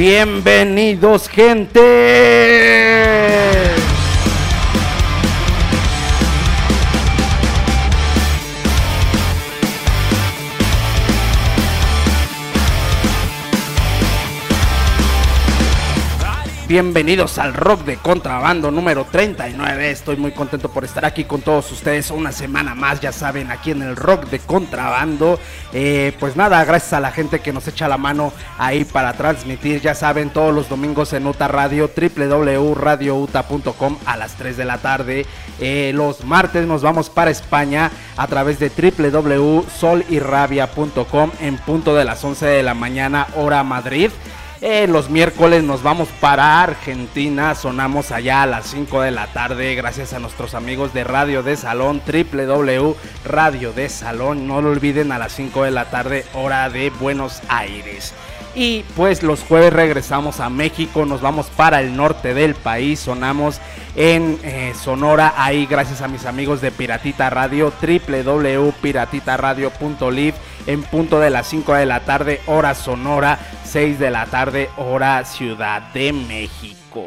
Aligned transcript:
Bienvenidos 0.00 1.28
gente. 1.28 1.89
Bienvenidos 16.70 17.38
al 17.38 17.52
Rock 17.52 17.84
de 17.84 17.96
Contrabando 17.96 18.70
número 18.70 19.04
39. 19.04 19.90
Estoy 19.90 20.16
muy 20.16 20.30
contento 20.30 20.68
por 20.68 20.84
estar 20.84 21.04
aquí 21.04 21.24
con 21.24 21.42
todos 21.42 21.72
ustedes 21.72 22.12
una 22.12 22.30
semana 22.30 22.76
más, 22.76 23.00
ya 23.00 23.10
saben, 23.10 23.50
aquí 23.50 23.72
en 23.72 23.82
el 23.82 23.96
Rock 23.96 24.26
de 24.26 24.38
Contrabando. 24.38 25.40
Eh, 25.72 26.14
pues 26.20 26.36
nada, 26.36 26.64
gracias 26.64 26.92
a 26.92 27.00
la 27.00 27.10
gente 27.10 27.40
que 27.40 27.52
nos 27.52 27.66
echa 27.66 27.88
la 27.88 27.98
mano 27.98 28.32
ahí 28.56 28.84
para 28.84 29.14
transmitir, 29.14 29.80
ya 29.80 29.96
saben, 29.96 30.30
todos 30.30 30.54
los 30.54 30.68
domingos 30.68 31.12
en 31.12 31.26
UTA 31.26 31.48
Radio, 31.48 31.90
www.radiouta.com 31.90 33.98
a 34.06 34.16
las 34.16 34.36
3 34.36 34.56
de 34.56 34.64
la 34.64 34.78
tarde. 34.78 35.26
Eh, 35.58 35.90
los 35.92 36.24
martes 36.24 36.68
nos 36.68 36.82
vamos 36.82 37.10
para 37.10 37.32
España 37.32 37.90
a 38.16 38.28
través 38.28 38.60
de 38.60 38.70
www.solirrabia.com 38.70 41.30
en 41.40 41.56
punto 41.56 41.96
de 41.96 42.04
las 42.04 42.22
11 42.22 42.46
de 42.46 42.62
la 42.62 42.74
mañana, 42.74 43.26
hora 43.34 43.64
Madrid. 43.64 44.12
Eh, 44.62 44.86
los 44.86 45.08
miércoles 45.08 45.64
nos 45.64 45.82
vamos 45.82 46.10
para 46.20 46.62
Argentina, 46.62 47.54
sonamos 47.54 48.10
allá 48.10 48.42
a 48.42 48.46
las 48.46 48.66
5 48.66 49.00
de 49.00 49.10
la 49.10 49.26
tarde 49.28 49.74
gracias 49.74 50.12
a 50.12 50.18
nuestros 50.18 50.54
amigos 50.54 50.92
de 50.92 51.02
Radio 51.02 51.42
de 51.42 51.56
Salón, 51.56 52.02
www 52.06 52.94
Radio 53.24 53.72
de 53.72 53.88
Salón, 53.88 54.46
no 54.46 54.60
lo 54.60 54.68
olviden 54.68 55.12
a 55.12 55.18
las 55.18 55.32
5 55.32 55.64
de 55.64 55.70
la 55.70 55.86
tarde 55.86 56.26
hora 56.34 56.68
de 56.68 56.90
Buenos 56.90 57.40
Aires. 57.48 58.12
Y 58.54 58.84
pues 58.96 59.22
los 59.22 59.42
jueves 59.42 59.72
regresamos 59.72 60.40
a 60.40 60.50
México, 60.50 61.06
nos 61.06 61.22
vamos 61.22 61.46
para 61.56 61.80
el 61.80 61.96
norte 61.96 62.34
del 62.34 62.54
país, 62.54 63.00
sonamos 63.00 63.62
en 63.96 64.38
eh, 64.42 64.74
Sonora, 64.78 65.32
ahí 65.36 65.64
gracias 65.66 66.02
a 66.02 66.08
mis 66.08 66.26
amigos 66.26 66.60
de 66.60 66.70
Piratita 66.70 67.30
Radio, 67.30 67.72
www.piratitaradio.live 67.80 70.34
en 70.66 70.82
punto 70.82 71.20
de 71.20 71.30
las 71.30 71.46
5 71.48 71.74
de 71.74 71.86
la 71.86 72.00
tarde, 72.00 72.40
hora 72.46 72.74
Sonora, 72.74 73.38
6 73.64 73.98
de 73.98 74.10
la 74.10 74.26
tarde, 74.26 74.70
hora 74.76 75.24
Ciudad 75.24 75.82
de 75.92 76.12
México. 76.12 77.06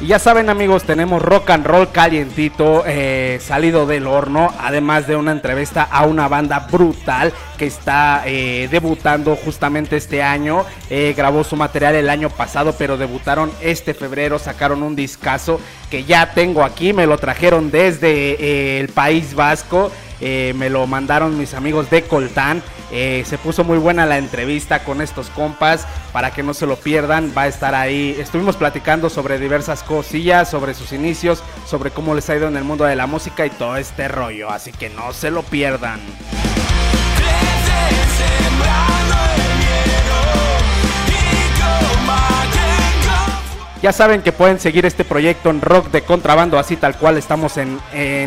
Y 0.00 0.06
ya 0.06 0.18
saben 0.18 0.48
amigos, 0.48 0.84
tenemos 0.84 1.20
rock 1.20 1.50
and 1.50 1.66
roll 1.66 1.92
calientito, 1.92 2.84
eh, 2.86 3.38
salido 3.42 3.84
del 3.84 4.06
horno, 4.06 4.50
además 4.58 5.06
de 5.06 5.14
una 5.14 5.30
entrevista 5.30 5.82
a 5.82 6.06
una 6.06 6.26
banda 6.26 6.60
brutal 6.70 7.34
que 7.58 7.66
está 7.66 8.22
eh, 8.24 8.66
debutando 8.70 9.36
justamente 9.36 9.98
este 9.98 10.22
año. 10.22 10.64
Eh, 10.88 11.12
grabó 11.14 11.44
su 11.44 11.54
material 11.54 11.96
el 11.96 12.08
año 12.08 12.30
pasado, 12.30 12.74
pero 12.78 12.96
debutaron 12.96 13.52
este 13.60 13.92
febrero, 13.92 14.38
sacaron 14.38 14.82
un 14.82 14.96
discazo 14.96 15.60
que 15.90 16.04
ya 16.04 16.32
tengo 16.32 16.64
aquí, 16.64 16.94
me 16.94 17.06
lo 17.06 17.18
trajeron 17.18 17.70
desde 17.70 18.80
el 18.80 18.88
País 18.88 19.34
Vasco. 19.34 19.92
Me 20.20 20.70
lo 20.70 20.86
mandaron 20.86 21.38
mis 21.38 21.54
amigos 21.54 21.90
de 21.90 22.02
Coltán. 22.02 22.62
se 22.90 23.38
puso 23.42 23.64
muy 23.64 23.78
buena 23.78 24.06
la 24.06 24.18
entrevista 24.18 24.84
con 24.84 25.00
estos 25.00 25.30
compas. 25.30 25.86
Para 26.12 26.32
que 26.32 26.42
no 26.42 26.54
se 26.54 26.66
lo 26.66 26.76
pierdan, 26.76 27.32
va 27.36 27.42
a 27.42 27.46
estar 27.46 27.74
ahí. 27.74 28.16
Estuvimos 28.18 28.56
platicando 28.56 29.08
sobre 29.10 29.38
diversas 29.38 29.82
cosillas, 29.82 30.50
sobre 30.50 30.74
sus 30.74 30.92
inicios, 30.92 31.42
sobre 31.66 31.90
cómo 31.90 32.14
les 32.14 32.28
ha 32.30 32.36
ido 32.36 32.48
en 32.48 32.56
el 32.56 32.64
mundo 32.64 32.84
de 32.84 32.96
la 32.96 33.06
música 33.06 33.46
y 33.46 33.50
todo 33.50 33.76
este 33.76 34.08
rollo. 34.08 34.50
Así 34.50 34.72
que 34.72 34.90
no 34.90 35.12
se 35.12 35.30
lo 35.30 35.42
pierdan. 35.42 36.00
Ya 43.82 43.94
saben 43.94 44.20
que 44.20 44.32
pueden 44.32 44.60
seguir 44.60 44.84
este 44.84 45.04
proyecto 45.04 45.48
en 45.48 45.62
Rock 45.62 45.90
de 45.90 46.02
Contrabando, 46.02 46.58
así 46.58 46.76
tal 46.76 46.98
cual 46.98 47.16
estamos 47.16 47.56
en, 47.56 47.80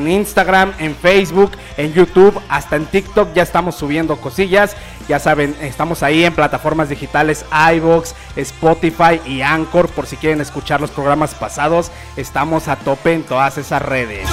Instagram, 0.07 0.73
en 0.79 0.95
Facebook, 0.95 1.51
en 1.77 1.93
YouTube, 1.93 2.41
hasta 2.49 2.75
en 2.75 2.87
TikTok 2.87 3.33
ya 3.35 3.43
estamos 3.43 3.75
subiendo 3.75 4.17
cosillas. 4.17 4.75
Ya 5.07 5.19
saben, 5.19 5.55
estamos 5.61 6.01
ahí 6.01 6.25
en 6.25 6.33
plataformas 6.33 6.89
digitales 6.89 7.45
iBox, 7.75 8.15
Spotify 8.35 9.21
y 9.27 9.41
Anchor 9.41 9.89
por 9.89 10.07
si 10.07 10.15
quieren 10.17 10.41
escuchar 10.41 10.81
los 10.81 10.89
programas 10.89 11.35
pasados. 11.35 11.91
Estamos 12.17 12.67
a 12.67 12.77
tope 12.77 13.13
en 13.13 13.23
todas 13.23 13.59
esas 13.59 13.81
redes. 13.81 14.27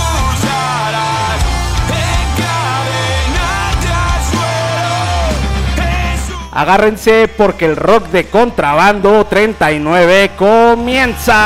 Agárrense 6.61 7.27
porque 7.27 7.65
el 7.65 7.75
rock 7.75 8.09
de 8.09 8.27
contrabando 8.27 9.25
39 9.25 10.33
comienza. 10.37 11.41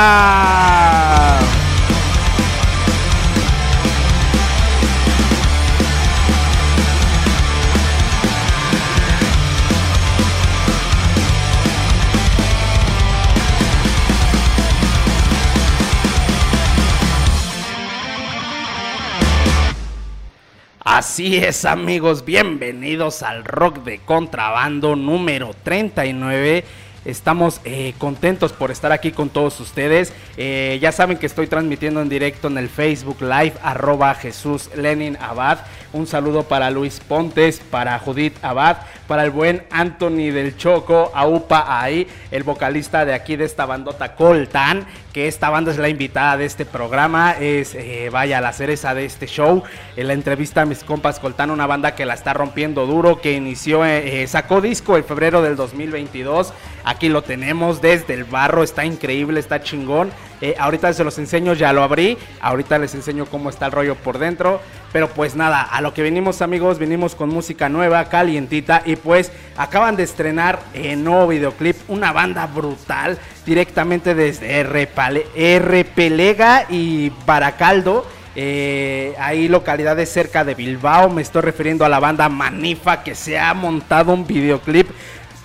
Así 20.97 21.38
es 21.38 21.65
amigos, 21.65 22.25
bienvenidos 22.25 23.25
al 23.25 23.44
rock 23.44 23.78
de 23.78 23.99
contrabando 23.99 24.94
número 24.94 25.50
39. 25.65 26.62
Estamos 27.05 27.60
eh, 27.65 27.94
contentos 27.99 28.53
por 28.53 28.71
estar 28.71 28.93
aquí 28.93 29.10
con 29.10 29.28
todos 29.28 29.59
ustedes. 29.59 30.12
Eh, 30.37 30.78
ya 30.81 30.93
saben 30.93 31.19
que 31.19 31.27
estoy 31.27 31.49
transmitiendo 31.49 32.00
en 32.00 32.09
directo 32.09 32.47
en 32.47 32.59
el 32.59 32.69
Facebook 32.69 33.21
Live 33.22 33.54
arroba 33.60 34.15
Jesús 34.15 34.71
Lenin 34.77 35.19
Abad. 35.21 35.59
Un 35.94 36.09
saludo 36.09 36.43
para 36.43 36.72
Luis 36.72 36.99
Pontes, 36.99 37.60
para 37.71 37.97
Judith 38.00 38.34
Abad, 38.43 38.78
para 39.06 39.22
el 39.22 39.31
buen 39.31 39.62
Anthony 39.71 40.32
del 40.32 40.56
Choco, 40.56 41.12
Aupa 41.15 41.66
ahí, 41.69 42.09
el 42.32 42.43
vocalista 42.43 43.05
de 43.05 43.15
aquí 43.15 43.37
de 43.37 43.44
esta 43.44 43.65
bandota 43.65 44.16
Coltan 44.16 44.88
que 45.15 45.28
esta 45.28 45.49
banda 45.49 45.71
es 45.71 45.78
la 45.78 45.88
invitada 45.88 46.37
de 46.37 46.44
este 46.44 46.66
programa, 46.66 47.37
es, 47.38 47.77
eh, 47.77 48.09
vaya, 48.10 48.41
la 48.41 48.53
cereza 48.53 48.94
de 48.94 49.04
este 49.04 49.28
show. 49.28 49.62
En 49.97 50.09
la 50.09 50.12
entrevista 50.12 50.62
a 50.62 50.65
mis 50.66 50.83
compas 50.83 51.21
Coltán, 51.21 51.53
una 51.53 51.69
banda 51.69 51.94
que 51.94 52.04
la 52.04 52.15
está 52.15 52.34
rompiendo 52.34 52.84
duro, 52.84 53.21
que 53.21 53.31
inició, 53.31 53.87
eh, 53.87 54.22
eh, 54.22 54.27
sacó 54.27 54.60
disco 54.60 54.97
en 54.97 55.04
febrero 55.04 55.41
del 55.41 55.54
2022. 55.54 56.53
Aquí 56.84 57.09
lo 57.09 57.22
tenemos 57.22 57.81
desde 57.81 58.12
el 58.12 58.25
barro, 58.25 58.65
está 58.65 58.84
increíble, 58.84 59.38
está 59.38 59.62
chingón. 59.62 60.10
ahorita 60.59 60.93
se 60.93 61.04
los 61.04 61.16
enseño, 61.19 61.54
ya 61.54 61.72
lo 61.72 61.83
abrí. 61.83 62.19
Ahorita 62.41 62.78
les 62.78 62.94
enseño 62.94 63.25
cómo 63.25 63.49
está 63.49 63.65
el 63.66 63.72
rollo 63.72 63.94
por 63.94 64.19
dentro. 64.19 64.60
Pero 64.94 65.09
pues 65.09 65.34
nada, 65.34 65.60
a 65.60 65.81
lo 65.81 65.93
que 65.93 66.03
venimos 66.03 66.41
amigos, 66.41 66.78
venimos 66.78 67.16
con 67.16 67.28
música 67.28 67.69
nueva, 67.69 68.09
calientita. 68.09 68.81
Y 68.87 68.94
pues 68.94 69.32
acaban 69.56 69.97
de 69.97 70.05
estrenar 70.05 70.60
en 70.72 71.03
nuevo 71.03 71.27
videoclip, 71.27 71.77
una 71.88 72.12
banda 72.12 72.47
brutal 72.47 73.19
directamente 73.44 74.15
desde 74.15 74.60
R. 74.60 75.84
Pelega 75.84 76.66
y 76.71 77.10
Baracaldo. 77.27 78.06
Eh, 78.37 79.16
hay 79.19 79.48
localidades 79.48 80.13
cerca 80.13 80.45
de 80.45 80.54
Bilbao. 80.54 81.10
Me 81.10 81.22
estoy 81.22 81.42
refiriendo 81.42 81.84
a 81.84 81.89
la 81.89 81.98
banda 81.98 82.28
Manifa 82.28 83.03
que 83.03 83.16
se 83.16 83.36
ha 83.36 83.53
montado 83.53 84.13
un 84.13 84.24
videoclip 84.24 84.89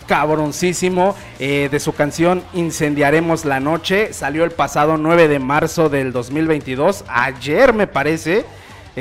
cabroncísimo 0.06 1.15
eh, 1.39 1.69
de 1.71 1.79
su 1.79 1.94
canción 1.94 2.44
Incendiaremos 2.53 3.45
la 3.45 3.59
Noche. 3.59 4.13
Salió 4.13 4.44
el 4.44 4.51
pasado 4.51 4.97
9 4.97 5.27
de 5.27 5.39
marzo 5.39 5.89
del 5.89 6.12
2022. 6.12 7.03
Ayer 7.07 7.74
me 7.74 7.88
parece. 7.88 8.45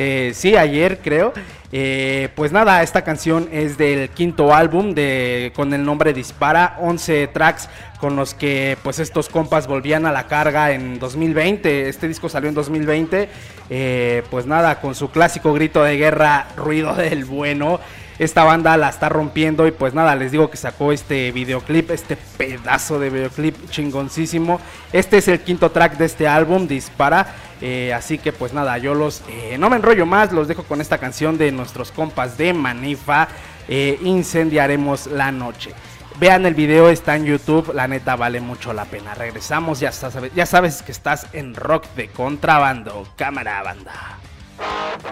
Eh, 0.00 0.30
sí, 0.32 0.56
ayer 0.56 1.00
creo. 1.02 1.32
Eh, 1.72 2.28
pues 2.36 2.52
nada, 2.52 2.84
esta 2.84 3.02
canción 3.02 3.48
es 3.50 3.76
del 3.76 4.10
quinto 4.10 4.54
álbum 4.54 4.94
de, 4.94 5.52
con 5.56 5.74
el 5.74 5.84
nombre 5.84 6.12
Dispara, 6.12 6.76
11 6.80 7.26
tracks 7.26 7.68
con 7.98 8.14
los 8.14 8.32
que 8.32 8.78
pues 8.84 9.00
estos 9.00 9.28
compas 9.28 9.66
volvían 9.66 10.06
a 10.06 10.12
la 10.12 10.28
carga 10.28 10.70
en 10.70 11.00
2020, 11.00 11.88
este 11.88 12.06
disco 12.06 12.28
salió 12.28 12.48
en 12.48 12.54
2020, 12.54 13.28
eh, 13.70 14.22
pues 14.30 14.46
nada, 14.46 14.80
con 14.80 14.94
su 14.94 15.10
clásico 15.10 15.52
grito 15.52 15.82
de 15.82 15.96
guerra, 15.96 16.46
ruido 16.56 16.94
del 16.94 17.24
bueno, 17.24 17.80
esta 18.18 18.44
banda 18.44 18.76
la 18.76 18.88
está 18.88 19.08
rompiendo 19.08 19.66
y 19.66 19.70
pues 19.70 19.94
nada, 19.94 20.16
les 20.16 20.32
digo 20.32 20.50
que 20.50 20.56
sacó 20.56 20.92
este 20.92 21.30
videoclip, 21.32 21.90
este 21.90 22.16
pedazo 22.16 22.98
de 22.98 23.10
videoclip 23.10 23.70
chingoncísimo, 23.70 24.60
este 24.92 25.18
es 25.18 25.28
el 25.28 25.40
quinto 25.40 25.70
track 25.70 25.96
de 25.98 26.06
este 26.06 26.26
álbum, 26.26 26.66
Dispara, 26.66 27.34
eh, 27.60 27.92
así 27.92 28.18
que 28.18 28.32
pues 28.32 28.52
nada, 28.52 28.78
yo 28.78 28.94
los 28.94 29.22
eh, 29.28 29.56
no 29.58 29.70
me 29.70 29.76
enrollo 29.76 30.06
más, 30.06 30.32
los 30.32 30.48
dejo 30.48 30.64
con 30.64 30.80
esta 30.80 30.98
canción 30.98 31.38
de 31.38 31.52
nuestros 31.52 31.92
compas 31.92 32.38
de 32.38 32.52
Manifa. 32.52 33.28
Eh, 33.68 33.98
incendiaremos 34.02 35.08
la 35.08 35.30
noche. 35.30 35.74
Vean 36.18 36.46
el 36.46 36.54
video, 36.54 36.88
está 36.88 37.14
en 37.16 37.26
YouTube, 37.26 37.72
la 37.74 37.86
neta 37.86 38.16
vale 38.16 38.40
mucho 38.40 38.72
la 38.72 38.86
pena. 38.86 39.14
Regresamos, 39.14 39.78
ya 39.78 39.92
sabes, 39.92 40.32
ya 40.34 40.46
sabes 40.46 40.82
que 40.82 40.90
estás 40.90 41.26
en 41.32 41.54
rock 41.54 41.84
de 41.94 42.08
contrabando, 42.08 43.06
cámara 43.16 43.62
banda. 43.62 44.18
Thank 44.58 45.06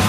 you. 0.00 0.05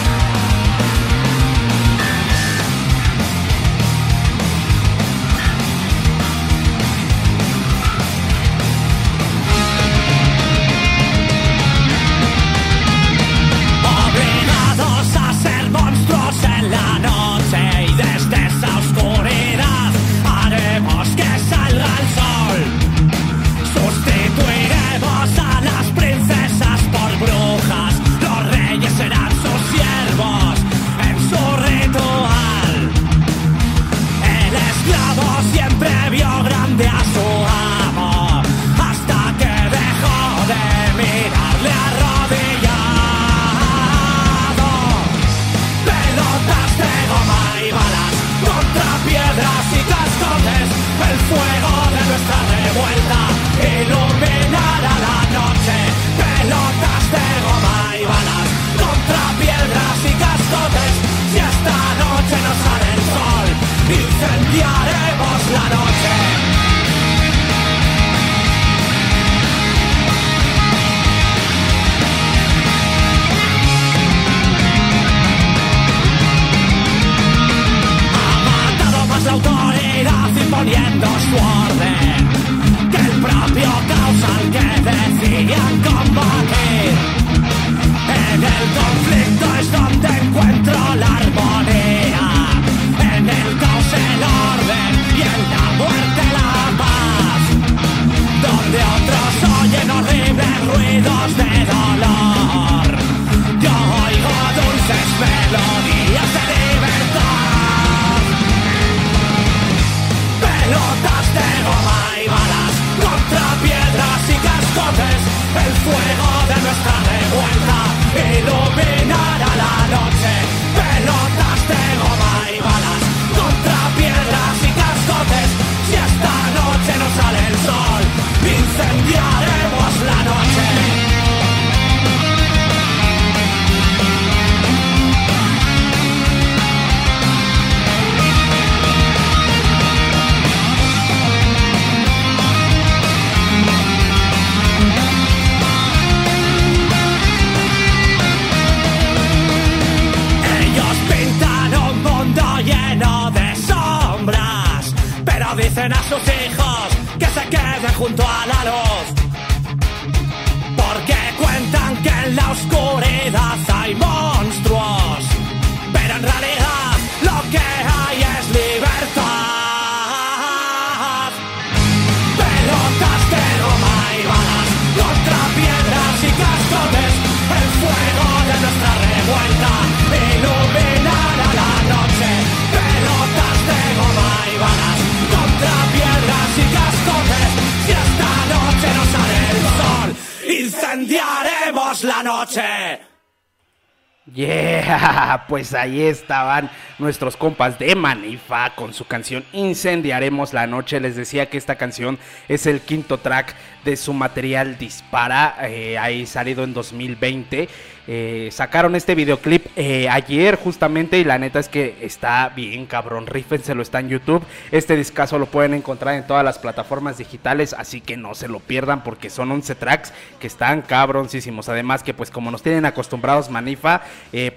pues 195.48 195.74
ahí 195.74 196.02
estaban 196.02 196.70
nuestros 197.00 197.38
compas 197.38 197.80
de 197.80 197.96
Manifa 197.96 198.76
con 198.76 198.94
su 198.94 199.06
canción 199.06 199.46
Incendiaremos 199.54 200.54
la 200.54 200.68
noche. 200.68 201.00
Les 201.00 201.16
decía 201.16 201.50
que 201.50 201.58
esta 201.58 201.76
canción 201.76 202.20
es 202.50 202.66
el 202.66 202.82
quinto 202.82 203.20
track 203.20 203.56
de 203.86 203.96
su 203.96 204.12
material 204.12 204.78
Dispara, 204.78 205.56
eh, 205.62 205.98
ahí 205.98 206.26
salido 206.26 206.66
en 206.66 206.74
2020. 206.74 207.70
Eh, 208.08 208.50
sacaron 208.52 208.96
este 208.96 209.16
videoclip 209.16 209.66
eh, 209.76 210.08
ayer 210.10 210.56
justamente 210.56 211.20
y 211.20 211.24
la 211.24 211.38
neta 211.38 211.60
es 211.60 211.68
que 211.68 211.98
está 212.02 212.50
bien 212.50 212.86
cabrón, 212.86 213.26
lo 213.28 213.82
está 213.82 214.00
en 214.00 214.10
YouTube. 214.10 214.44
Este 214.72 214.96
discazo 214.96 215.38
lo 215.38 215.48
pueden 215.48 215.74
encontrar 215.74 216.16
en 216.16 216.26
todas 216.26 216.44
las 216.44 216.58
plataformas 216.58 217.18
digitales, 217.18 217.74
así 217.74 218.02
que 218.02 218.18
no 218.18 218.34
se 218.34 218.48
lo 218.48 218.60
pierdan 218.60 219.04
porque 219.04 219.30
son 219.30 219.52
11 219.52 219.76
tracks 219.76 220.14
que 220.40 220.48
están 220.48 220.82
cabroncísimos. 220.82 221.70
Además 221.70 222.04
que 222.04 222.14
pues 222.14 222.32
como 222.32 222.52
nos 222.52 222.64
tienen 222.64 222.86
acostumbrados 222.86 223.50
Manifa, 223.50 224.02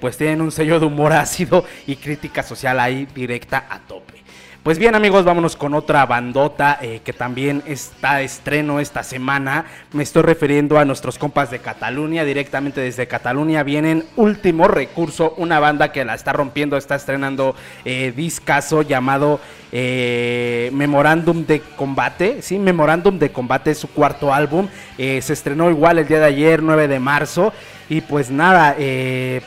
pues 0.00 0.16
tienen 0.16 0.40
un 0.40 0.52
sello 0.52 0.78
de 0.78 0.87
humor 0.87 1.12
ácido 1.12 1.64
y 1.87 1.97
crítica 1.97 2.42
social 2.42 2.78
ahí 2.78 3.07
directa 3.14 3.66
a 3.69 3.80
tope. 3.80 4.19
Pues 4.62 4.79
bien 4.79 4.95
amigos, 4.95 5.25
vámonos 5.25 5.57
con 5.57 5.73
otra 5.73 6.05
bandota 6.05 6.79
eh, 6.83 7.00
que 7.02 7.14
también 7.14 7.62
está 7.64 8.17
de 8.17 8.25
estreno 8.25 8.79
esta 8.79 9.02
semana. 9.02 9.64
Me 9.95 10.02
estoy 10.02 10.21
refiriendo 10.23 10.79
a 10.79 10.85
nuestros 10.85 11.17
compas 11.17 11.50
de 11.50 11.61
Cataluña, 11.61 12.26
directamente 12.26 12.83
desde 12.83 13.09
Cataluña 13.09 13.62
vienen 13.62 14.05
Último 14.17 14.69
Recurso, 14.69 15.33
una 15.38 15.61
banda 15.61 15.93
que 15.93 16.05
la 16.05 16.14
está 16.14 16.35
rompiendo, 16.35 16.76
está 16.76 16.97
estrenando 16.97 17.55
eh, 17.87 18.12
discazo 18.14 18.83
llamado 18.83 19.40
eh, 19.73 20.69
Memorándum 20.75 21.47
de 21.47 21.61
Combate. 21.61 22.43
Sí, 22.43 22.59
Memorándum 22.59 23.19
de 23.19 23.33
Combate 23.33 23.71
es 23.71 23.79
su 23.79 23.88
cuarto 23.88 24.35
álbum. 24.35 24.69
Eh, 24.99 25.23
se 25.23 25.33
estrenó 25.33 25.71
igual 25.71 26.00
el 26.00 26.07
día 26.07 26.19
de 26.19 26.26
ayer, 26.26 26.62
9 26.62 26.87
de 26.87 27.00
marzo. 27.00 27.55
Y 27.90 28.00
pues 28.00 28.30
nada, 28.30 28.76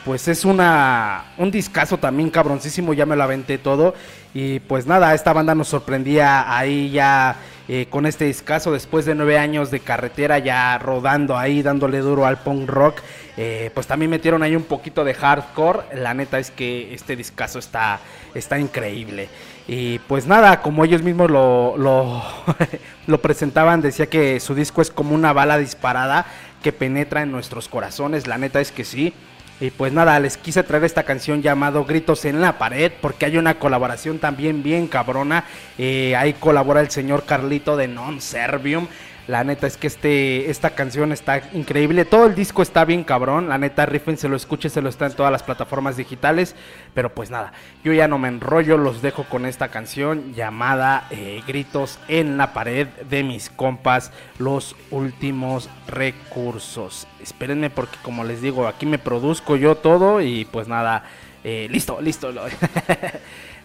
pues 0.06 0.28
es 0.28 0.46
una 0.46 1.34
un 1.38 1.50
discazo 1.50 1.98
también 1.98 2.30
cabroncísimo, 2.30 2.94
ya 2.94 3.06
me 3.06 3.16
lo 3.16 3.24
aventé 3.24 3.58
todo. 3.58 3.96
Y 4.34 4.60
pues 4.60 4.86
nada, 4.86 5.14
esta 5.14 5.32
banda 5.32 5.56
nos 5.56 5.70
sorprendía 5.70 6.56
ahí 6.56 6.92
ya 6.92 7.38
eh, 7.70 7.88
con 7.90 8.06
este 8.06 8.26
discazo 8.26 8.74
después 8.74 9.06
de 9.06 9.16
nueve 9.16 9.38
años 9.38 9.72
de 9.72 9.80
carretera 9.80 10.40
ya 10.40 10.78
rodando 10.80 11.38
ahí, 11.38 11.62
dándole 11.62 12.00
duro 12.00 12.26
al 12.26 12.40
punk 12.40 12.70
rock. 12.70 13.00
Eh, 13.38 13.72
pues 13.74 13.88
también 13.88 14.12
metieron 14.12 14.44
ahí 14.44 14.56
un 14.56 14.64
poquito 14.64 15.04
de 15.04 15.14
hardcore. 15.14 15.96
La 15.96 16.14
neta 16.14 16.40
es 16.40 16.52
que 16.52 16.94
este 16.94 17.16
discazo 17.16 17.60
está, 17.60 18.00
está 18.34 18.60
increíble. 18.60 19.30
Y 19.66 20.00
pues 20.00 20.28
nada, 20.28 20.62
como 20.62 20.84
ellos 20.84 21.04
mismos 21.04 21.32
lo, 21.32 21.78
lo 21.78 23.18
presentaban, 23.22 23.82
decía 23.82 24.08
que 24.08 24.42
su 24.42 24.56
disco 24.56 24.82
es 24.82 24.92
como 24.92 25.16
una 25.16 25.32
bala 25.32 25.58
disparada 25.58 26.26
que 26.64 26.72
penetra 26.72 27.22
en 27.22 27.32
nuestros 27.32 27.68
corazones. 27.68 28.26
La 28.26 28.40
neta 28.40 28.60
es 28.60 28.72
que 28.72 28.84
sí. 28.84 29.14
Y 29.60 29.70
pues 29.70 29.94
nada, 29.94 30.20
les 30.20 30.36
quise 30.36 30.64
traer 30.64 30.84
esta 30.84 31.04
canción 31.04 31.44
llamado 31.44 31.86
Gritos 31.86 32.26
en 32.26 32.42
la 32.42 32.58
pared, 32.58 32.92
porque 33.00 33.28
hay 33.28 33.38
una 33.38 33.60
colaboración 33.60 34.18
también 34.18 34.64
bien 34.64 34.88
cabrona. 34.88 35.46
Eh, 35.78 36.16
ahí 36.16 36.34
colabora 36.34 36.82
el 36.82 36.90
señor 36.90 37.26
Carlito 37.26 37.78
de 37.78 37.88
Non 37.88 38.20
Servium. 38.20 38.88
La 39.26 39.46
neta 39.46 39.68
es 39.68 39.78
que 39.78 39.88
este, 39.88 40.50
esta 40.50 40.72
canción 40.72 41.14
está 41.14 41.42
increíble. 41.54 42.04
Todo 42.04 42.26
el 42.26 42.36
disco 42.36 42.62
está 42.62 42.84
bien 42.84 43.06
cabrón. 43.06 43.48
La 43.48 43.58
neta, 43.58 43.86
Riffen 43.86 44.18
se 44.18 44.28
lo 44.28 44.36
escuche, 44.36 44.70
se 44.70 44.82
lo 44.82 44.90
está 44.90 45.06
en 45.06 45.14
todas 45.14 45.32
las 45.32 45.44
plataformas 45.44 45.96
digitales. 45.96 46.56
Pero 46.94 47.14
pues 47.14 47.32
nada, 47.32 47.54
yo 47.86 47.94
ya 47.94 48.10
no 48.10 48.20
me 48.20 48.28
enrollo. 48.28 48.78
Los 48.78 49.02
dejo 49.02 49.24
con 49.24 49.46
esta 49.46 49.70
canción 49.70 50.34
llamada 50.34 51.08
eh, 51.10 51.42
Gritos 51.48 52.00
en 52.10 52.36
la 52.38 52.52
pared 52.52 52.88
de 53.10 53.24
mis 53.24 53.50
compas. 53.50 54.12
Los 54.40 54.76
últimos 54.92 55.70
recursos. 55.88 57.08
Espérenme 57.22 57.70
porque 57.70 57.98
como 58.04 58.26
les 58.26 58.42
digo, 58.42 58.68
aquí 58.68 58.86
me 58.86 59.00
produzco 59.00 59.56
yo 59.56 59.76
todo. 59.76 60.20
Y 60.20 60.44
pues 60.44 60.68
nada, 60.68 61.06
eh, 61.46 61.68
listo, 61.72 62.02
listo. 62.02 62.34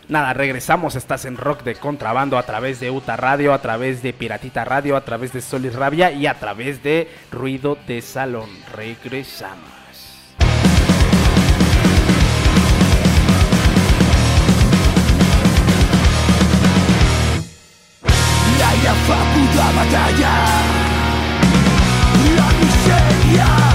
Nada, 0.09 0.33
regresamos, 0.33 0.97
estás 0.97 1.27
en 1.27 1.37
rock 1.37 1.63
de 1.65 1.75
contrabando 1.75 2.39
a 2.39 2.43
través 2.43 2.81
de 2.81 2.91
Uta 2.91 3.17
Radio, 3.17 3.53
a 3.53 3.61
través 3.61 4.03
de 4.03 4.15
Piratita 4.15 4.65
Radio, 4.65 4.97
a 4.97 5.03
través 5.03 5.35
de 5.35 5.43
Solis 5.43 5.75
Rabia 5.75 6.11
y 6.11 6.27
a 6.27 6.35
través 6.35 6.83
de 6.83 7.11
Ruido 7.31 7.77
de 7.87 8.01
Salón. 8.01 8.49
Regresamos. 8.75 9.79
La 19.55 19.73
batalla, 19.73 20.31
la 22.37 22.49
miseria 22.61 23.68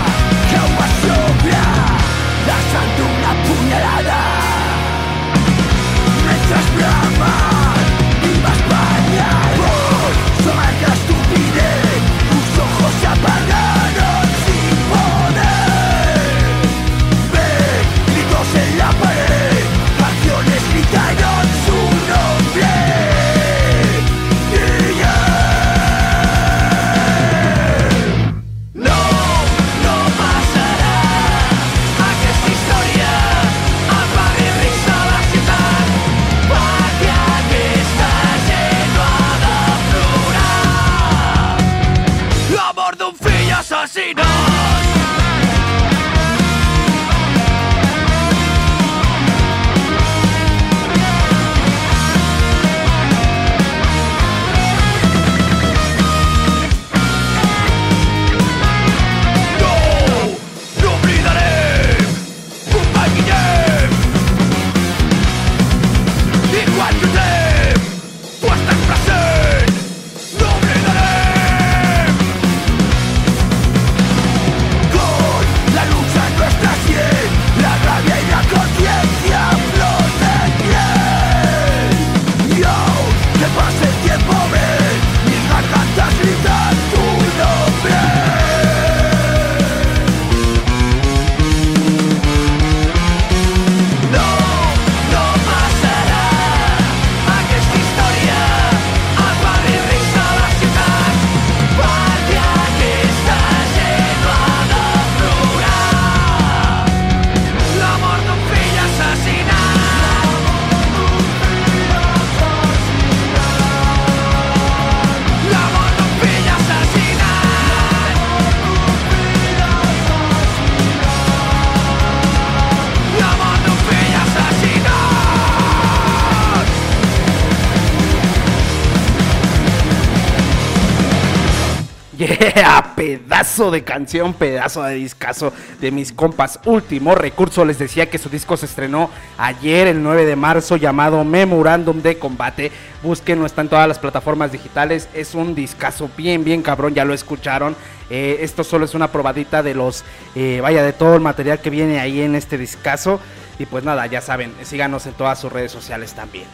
Yeah, 132.55 132.93
pedazo 132.95 133.71
de 133.71 133.83
canción, 133.83 134.33
pedazo 134.33 134.83
de 134.83 134.95
discazo 134.95 135.53
de 135.79 135.91
mis 135.91 136.11
compas. 136.11 136.59
Último 136.65 137.15
recurso, 137.15 137.63
les 137.63 137.79
decía 137.79 138.09
que 138.09 138.17
su 138.17 138.29
disco 138.29 138.57
se 138.57 138.65
estrenó 138.65 139.09
ayer, 139.37 139.87
el 139.87 140.03
9 140.03 140.25
de 140.25 140.35
marzo, 140.35 140.75
llamado 140.75 141.23
Memorándum 141.23 142.01
de 142.01 142.17
Combate. 142.17 142.71
Búsquenlo, 143.01 143.45
está 143.45 143.61
en 143.61 143.69
todas 143.69 143.87
las 143.87 143.97
plataformas 143.99 144.51
digitales. 144.51 145.07
Es 145.13 145.35
un 145.35 145.55
discazo 145.55 146.09
bien, 146.17 146.43
bien 146.43 146.63
cabrón, 146.63 146.93
ya 146.93 147.05
lo 147.05 147.13
escucharon. 147.13 147.77
Eh, 148.09 148.39
esto 148.41 148.65
solo 148.65 148.83
es 148.83 148.93
una 148.93 149.09
probadita 149.09 149.63
de 149.63 149.73
los, 149.73 150.03
eh, 150.35 150.59
vaya, 150.61 150.83
de 150.83 150.91
todo 150.91 151.15
el 151.15 151.21
material 151.21 151.59
que 151.59 151.69
viene 151.69 152.01
ahí 152.01 152.21
en 152.21 152.35
este 152.35 152.57
discazo. 152.57 153.21
Y 153.57 153.67
pues 153.67 153.85
nada, 153.85 154.05
ya 154.07 154.19
saben, 154.19 154.53
síganos 154.63 155.05
en 155.05 155.13
todas 155.13 155.39
sus 155.39 155.51
redes 155.51 155.71
sociales 155.71 156.13
también. 156.13 156.45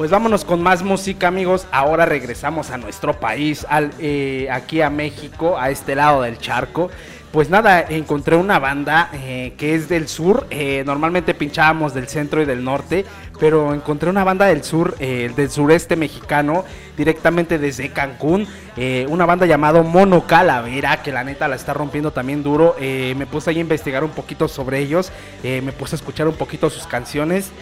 Pues 0.00 0.10
vámonos 0.10 0.46
con 0.46 0.62
más 0.62 0.82
música, 0.82 1.28
amigos. 1.28 1.66
Ahora 1.70 2.06
regresamos 2.06 2.70
a 2.70 2.78
nuestro 2.78 3.20
país, 3.20 3.66
al, 3.68 3.90
eh, 3.98 4.48
aquí 4.50 4.80
a 4.80 4.88
México, 4.88 5.58
a 5.58 5.68
este 5.68 5.94
lado 5.94 6.22
del 6.22 6.38
charco. 6.38 6.90
Pues 7.32 7.50
nada, 7.50 7.82
encontré 7.82 8.36
una 8.36 8.58
banda 8.58 9.10
eh, 9.12 9.52
que 9.58 9.74
es 9.74 9.90
del 9.90 10.08
sur. 10.08 10.46
eh, 10.48 10.84
normalmente 10.86 11.34
pinchábamos 11.34 11.92
del 11.92 12.08
centro 12.08 12.40
y 12.40 12.46
del 12.46 12.64
norte, 12.64 13.04
pero 13.38 13.74
encontré 13.74 14.08
una 14.08 14.24
banda 14.24 14.46
del 14.46 14.64
sur, 14.64 14.96
del 14.96 15.50
sureste 15.50 15.96
mexicano, 15.96 16.64
directamente 16.96 17.58
desde 17.58 17.90
Cancún. 17.90 18.48
una 19.08 19.26
banda 19.26 19.44
llamado 19.44 19.84
Mono 19.84 20.26
Calavera, 20.26 21.02
que 21.02 21.12
la 21.12 21.24
neta 21.24 21.46
la 21.46 21.56
está 21.56 21.74
rompiendo 21.74 22.10
también 22.10 22.42
duro. 22.42 22.74
me 22.80 23.26
puse 23.26 23.50
ahí 23.50 23.58
a 23.58 23.60
investigar 23.60 24.02
un 24.02 24.12
poquito 24.12 24.48
sobre 24.48 24.78
ellos, 24.78 25.12
me 25.42 25.72
puse 25.72 25.96
a 25.96 25.98
escuchar 25.98 26.26
un 26.26 26.36
poquito 26.36 26.70
sus 26.70 26.86
canciones. 26.86 27.52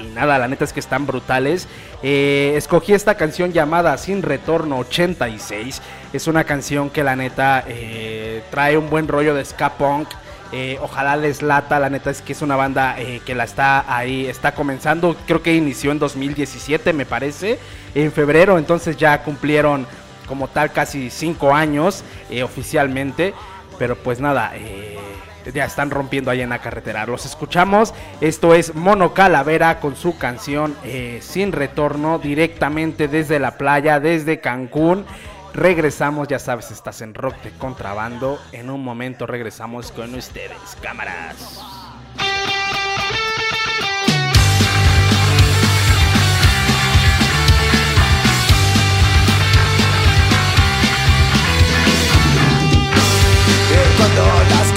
Y 0.00 0.14
nada, 0.14 0.38
la 0.38 0.48
neta 0.48 0.64
es 0.64 0.72
que 0.72 0.80
están 0.80 1.06
brutales. 1.06 1.68
Eh, 2.02 2.54
escogí 2.56 2.92
esta 2.92 3.16
canción 3.16 3.52
llamada 3.52 3.96
Sin 3.98 4.22
Retorno 4.22 4.78
86. 4.78 5.82
Es 6.12 6.26
una 6.26 6.44
canción 6.44 6.90
que 6.90 7.04
la 7.04 7.16
neta 7.16 7.64
eh, 7.66 8.42
trae 8.50 8.76
un 8.76 8.88
buen 8.88 9.08
rollo 9.08 9.34
de 9.34 9.44
ska 9.44 9.74
punk. 9.74 10.08
Eh, 10.52 10.78
ojalá 10.82 11.16
les 11.16 11.42
lata, 11.42 11.78
la 11.78 11.90
neta 11.90 12.10
es 12.10 12.22
que 12.22 12.32
es 12.32 12.42
una 12.42 12.56
banda 12.56 12.96
que 13.24 13.34
la 13.36 13.44
está 13.44 13.84
ahí, 13.86 14.26
está 14.26 14.52
comenzando. 14.52 15.16
Creo 15.26 15.42
que 15.42 15.54
inició 15.54 15.92
en 15.92 15.98
2017, 15.98 16.92
me 16.92 17.06
parece. 17.06 17.58
En 17.94 18.10
febrero, 18.10 18.58
entonces 18.58 18.96
ya 18.96 19.22
cumplieron 19.22 19.86
como 20.26 20.48
tal 20.48 20.72
casi 20.72 21.10
5 21.10 21.54
años 21.54 22.02
oficialmente. 22.42 23.34
Pero 23.80 23.96
pues 23.96 24.20
nada, 24.20 24.52
eh, 24.56 24.98
ya 25.52 25.64
están 25.64 25.90
rompiendo 25.90 26.30
ahí 26.30 26.40
en 26.40 26.50
la 26.50 26.60
carretera. 26.60 27.06
Los 27.06 27.26
escuchamos. 27.26 27.94
Esto 28.20 28.54
es 28.54 28.74
Mono 28.74 29.14
Calavera 29.14 29.80
con 29.80 29.96
su 29.96 30.18
canción 30.18 30.76
eh, 30.84 31.18
Sin 31.22 31.52
Retorno 31.52 32.18
directamente 32.18 33.08
desde 33.08 33.38
la 33.38 33.58
playa, 33.58 34.00
desde 34.00 34.40
Cancún. 34.40 35.04
Regresamos, 35.52 36.28
ya 36.28 36.38
sabes, 36.38 36.70
estás 36.70 37.00
en 37.02 37.14
Rock 37.14 37.36
de 37.42 37.50
Contrabando. 37.50 38.38
En 38.52 38.70
un 38.70 38.84
momento 38.84 39.26
regresamos 39.26 39.90
con 39.90 40.14
ustedes, 40.14 40.76
cámaras. 40.80 41.60
Cuando 54.00 54.24
las 54.50 54.72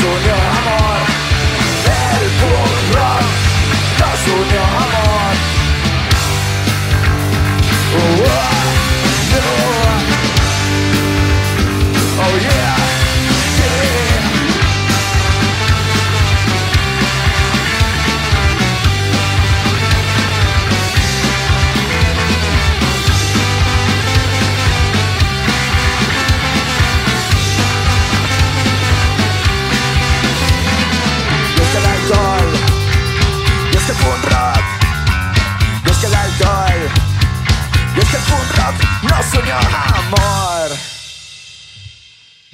soñar 0.00 0.49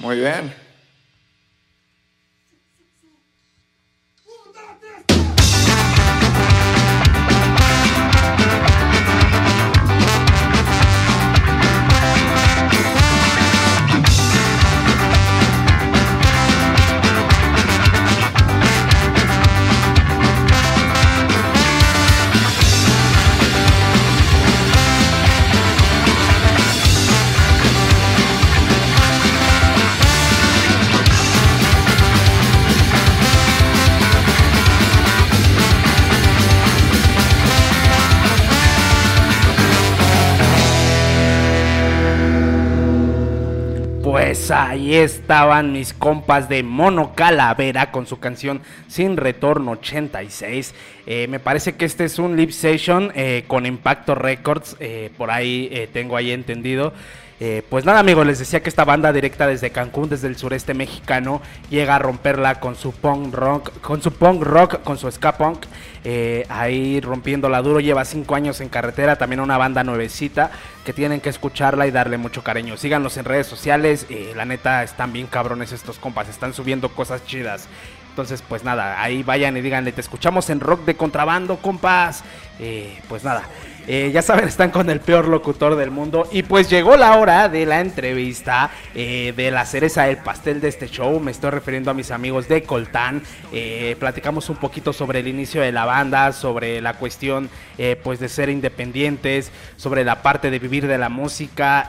Muy 0.07 0.19
bien. 0.19 0.66
Pues 44.47 44.57
ahí 44.57 44.95
estaban 44.95 45.73
mis 45.73 45.91
compas 45.91 46.47
de 46.47 46.63
Mono 46.63 47.13
Calavera 47.15 47.91
con 47.91 48.07
su 48.07 48.17
canción 48.21 48.61
Sin 48.87 49.17
Retorno 49.17 49.71
86. 49.71 50.73
Eh, 51.05 51.27
me 51.27 51.41
parece 51.41 51.75
que 51.75 51.83
este 51.83 52.05
es 52.05 52.17
un 52.17 52.37
live 52.37 52.53
session 52.53 53.11
eh, 53.13 53.43
con 53.45 53.65
Impacto 53.65 54.15
Records, 54.15 54.77
eh, 54.79 55.11
por 55.17 55.31
ahí 55.31 55.89
tengo 55.91 56.15
ahí 56.15 56.31
entendido. 56.31 56.93
Eh, 57.39 57.61
pues 57.69 57.85
nada 57.85 57.99
amigos, 57.99 58.25
les 58.25 58.39
decía 58.39 58.63
que 58.63 58.69
esta 58.69 58.83
banda 58.83 59.13
directa 59.13 59.45
desde 59.45 59.69
Cancún, 59.69 60.09
desde 60.09 60.27
el 60.27 60.37
sureste 60.37 60.73
mexicano, 60.73 61.41
llega 61.69 61.95
a 61.95 61.99
romperla 61.99 62.59
con 62.59 62.75
su 62.75 62.93
punk 62.93 63.33
rock, 63.33 63.79
con 63.81 64.01
su 64.01 64.11
punk 64.11 64.41
rock, 64.41 64.81
con 64.81 64.97
su 64.97 65.11
ska 65.11 65.37
punk, 65.37 65.65
eh, 66.03 66.47
ahí 66.49 66.99
rompiéndola 66.99 67.61
duro, 67.61 67.79
lleva 67.79 68.05
cinco 68.05 68.33
años 68.33 68.59
en 68.59 68.69
carretera, 68.69 69.17
también 69.17 69.39
una 69.39 69.59
banda 69.59 69.83
nuevecita 69.83 70.49
que 70.83 70.93
tienen 70.93 71.21
que 71.21 71.29
escucharla 71.29 71.85
y 71.85 71.91
darle 71.91 72.17
mucho 72.17 72.43
cariño. 72.43 72.75
Síganlos 72.75 73.17
en 73.17 73.25
redes 73.25 73.45
sociales, 73.45 74.07
eh, 74.09 74.33
la 74.35 74.45
neta 74.45 74.83
están 74.83 75.13
bien 75.13 75.27
cabrones 75.27 75.71
estos 75.71 75.99
compas, 75.99 76.29
están 76.29 76.53
subiendo 76.53 76.89
cosas 76.89 77.23
chidas. 77.25 77.67
Entonces, 78.09 78.41
pues 78.41 78.63
nada, 78.63 78.99
ahí 78.99 79.21
vayan 79.21 79.57
y 79.57 79.61
díganle, 79.61 79.91
te 79.91 80.01
escuchamos 80.01 80.49
en 80.49 80.59
rock 80.59 80.85
de 80.85 80.95
contrabando, 80.95 81.57
compas. 81.57 82.23
Eh, 82.59 82.99
pues 83.07 83.23
nada, 83.23 83.43
eh, 83.87 84.11
ya 84.13 84.21
saben, 84.21 84.49
están 84.49 84.69
con 84.69 84.89
el 84.89 84.99
peor 84.99 85.29
locutor 85.29 85.77
del 85.77 85.91
mundo. 85.91 86.27
Y 86.31 86.43
pues 86.43 86.69
llegó 86.69 86.97
la 86.97 87.17
hora 87.17 87.47
de 87.47 87.65
la 87.65 87.79
entrevista 87.79 88.69
eh, 88.93 89.33
de 89.35 89.49
la 89.49 89.65
cereza 89.65 90.03
del 90.03 90.17
pastel 90.17 90.59
de 90.59 90.67
este 90.67 90.89
show. 90.89 91.19
Me 91.21 91.31
estoy 91.31 91.51
refiriendo 91.51 91.89
a 91.89 91.93
mis 91.93 92.11
amigos 92.11 92.49
de 92.49 92.63
Coltán. 92.63 93.23
Eh, 93.53 93.95
platicamos 93.97 94.49
un 94.49 94.57
poquito 94.57 94.91
sobre 94.91 95.19
el 95.19 95.27
inicio 95.29 95.61
de 95.61 95.71
la 95.71 95.85
banda, 95.85 96.33
sobre 96.33 96.81
la 96.81 96.95
cuestión 96.95 97.49
pues 98.03 98.19
de 98.19 98.27
ser 98.27 98.49
independientes, 98.49 99.51
sobre 99.75 100.03
la 100.03 100.23
parte 100.23 100.49
de 100.49 100.57
vivir 100.57 100.87
de 100.87 100.97
la 100.97 101.09
música. 101.09 101.87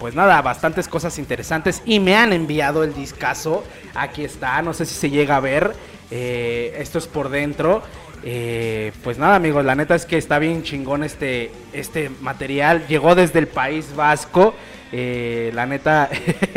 pues 0.00 0.14
nada, 0.14 0.42
bastantes 0.42 0.88
cosas 0.88 1.18
interesantes. 1.18 1.80
Y 1.86 2.00
me 2.00 2.16
han 2.16 2.32
enviado 2.32 2.82
el 2.82 2.92
discazo. 2.92 3.64
Aquí 3.94 4.24
está, 4.24 4.60
no 4.62 4.74
sé 4.74 4.84
si 4.84 4.94
se 4.94 5.08
llega 5.08 5.36
a 5.36 5.40
ver. 5.40 5.74
Esto 6.10 6.98
es 6.98 7.06
por 7.06 7.28
dentro. 7.28 7.82
Eh, 8.28 8.90
pues 9.04 9.18
nada 9.18 9.36
amigos, 9.36 9.64
la 9.64 9.76
neta 9.76 9.94
es 9.94 10.04
que 10.04 10.18
está 10.18 10.40
bien 10.40 10.64
chingón 10.64 11.04
este, 11.04 11.52
este 11.72 12.10
material. 12.20 12.84
Llegó 12.88 13.14
desde 13.14 13.38
el 13.38 13.46
País 13.46 13.94
Vasco. 13.94 14.52
Eh, 14.90 15.52
la 15.54 15.64
neta, 15.64 16.10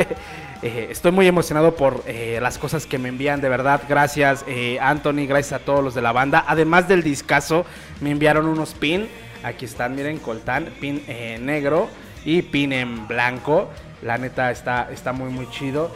eh, 0.64 0.88
estoy 0.90 1.12
muy 1.12 1.28
emocionado 1.28 1.76
por 1.76 2.04
las 2.42 2.58
cosas 2.58 2.88
que 2.88 2.98
me 2.98 3.10
envían. 3.10 3.40
De 3.40 3.50
verdad, 3.50 3.84
gracias 3.88 4.44
Anthony, 4.82 5.28
gracias 5.28 5.62
a 5.62 5.64
todos 5.64 5.84
los 5.84 5.94
de 5.94 6.02
la 6.02 6.12
banda. 6.12 6.44
Además 6.48 6.88
del 6.88 7.04
discazo, 7.04 7.68
me 8.02 8.10
enviaron 8.10 8.48
unos 8.48 8.74
pin. 8.74 9.08
Aquí 9.44 9.66
están, 9.66 9.96
miren, 9.96 10.18
coltán, 10.18 10.70
pin 10.82 11.04
negro 11.40 11.88
y 12.26 12.42
pin 12.42 12.74
en 12.74 13.08
blanco. 13.08 13.70
La 14.02 14.18
neta 14.18 14.50
está, 14.50 14.90
está 14.92 15.14
muy, 15.14 15.30
muy 15.30 15.48
chido. 15.52 15.96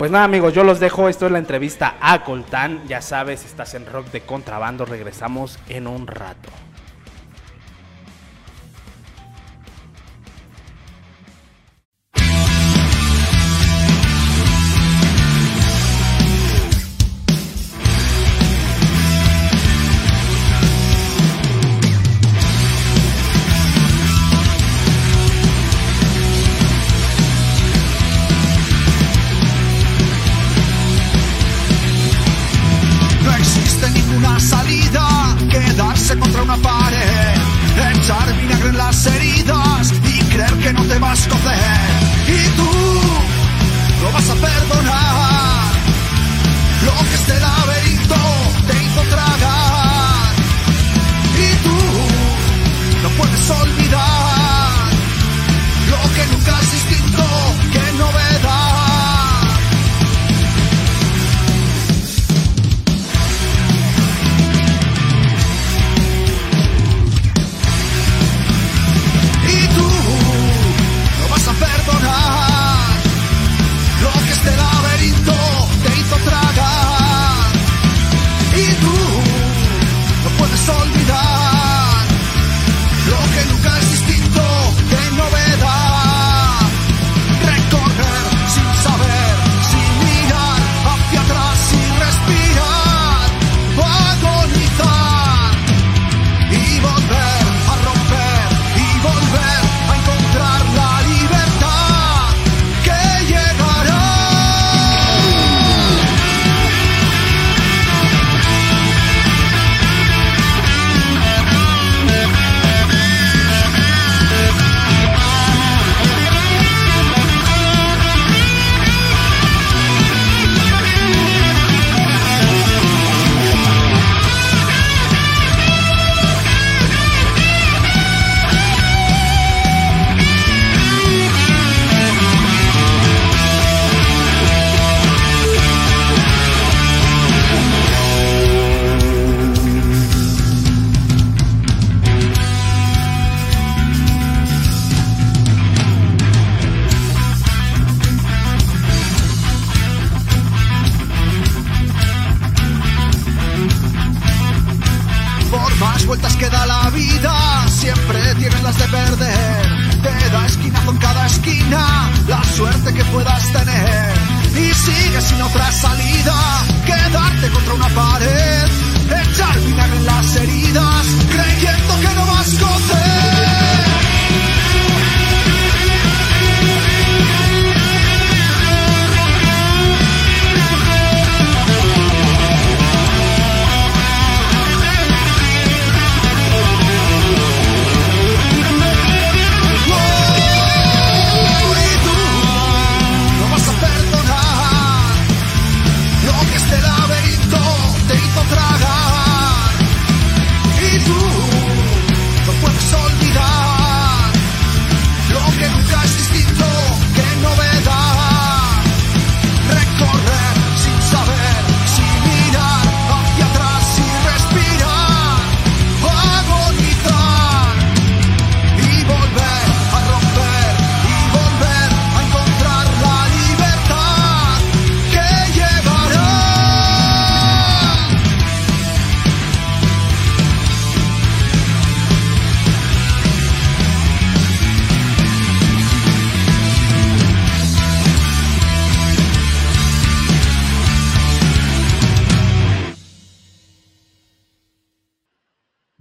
Pues 0.00 0.10
nada 0.10 0.24
amigos, 0.24 0.54
yo 0.54 0.64
los 0.64 0.80
dejo. 0.80 1.10
Esto 1.10 1.26
es 1.26 1.32
la 1.32 1.38
entrevista 1.38 1.96
a 2.00 2.24
Coltán. 2.24 2.88
Ya 2.88 3.02
sabes, 3.02 3.44
estás 3.44 3.74
en 3.74 3.84
rock 3.84 4.06
de 4.06 4.22
contrabando. 4.22 4.86
Regresamos 4.86 5.58
en 5.68 5.86
un 5.86 6.06
rato. 6.06 6.48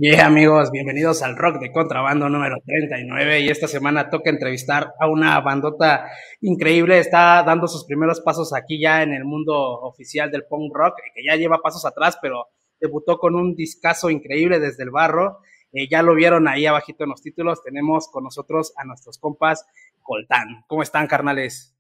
Yeah, 0.02 0.28
amigos, 0.28 0.72
bienvenidos 0.72 1.22
al 1.24 1.36
Rock 1.36 1.60
de 1.60 1.74
Contrabando 1.74 2.30
número 2.30 2.56
39 2.66 3.42
y 3.42 3.50
esta 3.50 3.68
semana 3.68 4.10
toca 4.10 4.30
entrevistar 4.30 4.94
a 4.98 5.10
una 5.10 5.38
bandota 5.42 6.10
increíble, 6.40 7.00
está 7.00 7.44
dando 7.44 7.68
sus 7.68 7.84
primeros 7.84 8.22
pasos 8.22 8.54
aquí 8.54 8.80
ya 8.80 9.04
en 9.04 9.12
el 9.12 9.26
mundo 9.26 9.54
oficial 9.58 10.32
del 10.32 10.46
punk 10.46 10.74
rock, 10.74 10.96
que 11.14 11.22
ya 11.30 11.36
lleva 11.36 11.58
pasos 11.62 11.86
atrás, 11.86 12.18
pero 12.22 12.48
debutó 12.80 13.18
con 13.18 13.36
un 13.36 13.56
discazo 13.56 14.10
increíble 14.10 14.62
desde 14.62 14.84
el 14.84 14.90
barro, 14.90 15.42
Eh, 15.74 15.90
ya 15.90 16.02
lo 16.02 16.16
vieron 16.16 16.48
ahí 16.48 16.66
abajito 16.66 17.04
en 17.04 17.10
los 17.10 17.22
títulos, 17.22 17.62
tenemos 17.62 18.08
con 18.08 18.24
nosotros 18.24 18.72
a 18.78 18.86
nuestros 18.86 19.18
compas 19.18 19.66
Coltán. 20.02 20.64
¿Cómo 20.68 20.82
están, 20.82 21.08
carnales? 21.08 21.76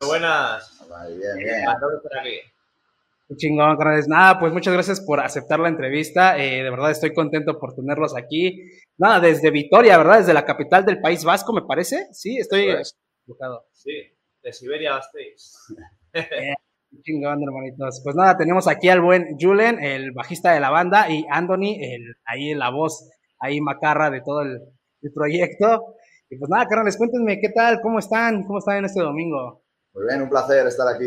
Buenas. 0.00 0.80
Bien, 1.10 1.36
bien. 2.24 2.53
Chingón, 3.36 3.76
carnales. 3.76 4.08
Nada, 4.08 4.38
pues 4.38 4.52
muchas 4.52 4.74
gracias 4.74 5.00
por 5.00 5.20
aceptar 5.20 5.58
la 5.58 5.68
entrevista. 5.68 6.38
Eh, 6.38 6.62
de 6.62 6.70
verdad 6.70 6.90
estoy 6.90 7.12
contento 7.12 7.58
por 7.58 7.74
tenerlos 7.74 8.16
aquí. 8.16 8.68
Nada, 8.98 9.20
desde 9.20 9.50
Vitoria, 9.50 9.96
¿verdad? 9.98 10.18
Desde 10.18 10.34
la 10.34 10.44
capital 10.44 10.84
del 10.84 11.00
País 11.00 11.24
Vasco, 11.24 11.52
me 11.52 11.62
parece. 11.62 12.06
Sí, 12.12 12.38
estoy 12.38 12.68
equivocado. 13.22 13.66
Sí, 13.72 13.92
de 14.42 14.52
Siberia 14.52 14.96
a 14.96 15.00
States. 15.00 15.56
Qué 16.12 17.00
chingón, 17.02 17.42
hermanitos. 17.42 18.02
Pues 18.04 18.14
nada, 18.14 18.36
tenemos 18.36 18.68
aquí 18.68 18.88
al 18.88 19.00
buen 19.00 19.36
Julen, 19.40 19.82
el 19.82 20.12
bajista 20.12 20.52
de 20.52 20.60
la 20.60 20.70
banda, 20.70 21.10
y 21.10 21.24
Anthony, 21.28 21.74
el, 21.80 22.14
ahí 22.24 22.54
la 22.54 22.70
voz, 22.70 23.10
ahí 23.40 23.60
macarra 23.60 24.10
de 24.10 24.20
todo 24.20 24.42
el, 24.42 24.60
el 25.02 25.12
proyecto. 25.12 25.96
Y 26.30 26.36
pues 26.38 26.48
nada, 26.50 26.66
carnales, 26.66 26.96
cuéntenme 26.96 27.40
qué 27.40 27.48
tal, 27.48 27.80
cómo 27.80 27.98
están, 27.98 28.44
cómo 28.44 28.58
están 28.58 28.78
en 28.78 28.84
este 28.84 29.00
domingo. 29.00 29.63
Muy 29.94 30.06
bien, 30.06 30.22
un 30.22 30.28
placer 30.28 30.66
estar 30.66 30.88
aquí 30.92 31.06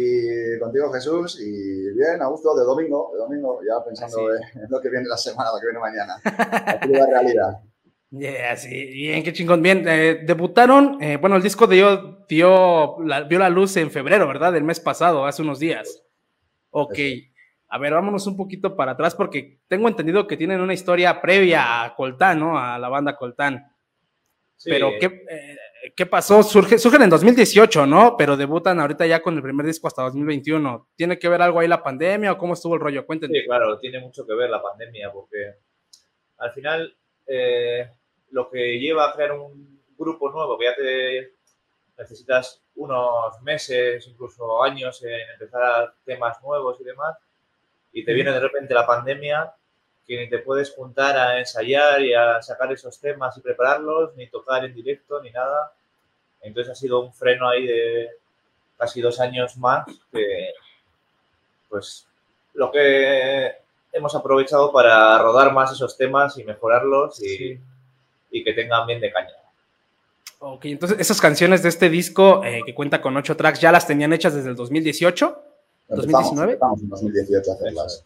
contigo, 0.61 0.91
Jesús. 0.93 1.39
Y 1.41 1.93
bien, 1.93 2.21
a 2.21 2.27
gusto, 2.27 2.55
de 2.55 2.63
domingo, 2.63 3.11
de 3.13 3.19
domingo, 3.19 3.59
ya 3.67 3.83
pensando 3.83 4.33
en 4.33 4.69
lo 4.69 4.79
que 4.79 4.89
viene 4.89 5.05
la 5.07 5.17
semana, 5.17 5.49
lo 5.53 5.59
que 5.59 5.65
viene 5.65 5.79
mañana. 5.79 6.15
Aquí 6.65 6.89
la 6.89 7.05
realidad. 7.05 7.59
Yeah, 8.11 8.55
sí, 8.55 8.69
bien, 8.69 9.21
qué 9.23 9.33
chingón. 9.33 9.61
Bien, 9.61 9.83
eh, 9.85 10.21
debutaron, 10.25 11.03
eh, 11.03 11.17
bueno, 11.17 11.35
el 11.35 11.43
disco 11.43 11.67
dio, 11.67 12.25
dio 12.29 12.95
la, 13.03 13.23
vio 13.23 13.39
la 13.39 13.49
luz 13.49 13.75
en 13.75 13.91
febrero, 13.91 14.25
¿verdad? 14.25 14.53
Del 14.53 14.63
mes 14.63 14.79
pasado, 14.79 15.25
hace 15.25 15.41
unos 15.41 15.59
días. 15.59 16.03
Ok, 16.69 16.97
a 17.67 17.77
ver, 17.79 17.91
vámonos 17.91 18.25
un 18.25 18.37
poquito 18.37 18.77
para 18.77 18.93
atrás 18.93 19.15
porque 19.15 19.59
tengo 19.67 19.89
entendido 19.89 20.25
que 20.27 20.37
tienen 20.37 20.61
una 20.61 20.73
historia 20.73 21.19
previa 21.21 21.83
a 21.83 21.93
Coltán, 21.93 22.39
¿no? 22.39 22.57
A 22.57 22.79
la 22.79 22.87
banda 22.87 23.17
Coltán. 23.17 23.69
Sí, 24.55 24.69
Pero, 24.69 24.91
¿qué, 24.99 25.07
eh, 25.07 25.57
¿qué 25.95 26.05
pasó? 26.05 26.43
Surge, 26.43 26.77
surgen 26.77 27.03
en 27.03 27.09
2018, 27.09 27.85
¿no? 27.85 28.15
Pero 28.17 28.37
debutan 28.37 28.79
ahorita 28.79 29.05
ya 29.05 29.21
con 29.21 29.35
el 29.35 29.41
primer 29.41 29.65
disco 29.65 29.87
hasta 29.87 30.03
2021. 30.03 30.89
¿Tiene 30.95 31.19
que 31.19 31.29
ver 31.29 31.41
algo 31.41 31.59
ahí 31.59 31.67
la 31.67 31.83
pandemia 31.83 32.31
o 32.31 32.37
cómo 32.37 32.53
estuvo 32.53 32.75
el 32.75 32.81
rollo? 32.81 33.05
Cuéntenme. 33.05 33.39
Sí, 33.39 33.45
claro, 33.45 33.79
tiene 33.79 33.99
mucho 33.99 34.25
que 34.25 34.33
ver 34.33 34.49
la 34.49 34.61
pandemia 34.61 35.11
porque 35.11 35.55
al 36.37 36.51
final 36.51 36.95
eh, 37.25 37.89
lo 38.31 38.49
que 38.49 38.79
lleva 38.79 39.09
a 39.09 39.13
crear 39.13 39.33
un 39.33 39.83
grupo 39.97 40.31
nuevo 40.31 40.57
que 40.57 40.65
ya 40.65 40.75
te 40.75 41.33
necesitas 41.97 42.63
unos 42.75 43.41
meses, 43.41 44.07
incluso 44.07 44.63
años 44.63 45.03
en 45.03 45.29
empezar 45.33 45.63
a 45.63 45.93
temas 46.05 46.41
nuevos 46.43 46.79
y 46.79 46.83
demás, 46.83 47.17
y 47.91 48.05
te 48.05 48.13
viene 48.13 48.31
de 48.31 48.39
repente 48.39 48.73
la 48.73 48.85
pandemia 48.85 49.53
que 50.07 50.17
ni 50.17 50.29
te 50.29 50.39
puedes 50.39 50.73
juntar 50.73 51.17
a 51.17 51.37
ensayar 51.39 52.01
y 52.01 52.13
a 52.13 52.41
sacar 52.41 52.71
esos 52.71 52.99
temas 52.99 53.37
y 53.37 53.41
prepararlos, 53.41 54.15
ni 54.15 54.27
tocar 54.29 54.63
en 54.65 54.73
directo, 54.73 55.21
ni 55.21 55.31
nada. 55.31 55.73
Entonces 56.41 56.71
ha 56.71 56.75
sido 56.75 57.01
un 57.01 57.13
freno 57.13 57.49
ahí 57.49 57.67
de 57.67 58.09
casi 58.77 59.01
dos 59.01 59.19
años 59.19 59.57
más 59.57 59.85
que, 60.11 60.51
pues, 61.69 62.07
lo 62.53 62.71
que 62.71 63.51
hemos 63.91 64.15
aprovechado 64.15 64.71
para 64.71 65.17
rodar 65.17 65.51
más 65.53 65.71
esos 65.73 65.97
temas 65.97 66.37
y 66.37 66.43
mejorarlos 66.43 67.21
y, 67.21 67.37
Sí. 67.37 67.59
y 68.31 68.43
que 68.43 68.53
tengan 68.53 68.87
bien 68.87 69.01
de 69.01 69.11
caña. 69.11 69.33
Ok, 70.39 70.65
entonces 70.65 70.99
esas 70.99 71.19
canciones 71.19 71.63
de 71.63 71.69
este 71.69 71.89
disco 71.89 72.43
eh, 72.43 72.61
que 72.65 72.75
cuenta 72.75 73.01
con 73.01 73.17
ocho 73.17 73.35
tracks 73.35 73.59
ya 73.59 73.71
las 73.71 73.87
tenían 73.87 74.13
hechas 74.13 74.35
desde 74.35 74.49
el 74.49 74.55
2018. 74.55 75.43
Empezamos, 75.89 76.35
2019? 76.35 76.53
empezamos 76.53 76.81
en 76.81 76.89
2018 76.89 77.51
a 77.51 77.53
hacerlas. 77.55 78.05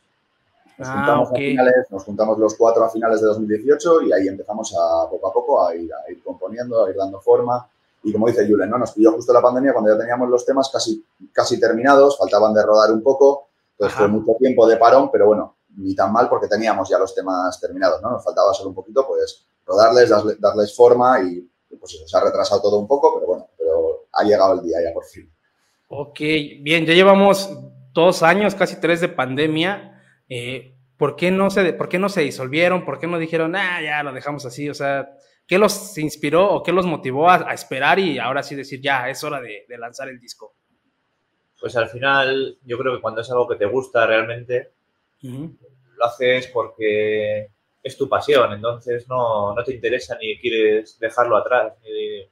Nos 0.81 0.89
Ah, 0.89 0.93
juntamos 0.95 1.31
a 1.31 1.35
finales, 1.35 1.75
nos 1.91 2.03
juntamos 2.03 2.39
los 2.39 2.55
cuatro 2.55 2.83
a 2.83 2.89
finales 2.89 3.21
de 3.21 3.27
2018 3.27 4.01
y 4.01 4.13
ahí 4.13 4.27
empezamos 4.27 4.73
a 4.75 5.07
poco 5.09 5.27
a 5.27 5.31
poco 5.33 5.65
a 5.67 5.75
ir, 5.75 5.91
a 5.93 6.11
ir 6.11 6.23
componiendo, 6.23 6.83
a 6.85 6.89
ir 6.89 6.95
dando 6.95 7.21
forma. 7.21 7.67
Y 8.03 8.11
como 8.11 8.25
dice 8.25 8.47
Julen, 8.47 8.67
¿no? 8.69 8.79
nos 8.79 8.91
pilló 8.93 9.11
justo 9.11 9.31
la 9.31 9.41
pandemia 9.43 9.73
cuando 9.73 9.93
ya 9.93 9.99
teníamos 9.99 10.27
los 10.27 10.43
temas 10.43 10.69
casi, 10.73 11.05
casi 11.31 11.59
terminados, 11.59 12.17
faltaban 12.17 12.51
de 12.55 12.63
rodar 12.63 12.91
un 12.91 13.03
poco, 13.03 13.49
entonces 13.73 13.95
Ajá. 13.95 14.05
fue 14.05 14.19
mucho 14.19 14.33
tiempo 14.39 14.65
de 14.67 14.77
parón, 14.77 15.11
pero 15.11 15.27
bueno, 15.27 15.53
ni 15.77 15.93
tan 15.93 16.11
mal 16.11 16.27
porque 16.27 16.47
teníamos 16.47 16.89
ya 16.89 16.97
los 16.97 17.13
temas 17.13 17.59
terminados, 17.61 18.01
¿no? 18.01 18.09
Nos 18.09 18.23
faltaba 18.23 18.51
solo 18.55 18.69
un 18.69 18.75
poquito, 18.75 19.05
pues, 19.07 19.45
rodarles, 19.67 20.09
darle- 20.09 20.35
darles 20.39 20.75
forma 20.75 21.21
y 21.21 21.47
pues 21.79 21.93
eso, 21.93 22.07
se 22.07 22.17
ha 22.17 22.21
retrasado 22.21 22.59
todo 22.59 22.79
un 22.79 22.87
poco, 22.87 23.13
pero 23.13 23.27
bueno, 23.27 23.47
pero 23.55 24.05
ha 24.13 24.23
llegado 24.23 24.53
el 24.55 24.61
día 24.63 24.77
ya 24.83 24.91
por 24.93 25.05
fin. 25.05 25.31
Ok, 25.89 26.19
bien, 26.61 26.85
ya 26.87 26.93
llevamos 26.93 27.49
dos 27.93 28.23
años, 28.23 28.55
casi 28.55 28.77
tres 28.77 28.99
de 29.01 29.09
pandemia. 29.09 29.90
Eh, 30.33 30.73
¿por, 30.95 31.17
qué 31.17 31.29
no 31.29 31.49
se, 31.49 31.73
¿Por 31.73 31.89
qué 31.89 31.99
no 31.99 32.07
se 32.07 32.21
disolvieron? 32.21 32.85
¿Por 32.85 32.99
qué 32.99 33.05
no 33.05 33.19
dijeron, 33.19 33.53
ah, 33.53 33.81
ya 33.81 34.01
lo 34.01 34.13
dejamos 34.13 34.45
así? 34.45 34.69
O 34.69 34.73
sea, 34.73 35.09
¿qué 35.45 35.57
los 35.57 35.97
inspiró 35.97 36.49
o 36.49 36.63
qué 36.63 36.71
los 36.71 36.85
motivó 36.85 37.29
a, 37.29 37.49
a 37.49 37.53
esperar 37.53 37.99
y 37.99 38.17
ahora 38.17 38.41
sí 38.41 38.55
decir, 38.55 38.79
ya, 38.79 39.09
es 39.09 39.21
hora 39.25 39.41
de, 39.41 39.65
de 39.67 39.77
lanzar 39.77 40.07
el 40.07 40.21
disco? 40.21 40.53
Pues 41.59 41.75
al 41.75 41.89
final, 41.89 42.57
yo 42.63 42.77
creo 42.77 42.95
que 42.95 43.01
cuando 43.01 43.19
es 43.19 43.29
algo 43.29 43.45
que 43.45 43.57
te 43.57 43.65
gusta 43.65 44.07
realmente, 44.07 44.71
lo 45.21 46.05
haces 46.05 46.47
porque 46.47 47.49
es 47.83 47.97
tu 47.97 48.07
pasión, 48.07 48.53
entonces 48.53 49.09
no, 49.09 49.53
no 49.53 49.63
te 49.65 49.73
interesa 49.73 50.17
ni 50.17 50.39
quieres 50.39 50.97
dejarlo 50.97 51.35
atrás, 51.35 51.73
ni, 51.83 52.25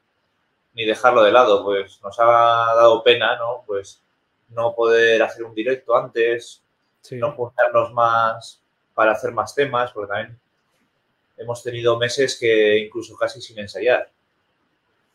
ni 0.74 0.86
dejarlo 0.86 1.22
de 1.22 1.34
lado, 1.34 1.66
pues 1.66 2.00
nos 2.02 2.18
ha 2.18 2.24
dado 2.24 3.04
pena, 3.04 3.36
¿no? 3.36 3.66
Pues 3.68 4.02
no 4.48 4.74
poder 4.74 5.22
hacer 5.22 5.44
un 5.44 5.54
directo 5.54 5.98
antes, 5.98 6.64
Sí. 7.02 7.16
no 7.18 7.32
juntarnos 7.32 7.94
más 7.94 8.62
para 8.94 9.12
hacer 9.14 9.32
más 9.32 9.56
temas, 9.56 9.92
porque 9.92 10.10
también 10.10 10.40
hemos 11.38 11.64
tenido 11.64 11.98
meses 11.98 12.38
que 12.40 12.78
incluso 12.80 13.16
casi 13.16 13.42
sin 13.42 13.60
ensayar, 13.60 14.10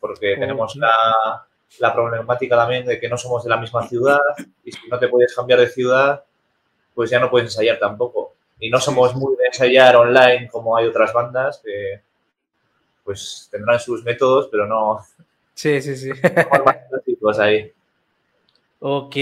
porque 0.01 0.35
Oh, 0.37 0.41
tenemos 0.41 0.77
la, 0.77 1.47
la 1.81 1.93
problemática 1.95 2.57
también 2.57 2.87
de 2.87 2.99
que 2.99 3.09
no 3.09 3.19
somos 3.19 3.45
de 3.45 3.51
la 3.51 3.59
misma 3.59 3.87
ciudad 3.87 4.21
y 4.65 4.73
si 4.73 4.89
no 4.89 4.99
te 4.99 5.09
puedes 5.09 5.35
cambiar 5.35 5.61
de 5.61 5.69
ciudad, 5.69 6.25
pues 6.95 7.11
ya 7.11 7.21
no 7.21 7.31
puedes 7.31 7.49
ensayar 7.51 7.79
tampoco. 7.79 8.35
Y 8.59 8.71
no 8.71 8.81
somos 8.81 9.15
muy 9.15 9.37
de 9.37 9.47
ensayar 9.47 9.97
online 9.97 10.49
como 10.51 10.77
hay 10.77 10.87
otras 10.87 11.13
bandas 11.13 11.61
que, 11.63 12.01
pues 13.05 13.49
tendrán 13.51 13.79
sus 13.79 14.03
métodos, 14.05 14.49
pero 14.51 14.67
no 14.67 15.05
Sí, 15.55 15.81
sí, 15.83 15.97
sí. 15.97 16.11
clásicos 16.89 17.39
ahí. 17.39 17.73
Ok, 18.87 19.17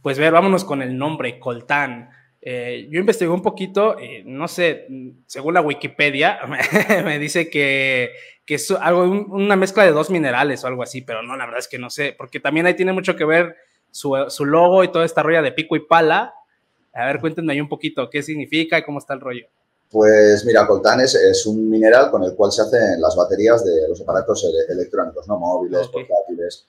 pues 0.00 0.18
ver, 0.18 0.32
vámonos 0.32 0.64
con 0.64 0.80
el 0.80 0.96
nombre, 0.96 1.38
coltán. 1.38 2.08
Eh, 2.40 2.88
yo 2.90 3.00
investigué 3.00 3.30
un 3.30 3.42
poquito, 3.42 3.98
eh, 3.98 4.22
no 4.24 4.48
sé, 4.48 4.86
según 5.26 5.52
la 5.52 5.60
Wikipedia, 5.60 6.38
me 7.04 7.18
dice 7.18 7.50
que, 7.50 8.12
que 8.46 8.54
es 8.54 8.70
algo, 8.70 9.02
un- 9.02 9.26
una 9.30 9.56
mezcla 9.56 9.84
de 9.84 9.92
dos 9.92 10.08
minerales 10.08 10.64
o 10.64 10.68
algo 10.68 10.82
así, 10.82 11.02
pero 11.02 11.22
no, 11.22 11.36
la 11.36 11.44
verdad 11.44 11.58
es 11.60 11.68
que 11.68 11.78
no 11.78 11.90
sé, 11.90 12.14
porque 12.16 12.40
también 12.40 12.64
ahí 12.64 12.72
tiene 12.74 12.94
mucho 12.94 13.14
que 13.14 13.26
ver 13.26 13.56
su, 13.90 14.14
su 14.28 14.46
logo 14.46 14.82
y 14.84 14.88
toda 14.90 15.04
esta 15.04 15.22
rolla 15.22 15.42
de 15.42 15.52
pico 15.52 15.76
y 15.76 15.80
pala. 15.80 16.32
A 16.94 17.04
ver, 17.04 17.20
cuéntenme 17.20 17.52
ahí 17.52 17.60
un 17.60 17.68
poquito 17.68 18.08
qué 18.08 18.22
significa 18.22 18.78
y 18.78 18.84
cómo 18.84 19.00
está 19.00 19.12
el 19.12 19.20
rollo. 19.20 19.46
Pues 19.90 20.46
mira, 20.46 20.66
coltán 20.66 21.00
es, 21.00 21.14
es 21.14 21.44
un 21.44 21.68
mineral 21.68 22.10
con 22.10 22.24
el 22.24 22.34
cual 22.34 22.52
se 22.52 22.62
hacen 22.62 23.02
las 23.02 23.14
baterías 23.16 23.62
de 23.66 23.86
los 23.86 24.00
aparatos 24.00 24.42
ele- 24.44 24.72
electrónicos, 24.80 25.28
¿no? 25.28 25.38
Móviles, 25.38 25.88
portátiles. 25.88 26.66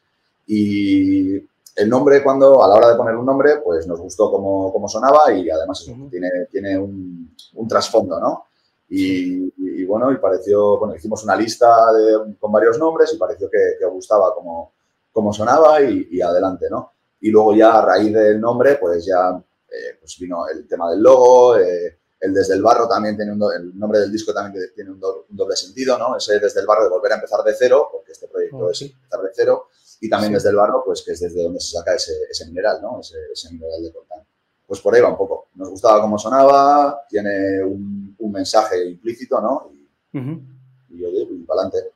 Y 0.48 1.40
el 1.76 1.90
nombre, 1.90 2.24
cuando 2.24 2.64
a 2.64 2.68
la 2.68 2.76
hora 2.76 2.90
de 2.92 2.96
poner 2.96 3.16
un 3.16 3.26
nombre, 3.26 3.58
pues 3.64 3.86
nos 3.88 4.00
gustó 4.00 4.32
cómo, 4.32 4.72
cómo 4.72 4.88
sonaba 4.88 5.32
y 5.34 5.50
además 5.50 5.82
eso, 5.82 5.92
Ujú. 5.92 6.10
tiene, 6.10 6.30
tiene 6.50 6.78
un, 6.78 7.36
un 7.56 7.68
trasfondo, 7.68 8.20
¿no? 8.20 8.46
Y, 8.90 9.46
y- 9.46 9.52
y 9.82 9.86
bueno, 9.86 10.12
y 10.12 10.18
pareció, 10.18 10.78
bueno, 10.78 10.96
hicimos 10.96 11.24
una 11.24 11.36
lista 11.36 11.68
de- 11.94 12.36
con 12.40 12.52
varios 12.52 12.78
nombres 12.80 13.14
y 13.14 13.18
pareció 13.18 13.50
que, 13.50 13.58
que 13.80 13.86
gustaba 13.88 14.34
cómo, 14.34 14.72
cómo 15.12 15.34
sonaba 15.34 15.82
y, 15.82 16.08
y 16.12 16.22
adelante, 16.22 16.68
¿no? 16.70 16.92
Y 17.20 17.30
luego 17.32 17.54
ya 17.56 17.74
a 17.80 17.86
raíz 17.86 18.14
del 18.14 18.40
nombre, 18.40 18.76
pues 18.80 19.06
ya 19.06 19.32
eh, 19.70 19.98
pues 20.00 20.18
vino 20.20 20.48
el 20.48 20.68
tema 20.68 20.90
del 20.92 21.02
logo, 21.02 21.58
eh, 21.58 21.98
el 22.20 22.34
Desde 22.34 22.56
el 22.56 22.62
Barro 22.64 22.88
también 22.88 23.16
tiene 23.16 23.32
un, 23.34 23.40
do- 23.40 23.52
el 23.52 23.78
nombre 23.78 24.00
del 24.00 24.12
disco 24.12 24.34
también 24.34 24.66
tiene 24.74 24.92
un, 24.92 25.00
do- 25.00 25.26
un 25.30 25.36
doble 25.38 25.56
sentido, 25.56 25.98
¿no? 25.98 26.16
Ese 26.18 26.40
Desde 26.40 26.62
el 26.62 26.66
Barro 26.68 26.84
de 26.86 26.90
volver 26.90 27.12
a 27.12 27.16
empezar 27.16 27.44
de 27.44 27.54
cero, 27.58 27.90
porque 27.92 28.12
este 28.14 28.28
proyecto 28.28 28.58
Ok. 28.66 28.72
es 28.72 28.82
empezar 28.84 29.22
de 29.22 29.30
cero, 29.34 29.68
y 30.02 30.10
también 30.10 30.32
Sí. 30.32 30.36
desde 30.36 30.50
el 30.50 30.56
barro, 30.58 30.84
pues 30.86 31.02
que 31.04 31.12
es 31.14 31.20
desde 31.20 31.42
donde 31.44 31.60
se 31.60 31.78
saca 31.78 31.96
ese, 31.96 32.12
ese 32.30 32.46
mineral, 32.48 32.80
¿no? 32.82 33.00
Ese, 33.00 33.16
ese 33.32 33.52
mineral 33.54 33.82
de 33.82 33.92
coltán. 33.94 34.20
Pues 34.68 34.82
por 34.82 34.94
ahí 34.96 35.02
va 35.02 35.10
un 35.10 35.18
poco. 35.18 35.48
Nos 35.56 35.70
gustaba 35.70 36.02
cómo 36.02 36.18
sonaba, 36.18 37.06
tiene 37.08 37.64
un, 37.64 38.16
un 38.18 38.32
mensaje 38.32 38.84
implícito, 38.86 39.40
¿no? 39.40 39.72
Y, 40.12 40.18
Ujú. 40.18 40.42
y 40.90 41.06
oye, 41.06 41.28
y 41.32 41.44
para 41.44 41.62
adelante. 41.62 41.92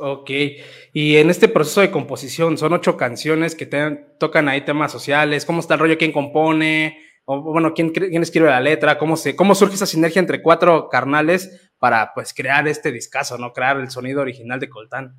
Ok, 0.00 0.30
y 0.92 1.16
en 1.16 1.28
este 1.28 1.48
proceso 1.48 1.80
de 1.80 1.90
composición 1.90 2.56
son 2.56 2.72
ocho 2.72 2.96
canciones 2.96 3.54
que 3.56 3.66
te- 3.66 3.96
tocan 4.18 4.48
ahí 4.48 4.64
temas 4.64 4.92
sociales, 4.92 5.44
¿cómo 5.44 5.58
está 5.60 5.74
el 5.74 5.80
rollo? 5.80 5.98
¿Quién 5.98 6.12
compone? 6.12 6.98
O 7.30 7.42
bueno, 7.42 7.74
¿quién, 7.74 7.90
quién 7.90 8.22
escribe 8.22 8.48
la 8.48 8.58
letra? 8.58 8.96
¿Cómo, 8.96 9.14
se, 9.14 9.36
¿Cómo 9.36 9.54
surge 9.54 9.74
esa 9.74 9.84
sinergia 9.84 10.18
entre 10.18 10.40
cuatro 10.40 10.88
carnales 10.88 11.70
para 11.78 12.14
pues 12.14 12.32
crear 12.32 12.66
este 12.66 12.90
discazo, 12.90 13.36
¿no? 13.36 13.52
Crear 13.52 13.76
el 13.76 13.90
sonido 13.90 14.22
original 14.22 14.58
de 14.58 14.70
Coltán. 14.70 15.14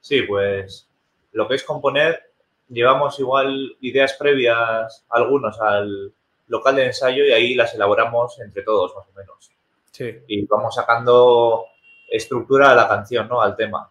Sí, 0.00 0.22
pues 0.22 0.88
lo 1.32 1.48
que 1.48 1.56
es 1.56 1.64
componer, 1.64 2.30
llevamos 2.68 3.18
igual 3.18 3.76
ideas 3.80 4.12
previas, 4.12 5.04
algunos 5.10 5.60
al 5.60 6.14
local 6.46 6.76
de 6.76 6.86
ensayo 6.86 7.24
y 7.24 7.32
ahí 7.32 7.54
las 7.56 7.74
elaboramos 7.74 8.38
entre 8.38 8.62
todos, 8.62 8.94
más 8.94 9.08
o 9.08 9.18
menos. 9.18 9.50
Sí. 9.90 10.14
Y 10.28 10.46
vamos 10.46 10.76
sacando 10.76 11.64
estructura 12.08 12.70
a 12.70 12.76
la 12.76 12.86
canción, 12.86 13.26
¿no? 13.26 13.42
Al 13.42 13.56
tema. 13.56 13.90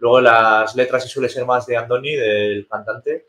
Luego 0.00 0.20
las 0.20 0.74
letras 0.74 1.04
sí 1.04 1.08
suele 1.08 1.28
ser 1.28 1.46
más 1.46 1.66
de 1.66 1.76
Andoni, 1.76 2.16
del 2.16 2.66
cantante, 2.66 3.28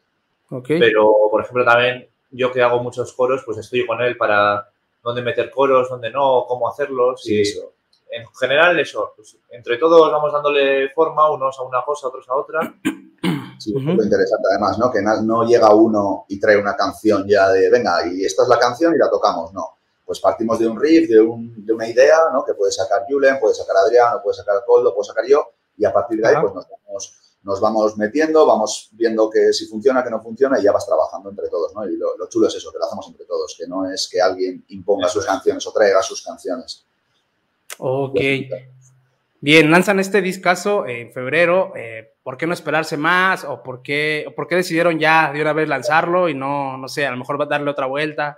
Ok. 0.49 0.69
pero 0.79 1.11
por 1.29 1.41
ejemplo 1.43 1.63
también 1.63 2.09
yo 2.31 2.51
que 2.51 2.61
hago 2.61 2.81
muchos 2.83 3.13
coros, 3.13 3.41
pues 3.45 3.57
estoy 3.57 3.85
con 3.85 4.01
él 4.01 4.17
para 4.17 4.69
dónde 5.03 5.21
meter 5.21 5.49
coros, 5.51 5.89
dónde 5.89 6.09
no, 6.11 6.45
cómo 6.47 6.67
hacerlos. 6.69 7.21
Sí, 7.23 7.35
y 7.35 7.41
eso. 7.41 7.73
en 8.11 8.25
general 8.39 8.79
eso, 8.79 9.13
pues, 9.15 9.37
entre 9.51 9.77
todos 9.77 10.11
vamos 10.11 10.31
dándole 10.33 10.89
forma, 10.89 11.29
unos 11.31 11.57
a 11.59 11.63
una 11.63 11.83
cosa, 11.85 12.07
otros 12.07 12.27
a 12.29 12.35
otra. 12.35 12.59
Sí, 13.59 13.73
Ujú. 13.75 13.89
es 13.89 13.95
lo 13.97 14.03
interesante 14.03 14.47
además, 14.51 14.77
¿no? 14.77 14.91
Que 14.91 15.01
no 15.01 15.43
llega 15.43 15.73
uno 15.73 16.25
y 16.29 16.39
trae 16.39 16.57
una 16.61 16.75
canción 16.75 17.25
ya 17.27 17.49
de, 17.49 17.71
venga, 17.71 18.05
y 18.05 18.23
esta 18.23 18.43
es 18.43 18.49
la 18.49 18.59
canción 18.59 18.93
y 18.93 18.99
la 18.99 19.09
tocamos, 19.09 19.51
no. 19.51 19.77
Pues 20.05 20.19
partimos 20.19 20.59
de 20.59 20.67
un 20.67 20.79
riff, 20.79 21.09
de, 21.09 21.19
un- 21.19 21.65
de 21.65 21.73
una 21.73 21.87
idea, 21.87 22.17
¿no? 22.31 22.45
Que 22.45 22.53
puede 22.53 22.71
sacar 22.71 23.05
Julen, 23.09 23.39
puede 23.39 23.55
sacar 23.55 23.75
Adrián, 23.77 24.21
puede 24.23 24.35
sacar 24.37 24.63
Coldo, 24.63 24.93
puede 24.93 25.07
sacar 25.07 25.25
yo, 25.27 25.53
y 25.75 25.85
a 25.85 25.91
partir 25.91 26.19
de 26.21 26.27
ahí, 26.27 26.35
pues 26.39 26.53
nos 26.53 26.67
vamos, 26.69 27.26
nos 27.43 27.61
vamos 27.61 27.97
metiendo, 27.97 28.45
vamos 28.45 28.89
viendo 28.91 29.29
que 29.29 29.53
si 29.53 29.65
funciona, 29.67 30.03
que 30.03 30.09
no 30.09 30.21
funciona, 30.21 30.59
y 30.59 30.63
ya 30.63 30.71
vas 30.71 30.85
trabajando 30.85 31.29
entre 31.29 31.47
todos, 31.47 31.73
¿no? 31.73 31.87
Y 31.87 31.95
lo, 31.95 32.17
lo 32.17 32.27
chulo 32.27 32.47
es 32.47 32.55
eso, 32.55 32.71
que 32.71 32.77
lo 32.77 32.85
hacemos 32.85 33.07
entre 33.07 33.25
todos, 33.25 33.55
que 33.57 33.67
no 33.67 33.89
es 33.89 34.09
que 34.11 34.19
alguien 34.21 34.65
imponga 34.69 35.05
Eso 35.05 35.13
sus 35.15 35.23
es. 35.23 35.29
canciones 35.29 35.65
o 35.65 35.71
traiga 35.71 36.01
sus 36.01 36.21
canciones. 36.23 36.85
Ok. 37.77 38.19
Bien, 39.39 39.69
lanzan 39.69 39.99
este 39.99 40.21
discazo 40.21 40.87
en 40.87 41.13
febrero. 41.13 41.73
eh, 41.75 42.13
¿Por 42.23 42.37
qué 42.37 42.47
no 42.47 42.53
esperarse 42.53 42.97
más? 42.97 43.45
¿O 43.45 43.63
por 43.63 43.81
qué, 43.81 44.25
o 44.27 44.31
por 44.35 44.47
qué 44.47 44.55
decidieron 44.55 44.99
ya 44.99 45.31
de 45.31 45.41
una 45.41 45.53
vez 45.53 45.69
lanzarlo 45.69 46.27
y 46.27 46.33
no, 46.33 46.77
no 46.77 46.87
sé, 46.87 47.05
a 47.05 47.11
lo 47.11 47.17
mejor 47.17 47.39
va 47.39 47.45
a 47.45 47.47
darle 47.47 47.69
otra 47.71 47.85
vuelta? 47.85 48.37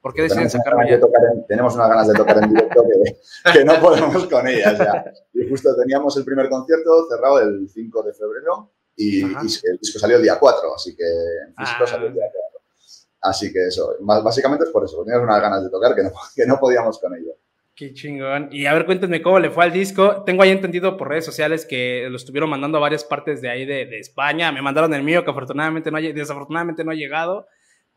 ¿Por 0.00 0.14
qué 0.14 0.22
deciden 0.22 0.48
sacarlo 0.50 0.80
ya? 0.88 0.96
de 0.96 1.02
en- 1.34 1.46
tenemos 1.46 1.74
unas 1.74 1.88
ganas 1.88 2.08
de 2.08 2.14
tocar 2.14 2.38
en 2.42 2.48
directo 2.48 2.82
que, 2.82 3.52
que 3.52 3.64
no 3.64 3.74
podemos 3.80 4.26
con 4.26 4.46
ellas 4.48 4.78
ya. 4.78 5.04
Y 5.34 5.48
justo 5.48 5.74
teníamos 5.76 6.16
el 6.16 6.24
primer 6.24 6.48
concierto 6.48 7.06
cerrado 7.08 7.40
el 7.40 7.68
5 7.68 8.02
de 8.02 8.12
febrero 8.14 8.72
y, 8.96 9.20
y 9.20 9.24
el 9.24 9.78
disco 9.78 9.98
salió 9.98 10.16
el 10.16 10.22
día 10.22 10.38
4, 10.38 10.74
así 10.74 10.96
que 10.96 11.04
en 11.04 11.54
físico 11.54 11.84
Ah. 11.84 11.86
salió 11.86 12.06
el 12.08 12.14
día 12.14 12.24
4. 12.32 12.60
Así 13.22 13.52
que 13.52 13.66
eso, 13.66 13.96
básicamente 14.00 14.64
es 14.64 14.70
por 14.70 14.84
eso, 14.84 15.04
teníamos 15.04 15.24
unas 15.28 15.42
ganas 15.42 15.62
de 15.62 15.68
tocar 15.70 15.94
que 15.94 16.02
no, 16.04 16.10
que 16.34 16.46
no 16.46 16.58
podíamos 16.58 16.98
con 16.98 17.14
ello. 17.14 17.32
Qué 17.76 17.92
chingón. 17.94 18.48
Y 18.52 18.66
a 18.66 18.74
ver, 18.74 18.84
cuéntenme 18.84 19.22
cómo 19.22 19.38
le 19.38 19.50
fue 19.50 19.64
al 19.64 19.72
disco. 19.72 20.22
Tengo 20.24 20.42
ahí 20.42 20.50
entendido 20.50 20.98
por 20.98 21.08
redes 21.08 21.24
sociales 21.24 21.64
que 21.64 22.06
lo 22.10 22.16
estuvieron 22.16 22.50
mandando 22.50 22.76
a 22.76 22.80
varias 22.82 23.04
partes 23.04 23.40
de 23.40 23.48
ahí 23.48 23.64
de, 23.64 23.86
de 23.86 23.98
España. 23.98 24.52
Me 24.52 24.60
mandaron 24.60 24.92
el 24.92 25.02
mío, 25.02 25.24
que 25.24 25.30
afortunadamente 25.30 25.90
no 25.90 25.96
ha, 25.96 26.00
desafortunadamente 26.00 26.84
no 26.84 26.90
ha 26.90 26.94
llegado. 26.94 27.46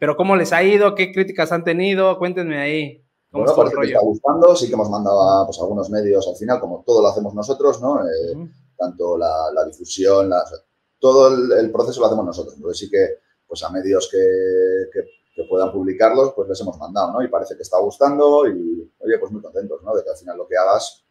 Pero 0.04 0.18
¿cómo 0.18 0.36
les 0.36 0.52
ha 0.52 0.62
ido? 0.62 0.96
¿Qué 0.96 1.13
críticas 1.13 1.54
han 1.54 1.63
tenido? 1.63 2.18
Cuéntenme 2.18 2.60
ahí. 2.60 3.02
¿Cómo 3.32 3.46
Bueno, 3.46 3.56
parece 3.56 3.78
que 3.80 3.86
está 3.88 4.02
gustando, 4.02 4.54
sí 4.54 4.68
que 4.68 4.74
hemos 4.74 4.89
mandado 4.89 5.22
a 5.22 5.46
pues, 5.46 5.58
algunos 5.62 5.89
medios 5.89 6.28
al 6.28 6.36
final, 6.36 6.60
como 6.60 6.84
todo 6.86 7.02
lo 7.02 7.08
hacemos 7.08 7.34
nosotros, 7.34 7.82
¿no? 7.82 8.02
Eh, 8.06 8.50
tanto 8.78 9.18
la, 9.18 9.32
la 9.54 9.63
difusión, 9.63 10.30
la- 10.30 10.44
o 10.44 10.46
sea, 10.46 10.58
todo 11.00 11.30
el, 11.34 11.54
el 11.54 11.72
proceso 11.72 12.02
lo 12.02 12.08
hacemos 12.08 12.26
nosotros. 12.26 12.54
Entonces 12.58 12.80
sí 12.80 12.89
que 12.92 13.20
pues 13.48 13.63
a 13.63 13.70
medios 13.70 14.10
que, 14.12 14.18
que- 14.92 15.08
que 15.36 15.44
puedan 15.50 15.72
publicarlos, 15.72 16.34
pues 16.36 16.50
les 16.50 16.60
hemos 16.60 16.78
mandado, 16.78 17.13
¿no? 17.13 17.24
Y 17.24 17.30
parece 17.30 17.56
que 17.56 17.62
está 17.63 17.80
gustando 17.80 18.46
y, 18.46 18.92
oye, 19.00 19.18
pues 19.22 19.32
muy 19.32 19.42
contentos, 19.42 19.82
¿no? 19.84 19.96
De 19.96 20.04
que 20.04 20.10
al 20.10 20.18
final 20.18 20.36
lo 20.38 20.46
que 20.46 20.58
hagas, 20.58 21.06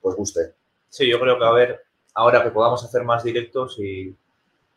pues 0.00 0.14
guste. 0.14 0.54
Sí, 0.88 1.10
yo 1.10 1.18
creo 1.18 1.36
que 1.40 1.44
a 1.44 1.50
ver, 1.50 1.80
ahora 2.14 2.44
que 2.44 2.52
podamos 2.52 2.84
hacer 2.84 3.02
más 3.02 3.24
directos 3.24 3.80
y, 3.80 4.16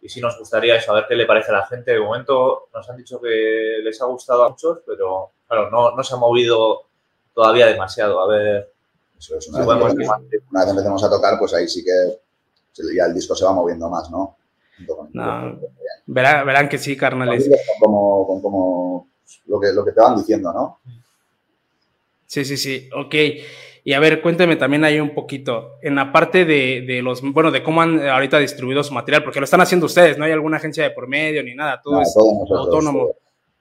y 0.01 0.09
sí 0.09 0.19
nos 0.19 0.37
gustaría 0.37 0.75
eso, 0.75 0.91
a 0.91 0.95
ver 0.95 1.05
qué 1.07 1.15
le 1.15 1.25
parece 1.25 1.51
a 1.51 1.59
la 1.59 1.67
gente. 1.67 1.91
De 1.91 1.99
momento 1.99 2.69
nos 2.73 2.89
han 2.89 2.97
dicho 2.97 3.21
que 3.21 3.79
les 3.83 4.01
ha 4.01 4.05
gustado 4.05 4.45
a 4.45 4.49
muchos, 4.49 4.79
pero 4.85 5.31
claro, 5.47 5.69
no, 5.69 5.95
no 5.95 6.03
se 6.03 6.15
ha 6.15 6.17
movido 6.17 6.87
todavía 7.33 7.67
demasiado. 7.67 8.19
A 8.21 8.27
ver 8.27 8.71
Eso 9.17 9.37
es 9.37 9.43
si 9.45 9.49
una, 9.51 9.59
vez 9.59 9.67
podemos 9.67 9.93
que, 10.29 10.37
una 10.49 10.61
vez 10.61 10.69
empecemos 10.69 11.03
a 11.03 11.09
tocar, 11.09 11.37
pues 11.37 11.53
ahí 11.53 11.67
sí 11.67 11.83
que 11.83 12.19
ya 12.95 13.05
el 13.05 13.13
disco 13.13 13.35
se 13.35 13.45
va 13.45 13.53
moviendo 13.53 13.89
más, 13.89 14.09
¿no? 14.09 14.37
Verán, 16.07 16.45
verán 16.45 16.67
que 16.67 16.79
sí, 16.79 16.97
carnales. 16.97 17.47
Como, 17.79 18.41
como 18.41 19.07
lo, 19.45 19.59
que, 19.59 19.71
lo 19.71 19.85
que 19.85 19.91
te 19.91 20.01
van 20.01 20.15
diciendo, 20.15 20.51
¿no? 20.51 20.79
Sí, 22.25 22.43
sí, 22.43 22.57
sí, 22.57 22.89
ok. 22.95 23.15
Y 23.83 23.93
a 23.93 23.99
ver, 23.99 24.21
cuénteme 24.21 24.55
también 24.57 24.83
ahí 24.83 24.99
un 24.99 25.15
poquito, 25.15 25.77
en 25.81 25.95
la 25.95 26.11
parte 26.11 26.45
de, 26.45 26.81
de 26.81 27.01
los, 27.01 27.21
bueno, 27.21 27.49
de 27.49 27.63
cómo 27.63 27.81
han 27.81 28.07
ahorita 28.07 28.37
distribuido 28.37 28.83
su 28.83 28.93
material, 28.93 29.23
porque 29.23 29.39
lo 29.39 29.45
están 29.45 29.61
haciendo 29.61 29.87
ustedes, 29.87 30.17
no 30.19 30.25
hay 30.25 30.31
alguna 30.31 30.57
agencia 30.57 30.83
de 30.83 30.91
por 30.91 31.07
medio 31.07 31.43
ni 31.43 31.55
nada, 31.55 31.81
todo 31.81 32.01
es 32.01 32.13
todo 32.13 32.59
autónomo. 32.59 33.09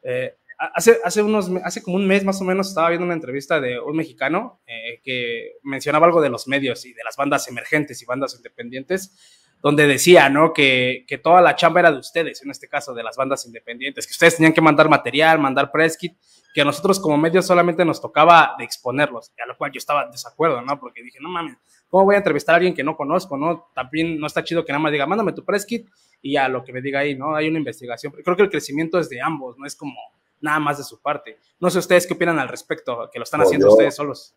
Eh, 0.02 0.34
hace, 0.60 0.98
hace, 1.02 1.22
unos, 1.22 1.50
hace 1.64 1.82
como 1.82 1.96
un 1.96 2.06
mes 2.06 2.24
más 2.24 2.40
o 2.40 2.44
menos 2.44 2.68
estaba 2.68 2.90
viendo 2.90 3.06
una 3.06 3.14
entrevista 3.14 3.60
de 3.60 3.80
un 3.80 3.96
mexicano 3.96 4.60
eh, 4.66 5.00
que 5.02 5.52
mencionaba 5.62 6.06
algo 6.06 6.20
de 6.20 6.28
los 6.28 6.46
medios 6.48 6.84
y 6.84 6.92
de 6.92 7.02
las 7.02 7.16
bandas 7.16 7.48
emergentes 7.48 8.02
y 8.02 8.04
bandas 8.04 8.34
independientes, 8.34 9.16
donde 9.62 9.86
decía, 9.86 10.28
¿no? 10.28 10.52
Que, 10.52 11.04
que 11.08 11.18
toda 11.18 11.40
la 11.40 11.56
chamba 11.56 11.80
era 11.80 11.92
de 11.92 11.98
ustedes, 11.98 12.42
en 12.42 12.50
este 12.50 12.68
caso, 12.68 12.92
de 12.92 13.02
las 13.02 13.16
bandas 13.16 13.46
independientes, 13.46 14.06
que 14.06 14.12
ustedes 14.12 14.36
tenían 14.36 14.52
que 14.52 14.60
mandar 14.60 14.88
material, 14.88 15.38
mandar 15.38 15.70
press 15.70 15.96
kit, 15.96 16.14
que 16.54 16.60
a 16.60 16.64
nosotros 16.64 17.00
como 17.00 17.16
medios 17.16 17.46
solamente 17.46 17.84
nos 17.84 18.00
tocaba 18.00 18.54
de 18.58 18.64
exponerlos, 18.64 19.32
a 19.42 19.46
lo 19.46 19.56
cual 19.56 19.70
yo 19.72 19.78
estaba 19.78 20.04
en 20.04 20.10
desacuerdo, 20.10 20.60
¿no? 20.62 20.78
Porque 20.78 21.02
dije, 21.02 21.18
no 21.20 21.28
mames, 21.28 21.56
¿cómo 21.88 22.04
voy 22.04 22.16
a 22.16 22.18
entrevistar 22.18 22.54
a 22.54 22.56
alguien 22.56 22.74
que 22.74 22.84
no 22.84 22.96
conozco, 22.96 23.36
no? 23.38 23.70
También 23.74 24.18
no 24.18 24.26
está 24.26 24.44
chido 24.44 24.64
que 24.64 24.72
nada 24.72 24.82
más 24.82 24.92
diga, 24.92 25.06
mándame 25.06 25.32
tu 25.32 25.44
press 25.44 25.64
kit 25.64 25.88
y 26.20 26.32
ya 26.32 26.48
lo 26.48 26.64
que 26.64 26.72
me 26.72 26.82
diga 26.82 27.00
ahí, 27.00 27.14
¿no? 27.14 27.34
Hay 27.34 27.48
una 27.48 27.58
investigación. 27.58 28.12
Creo 28.12 28.36
que 28.36 28.42
el 28.42 28.50
crecimiento 28.50 28.98
es 28.98 29.08
de 29.08 29.20
ambos, 29.22 29.56
no 29.58 29.66
es 29.66 29.76
como 29.76 29.94
nada 30.40 30.58
más 30.58 30.78
de 30.78 30.84
su 30.84 31.00
parte. 31.00 31.38
No 31.60 31.70
sé 31.70 31.78
ustedes 31.78 32.06
qué 32.06 32.14
opinan 32.14 32.38
al 32.38 32.48
respecto, 32.48 33.08
que 33.12 33.18
lo 33.18 33.24
están 33.24 33.40
Pues 33.40 33.48
haciendo 33.48 33.66
yo- 33.68 33.72
ustedes 33.72 33.94
solos. 33.94 34.34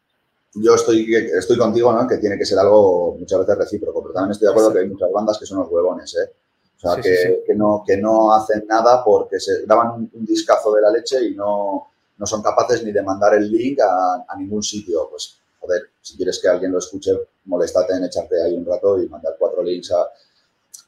Yo 0.56 0.76
estoy, 0.76 1.12
estoy 1.16 1.58
contigo, 1.58 1.92
¿no? 1.92 2.08
Que 2.08 2.18
tiene 2.18 2.38
que 2.38 2.46
ser 2.46 2.60
algo 2.60 3.16
muchas 3.20 3.39
veces 3.39 3.58
recíproco, 3.58 4.02
pero 4.04 4.13
también 4.13 4.32
estoy 4.34 4.46
de 4.46 4.52
acuerdo 4.52 4.72
que 4.72 4.80
hay 4.80 4.88
muchas 4.89 5.12
bandas 5.12 5.39
que 5.39 5.48
son 5.48 5.58
los 5.60 5.68
huevones, 5.70 6.13
¿eh? 6.16 6.32
O 6.78 6.80
sea, 6.80 6.96
Sí, 6.96 7.02
que, 7.02 7.16
sí, 7.18 7.24
sí. 7.28 7.36
que 7.48 7.56
no, 7.56 7.84
que 7.88 7.98
no 7.98 8.32
hacen 8.34 8.66
nada 8.68 9.04
porque 9.04 9.39
se 9.39 9.63
graban 9.66 9.92
un, 9.96 10.12
un 10.13 10.26
discazo 10.26 10.72
de 10.76 10.82
la 10.82 10.92
leche 10.92 11.24
y 11.26 11.34
no, 11.34 11.88
no 12.18 12.26
son 12.28 12.44
capaces 12.44 12.84
ni 12.84 12.92
de 12.92 13.02
mandar 13.02 13.34
el 13.34 13.50
link 13.52 13.80
a, 13.80 14.26
a 14.28 14.38
ningún 14.38 14.62
sitio. 14.62 15.08
Pues, 15.10 15.38
joder, 15.60 15.89
si 16.02 16.16
quieres 16.18 16.38
que 16.39 16.48
alguien 16.50 16.72
lo 16.72 16.78
escuche, 16.78 17.12
molestate 17.46 17.94
en 17.96 18.04
echarte 18.04 18.39
ahí 18.44 18.54
un 18.56 18.66
rato 18.66 19.02
y 19.02 19.08
mandar 19.10 19.36
cuatro 19.39 19.63
links 19.63 19.92
a... 19.92 20.08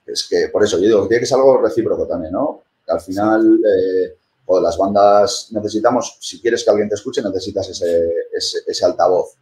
Es 0.06 0.28
que, 0.30 0.50
por 0.50 0.64
eso, 0.64 0.78
yo 0.78 0.84
digo 0.86 1.02
que 1.04 1.08
tiene 1.08 1.22
que 1.22 1.26
ser 1.26 1.38
algo 1.40 1.58
recíproco 1.58 2.06
también, 2.06 2.34
¿no? 2.34 2.62
Al 2.88 3.02
final, 3.02 3.60
eh, 3.66 4.16
o 4.46 4.60
las 4.62 4.78
bandas 4.78 5.50
necesitamos, 5.52 6.18
si 6.20 6.40
quieres 6.42 6.64
que 6.64 6.70
alguien 6.70 6.90
te 6.90 6.96
escuche, 6.96 7.22
necesitas 7.22 7.68
ese, 7.70 8.10
ese, 8.34 8.60
ese 8.68 8.86
altavoz. 8.86 9.36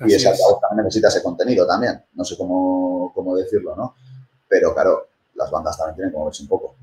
y 0.00 0.04
Así 0.04 0.14
ese 0.14 0.28
es. 0.28 0.32
altavoz 0.34 0.60
también 0.60 0.84
necesita 0.84 1.08
ese 1.08 1.22
contenido 1.22 1.66
también. 1.66 2.04
No 2.14 2.24
sé 2.24 2.36
cómo, 2.36 3.12
cómo 3.14 3.36
decirlo, 3.36 3.76
¿no? 3.76 3.94
Pero 4.48 4.74
claro, 4.74 5.08
las 5.34 5.50
bandas 5.50 5.76
también 5.78 5.96
tienen 5.96 6.12
que 6.12 6.18
moverse 6.18 6.42
un 6.42 6.48
poco. 6.48 6.76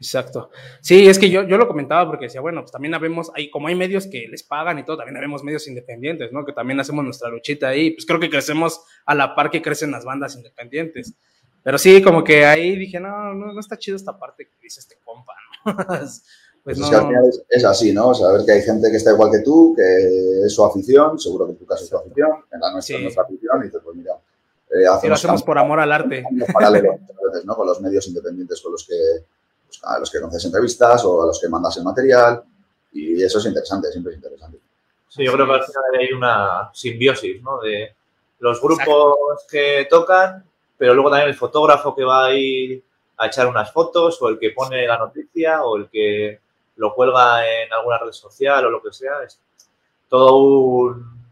Exacto. 0.00 0.50
Sí, 0.80 1.06
es 1.08 1.18
que 1.18 1.30
yo, 1.30 1.44
yo 1.44 1.56
lo 1.56 1.68
comentaba 1.68 2.06
porque 2.06 2.26
decía, 2.26 2.40
bueno, 2.40 2.60
pues 2.62 2.72
también 2.72 2.94
habemos, 2.94 3.30
hay, 3.34 3.50
como 3.50 3.68
hay 3.68 3.74
medios 3.74 4.06
que 4.06 4.26
les 4.28 4.42
pagan 4.42 4.78
y 4.78 4.84
todo, 4.84 4.98
también 4.98 5.16
habemos 5.16 5.42
medios 5.42 5.66
independientes, 5.68 6.32
¿no? 6.32 6.44
Que 6.44 6.52
también 6.52 6.80
hacemos 6.80 7.04
nuestra 7.04 7.28
luchita 7.28 7.68
ahí. 7.68 7.92
Pues 7.92 8.04
creo 8.04 8.20
que 8.20 8.28
crecemos 8.28 8.82
a 9.06 9.14
la 9.14 9.34
par 9.34 9.50
que 9.50 9.62
crecen 9.62 9.90
las 9.92 10.04
bandas 10.04 10.36
independientes. 10.36 11.14
Pero 11.62 11.78
sí, 11.78 12.02
como 12.02 12.22
que 12.22 12.44
ahí 12.44 12.76
dije, 12.76 13.00
no, 13.00 13.32
no, 13.32 13.52
no 13.52 13.60
está 13.60 13.78
chido 13.78 13.96
esta 13.96 14.18
parte 14.18 14.46
que 14.46 14.56
dice 14.62 14.80
este 14.80 14.98
compa, 15.02 15.32
¿no? 15.64 15.74
pues 16.64 16.78
Pues 16.78 16.78
no, 16.78 16.84
es 16.86 16.90
que 16.90 16.96
al 16.96 17.06
final 17.06 17.28
es, 17.28 17.42
es 17.48 17.64
así, 17.64 17.92
¿no? 17.92 18.14
Saber 18.14 18.44
que 18.46 18.52
hay 18.52 18.62
gente 18.62 18.90
que 18.90 18.96
está 18.96 19.12
igual 19.12 19.30
que 19.30 19.40
tú, 19.40 19.74
que 19.76 20.46
es 20.46 20.54
su 20.54 20.64
afición, 20.64 21.18
seguro 21.18 21.44
que 21.44 21.52
en 21.52 21.58
tu 21.58 21.66
caso 21.66 21.84
es 21.84 21.90
tu 21.90 21.96
afición, 21.98 22.30
en 22.50 22.60
la 22.60 22.72
nuestra 22.72 22.82
Sí. 22.82 22.94
es 22.94 23.02
nuestra 23.02 23.22
afición, 23.24 23.60
y 23.60 23.64
dices, 23.64 23.80
pues 23.84 23.96
mira, 23.96 24.12
eh, 24.70 24.84
lo 24.84 24.92
hacemos 24.94 25.18
hacemos 25.18 25.42
por 25.42 25.58
amor 25.58 25.78
al 25.80 25.92
arte. 25.92 26.24
muchas 26.30 26.72
veces, 26.72 27.44
¿no? 27.44 27.54
Con 27.54 27.66
los 27.66 27.80
medios 27.82 28.06
independientes 28.08 28.62
con 28.62 28.72
los 28.72 28.86
que, 28.86 28.96
pues, 29.66 29.80
a 29.84 29.98
los 29.98 30.10
que 30.10 30.20
conoces 30.20 30.44
entrevistas 30.46 31.04
o 31.04 31.22
a 31.22 31.26
los 31.26 31.38
que 31.38 31.48
mandas 31.48 31.76
el 31.76 31.84
material, 31.84 32.42
y 32.92 33.22
eso 33.22 33.38
es 33.38 33.44
interesante, 33.44 33.92
siempre 33.92 34.12
es 34.12 34.16
interesante. 34.16 34.58
Sí, 35.08 35.22
yo 35.22 35.32
creo 35.32 35.46
que 35.46 35.52
al 35.52 35.64
final 35.64 35.82
hay 36.00 36.12
una 36.12 36.70
simbiosis, 36.72 37.42
¿no? 37.42 37.60
De 37.60 37.94
los 38.38 38.60
grupos 38.60 39.44
que 39.50 39.86
tocan, 39.90 40.44
pero 40.78 40.94
luego 40.94 41.10
también 41.10 41.28
el 41.28 41.36
fotógrafo 41.36 41.94
que 41.94 42.04
va 42.04 42.26
ahí 42.26 42.82
a 43.18 43.26
echar 43.26 43.46
unas 43.48 43.70
fotos, 43.70 44.20
o 44.22 44.28
el 44.28 44.38
que 44.38 44.50
pone 44.50 44.86
la 44.86 44.98
noticia, 44.98 45.62
o 45.62 45.76
el 45.76 45.88
que 45.88 46.40
lo 46.76 46.94
cuelga 46.94 47.46
en 47.46 47.72
alguna 47.72 47.98
red 47.98 48.12
social 48.12 48.64
o 48.66 48.70
lo 48.70 48.82
que 48.82 48.92
sea. 48.92 49.22
Es 49.24 49.38
todo 50.08 50.36
un 50.38 51.26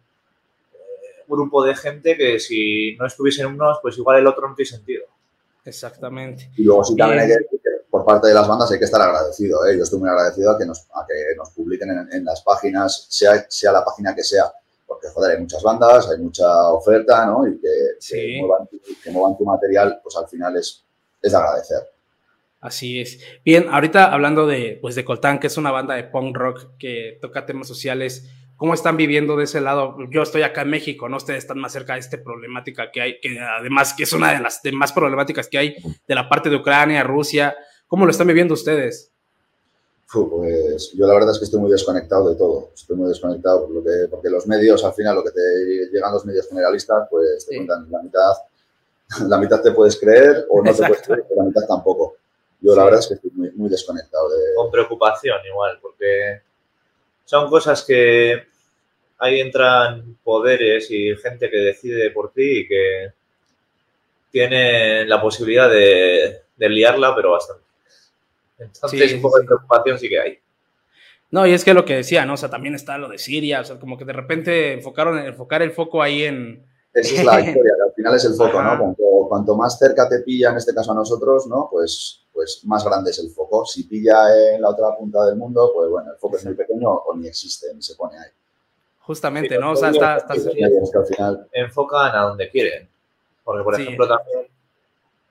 eh, 0.75 1.25
grupo 1.27 1.65
de 1.65 1.75
gente 1.75 2.17
que 2.17 2.39
si 2.41 2.97
no 2.97 3.07
estuviesen 3.07 3.47
unos, 3.47 3.79
pues 3.83 3.97
igual 3.99 4.19
el 4.19 4.27
otro 4.27 4.49
no 4.49 4.55
tiene 4.55 4.71
sentido. 4.71 5.05
Exactamente. 5.65 6.51
Y 6.57 6.65
luego 6.65 6.85
sí 6.85 6.97
también 6.97 7.21
hay 7.21 7.29
que 7.29 7.35
decir 7.35 7.61
que 7.63 7.71
por 7.91 8.05
parte 8.05 8.29
de 8.29 8.35
las 8.35 8.49
bandas 8.49 8.71
hay 8.73 8.79
que 8.79 8.85
estar 8.85 9.01
agradecido. 9.01 9.65
¿eh? 9.67 9.77
Yo 9.77 9.85
estoy 9.85 10.01
muy 10.01 10.09
agradecido 10.09 10.51
a 10.51 10.59
que 10.59 10.67
nos, 10.67 10.81
a 10.95 11.07
que 11.07 11.37
nos 11.37 11.51
publiquen 11.51 11.91
en, 11.91 12.13
en 12.13 12.25
las 12.25 12.43
páginas, 12.43 13.07
sea, 13.09 13.45
sea 13.49 13.73
la 13.73 13.85
página 13.85 14.15
que 14.15 14.25
sea. 14.25 14.53
Porque, 14.87 15.09
joder, 15.09 15.37
hay 15.37 15.41
muchas 15.41 15.63
bandas, 15.63 16.11
hay 16.11 16.19
mucha 16.19 16.69
oferta, 16.71 17.25
¿no? 17.27 17.47
Y 17.47 17.59
que, 17.61 17.69
Sí. 17.99 18.17
que, 18.17 18.41
muevan, 18.41 18.69
que 19.03 19.11
muevan 19.11 19.39
tu 19.39 19.45
material, 19.45 20.01
pues 20.03 20.17
al 20.17 20.29
final 20.29 20.57
es, 20.57 20.83
es 21.23 21.33
de 21.33 21.39
agradecer. 21.39 21.89
Así 22.63 23.01
es. 23.01 23.19
Bien, 23.45 23.67
ahorita 23.71 24.13
hablando 24.13 24.47
de, 24.47 24.79
pues, 24.81 24.95
de 24.95 25.05
Coltán, 25.05 25.41
que 25.41 25.49
es 25.49 25.57
una 25.57 25.73
banda 25.73 25.97
de 25.97 26.05
punk 26.05 26.37
rock 26.37 26.79
que 26.79 27.19
toca 27.21 27.45
temas 27.45 27.67
sociales, 27.67 28.31
¿cómo 28.57 28.73
están 28.73 28.97
viviendo 28.97 29.37
de 29.37 29.45
ese 29.45 29.61
lado? 29.61 29.97
Yo 30.13 30.23
estoy 30.23 30.43
acá 30.43 30.63
en 30.63 30.71
México, 30.71 31.09
¿no? 31.09 31.17
Ustedes 31.17 31.41
están 31.41 31.59
más 31.59 31.73
cerca 31.73 31.95
de 31.95 31.99
esta 32.01 32.23
problemática 32.23 32.93
que 32.93 33.01
hay, 33.01 33.21
que 33.21 33.37
además 33.41 33.95
que 33.95 34.05
es 34.05 34.13
una 34.13 34.33
de 34.33 34.39
las 34.39 34.63
demás 34.63 34.93
problemáticas 34.93 35.49
que 35.49 35.59
hay 35.59 35.77
de 36.07 36.15
la 36.15 36.29
parte 36.29 36.51
de 36.51 36.57
Ucrania, 36.57 37.03
Rusia. 37.03 37.57
¿Cómo 37.89 38.05
lo 38.05 38.13
están 38.13 38.29
viviendo 38.29 38.55
ustedes? 38.55 39.11
Pues 40.13 40.93
yo 40.93 41.07
la 41.07 41.15
verdad 41.15 41.33
es 41.33 41.39
que 41.39 41.47
estoy 41.47 41.59
muy 41.61 41.71
desconectado 41.71 42.29
de 42.29 42.37
todo. 42.37 42.71
Estoy 42.75 42.97
muy 42.97 43.09
desconectado 43.09 43.67
por 43.67 43.75
lo 43.75 43.83
que, 43.83 44.07
porque 44.09 44.31
los 44.31 44.47
medios, 44.47 44.85
al 44.85 44.93
final, 44.93 45.17
lo 45.17 45.25
que 45.25 45.31
te 45.31 45.41
llegan 45.93 46.13
los 46.13 46.25
medios 46.25 46.49
generalistas, 46.49 47.09
pues 47.11 47.47
te 47.47 47.55
Sí. 47.55 47.57
cuentan 47.57 47.91
la 47.91 48.03
mitad. 48.03 48.33
La 49.29 49.37
mitad 49.39 49.61
te 49.61 49.73
puedes 49.73 49.99
creer 49.99 50.47
o 50.49 50.63
no 50.63 50.73
te 50.73 50.79
puedes 50.87 51.03
creer, 51.03 51.25
pero 51.29 51.43
la 51.43 51.49
mitad 51.49 51.67
tampoco. 51.69 52.17
Yo 52.63 52.77
la 52.77 52.85
verdad 52.85 53.01
es 53.01 53.09
que 53.09 53.15
estoy 53.15 53.31
muy, 53.33 53.51
muy 53.53 53.69
desconectado 53.69 54.29
de, 54.31 54.55
Con 54.55 54.71
preocupación 54.71 55.39
igual, 55.47 55.79
porque 55.83 56.43
son 57.25 57.51
cosas 57.51 57.83
que 57.85 58.45
ahí 59.19 59.41
entran 59.41 60.17
poderes 60.23 60.91
y 60.91 61.15
gente 61.17 61.51
que 61.51 61.57
decide 61.59 62.11
por 62.11 62.33
ti 62.33 62.61
y 62.61 62.69
que 62.69 63.13
tiene 64.31 65.05
la 65.07 65.21
posibilidad 65.21 65.69
de, 65.69 66.43
de 66.57 66.69
liarla, 66.69 67.15
pero 67.15 67.33
bastante. 67.33 67.65
Entonces, 68.59 69.11
Sí, 69.11 69.17
un 69.17 69.23
poco 69.23 69.37
sí. 69.37 69.43
de 69.43 69.47
preocupación 69.47 69.99
sí 69.99 70.09
que 70.09 70.21
hay. 70.21 70.39
No, 71.31 71.47
y 71.47 71.53
es 71.53 71.65
que 71.65 71.75
lo 71.75 71.85
que 71.85 71.97
decía, 71.97 72.27
¿no? 72.27 72.35
O 72.35 72.37
sea, 72.37 72.51
también 72.51 72.75
está 72.75 72.99
lo 72.99 73.09
de 73.09 73.19
Siria, 73.19 73.61
o 73.61 73.65
sea, 73.65 73.79
como 73.79 73.97
que 73.97 74.05
de 74.05 74.13
repente 74.13 74.75
enfocaron, 74.75 75.19
enfocar 75.19 75.63
el 75.63 75.73
foco 75.73 76.03
ahí 76.03 76.25
en... 76.25 76.65
Esa 76.95 77.15
es 77.15 77.25
la 77.25 77.41
historia, 77.41 77.73
que 77.77 77.83
al 77.89 77.93
final 77.95 78.15
es 78.17 78.25
el 78.25 78.35
foco, 78.35 78.59
Ajá. 78.59 78.75
¿no? 78.75 78.79
Cuanto, 78.81 79.03
cuanto 79.29 79.57
más 79.57 79.79
cerca 79.79 80.09
te 80.09 80.21
pilla, 80.21 80.51
en 80.51 80.57
este 80.57 80.75
caso 80.75 80.93
a 80.93 80.95
nosotros, 80.95 81.47
¿no? 81.47 81.69
Pues, 81.71 82.21
pues 82.33 82.61
más 82.65 82.85
grande 82.85 83.11
es 83.11 83.19
el 83.19 83.31
foco. 83.31 83.65
Si 83.65 83.85
pilla 83.85 84.55
en 84.55 84.61
la 84.63 84.69
otra 84.71 84.95
punta 84.97 85.25
del 85.27 85.37
mundo, 85.37 85.71
pues 85.75 85.89
bueno, 85.91 86.11
el 86.13 86.19
foco 86.19 86.37
es 86.37 86.45
muy 86.45 86.55
pequeño 86.55 86.89
o 86.91 87.15
ni 87.17 87.29
existe, 87.29 87.73
ni 87.75 87.83
se 87.83 87.95
pone 87.95 88.19
ahí. 88.19 88.31
Justamente, 89.01 89.59
¿no? 89.59 89.73
O 89.73 89.77
sea, 89.77 89.91
está, 89.91 90.17
está- 90.19 90.35
es 90.35 90.45
que 90.45 90.65
al 90.99 91.07
final, 91.07 91.49
Enfocan 91.53 92.15
a 92.15 92.23
donde 92.23 92.49
quieren. 92.51 92.89
Porque, 93.43 93.65
por 93.65 93.75
Sí. 93.77 93.83
ejemplo, 93.83 94.07
también 94.07 94.47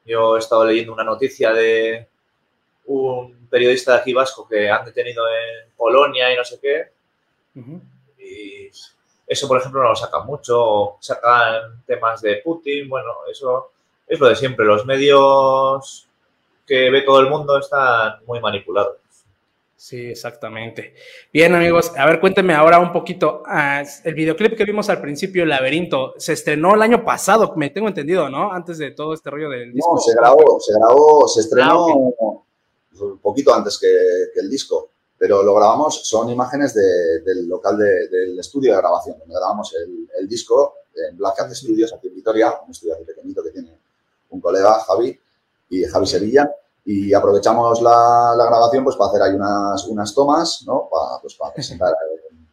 yo 0.05 0.35
he 0.35 0.39
estado 0.39 0.65
leyendo 0.65 0.93
una 0.93 1.03
noticia 1.05 1.53
de 1.53 2.07
un 2.87 3.47
periodista 3.49 3.93
de 3.93 3.99
aquí 3.99 4.13
vasco 4.13 4.47
que 4.47 4.69
han 4.69 4.83
detenido 4.83 5.23
en 5.29 5.71
Polonia 5.77 6.33
y 6.33 6.35
no 6.35 6.43
sé 6.43 6.59
qué. 6.59 6.91
Y 7.55 7.59
eso, 9.27 9.47
por 9.47 9.59
ejemplo, 9.59 9.81
no 9.81 9.89
lo 9.89 9.95
sacan 9.95 10.25
mucho. 10.25 10.61
o 10.61 10.97
Sacan 10.99 11.83
temas 11.85 12.21
de 12.21 12.41
Putin. 12.43 12.89
Bueno, 12.89 13.09
eso 13.29 13.71
es 14.07 14.19
lo 14.19 14.27
de 14.27 14.35
siempre. 14.35 14.65
Los 14.65 14.85
medios 14.85 16.07
que 16.65 16.89
ve 16.89 17.01
todo 17.01 17.19
el 17.19 17.29
mundo 17.29 17.57
están 17.57 18.23
muy 18.25 18.39
manipulados. 18.39 18.97
Sí, 19.81 20.11
exactamente. 20.11 20.93
Bien, 21.33 21.55
amigos, 21.55 21.91
a 21.97 22.05
ver, 22.05 22.19
cuéntenme 22.19 22.53
ahora 22.53 22.77
un 22.77 22.93
poquito. 22.93 23.41
ah, 23.47 23.81
el 24.03 24.13
videoclip 24.13 24.55
que 24.55 24.63
vimos 24.63 24.87
al 24.89 25.01
principio, 25.01 25.41
El 25.41 25.49
Laberinto, 25.49 26.13
se 26.17 26.33
estrenó 26.33 26.75
el 26.75 26.83
año 26.83 27.03
pasado, 27.03 27.53
me 27.55 27.71
tengo 27.71 27.87
entendido, 27.87 28.29
¿no? 28.29 28.53
Antes 28.53 28.77
de 28.77 28.91
todo 28.91 29.15
este 29.15 29.31
rollo 29.31 29.49
del 29.49 29.73
disco. 29.73 29.95
no, 29.95 29.99
se 29.99 30.13
grabó, 30.13 30.59
se 30.59 30.73
grabó, 30.75 31.27
se 31.27 31.39
estrenó 31.39 31.87
un 31.87 33.17
poquito 33.23 33.55
antes 33.55 33.79
que, 33.79 33.87
que 34.31 34.41
el 34.41 34.51
disco, 34.51 34.90
pero 35.21 35.43
lo 35.43 35.53
grabamos, 35.53 36.01
son 36.09 36.29
imágenes 36.29 36.73
de- 36.73 37.19
del 37.23 37.47
local 37.47 37.77
de- 37.77 38.07
del 38.07 38.39
estudio 38.39 38.71
de 38.73 38.77
grabación, 38.79 39.19
donde 39.19 39.35
grabamos 39.35 39.71
el, 39.75 40.07
el 40.19 40.27
disco 40.27 40.73
en 40.95 41.15
Black 41.15 41.35
Cat 41.37 41.51
Studios, 41.53 41.93
aquí 41.93 42.07
en 42.07 42.15
Vitoria, 42.15 42.51
un 42.65 42.71
estudio 42.71 42.95
aquí 42.95 43.03
pequeñito 43.03 43.43
que 43.43 43.51
tiene 43.51 43.77
un 44.31 44.41
colega, 44.41 44.79
Javi, 44.79 45.19
y 45.69 45.83
Javi 45.83 46.07
Sevilla, 46.07 46.49
y 46.83 47.13
aprovechamos 47.13 47.81
la, 47.83 48.33
la 48.35 48.45
grabación 48.47 48.83
pues 48.83 48.95
para 48.95 49.11
hacer 49.11 49.21
ahí 49.21 49.33
unas, 49.35 49.85
unas 49.87 50.13
tomas, 50.15 50.63
¿no? 50.65 50.89
Para, 50.91 51.21
pues, 51.21 51.35
para 51.35 51.53
presentar 51.53 51.93
en, 52.31 52.47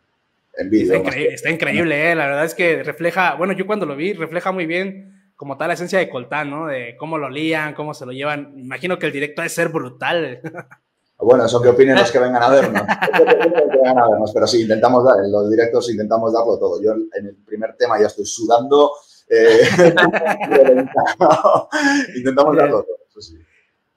en 0.64 0.70
vídeo. 0.70 0.92
Está, 0.94 1.08
increíble, 1.08 1.34
está 1.34 1.50
increíble, 1.50 2.10
¿eh? 2.10 2.14
La 2.14 2.26
verdad 2.26 2.44
es 2.44 2.54
que 2.54 2.82
refleja, 2.82 3.34
bueno, 3.36 3.54
yo 3.54 3.66
cuando 3.66 3.86
lo 3.86 3.96
vi, 3.96 4.12
refleja 4.12 4.52
muy 4.52 4.66
bien 4.66 5.32
como 5.36 5.56
tal 5.56 5.68
la 5.68 5.74
esencia 5.74 5.98
de 6.00 6.10
Coltán, 6.10 6.50
¿no? 6.50 6.66
De 6.66 6.96
cómo 6.98 7.16
lo 7.16 7.30
lían, 7.30 7.72
cómo 7.74 7.94
se 7.94 8.04
lo 8.04 8.12
llevan. 8.12 8.52
Imagino 8.58 8.98
que 8.98 9.06
el 9.06 9.12
directo 9.12 9.40
ha 9.40 9.44
de 9.44 9.48
ser 9.50 9.68
brutal. 9.70 10.40
Bueno, 11.20 11.44
eso 11.44 11.60
que 11.60 11.68
opinen 11.68 11.96
los 11.96 12.10
que 12.12 12.18
vengan 12.18 12.42
a 12.42 12.48
vernos. 12.48 12.82
Eso 13.12 13.24
que 13.24 13.32
opinen 13.32 13.52
los 13.56 13.72
que 13.72 13.78
vengan 13.78 13.98
a 13.98 14.08
vernos. 14.08 14.32
Pero 14.32 14.46
sí, 14.46 14.62
intentamos 14.62 15.04
dar, 15.04 15.24
en 15.24 15.32
los 15.32 15.50
directos 15.50 15.90
intentamos 15.90 16.32
darlo 16.32 16.58
todo. 16.58 16.80
Yo 16.82 16.92
en 16.92 17.26
el 17.26 17.34
primer 17.44 17.74
tema 17.76 18.00
ya 18.00 18.06
estoy 18.06 18.24
sudando. 18.24 18.92
eh, 19.28 19.60
intentamos 22.16 22.56
darlo 22.56 22.84
todo. 22.84 22.96
Eso 23.08 23.20
sí. 23.20 23.36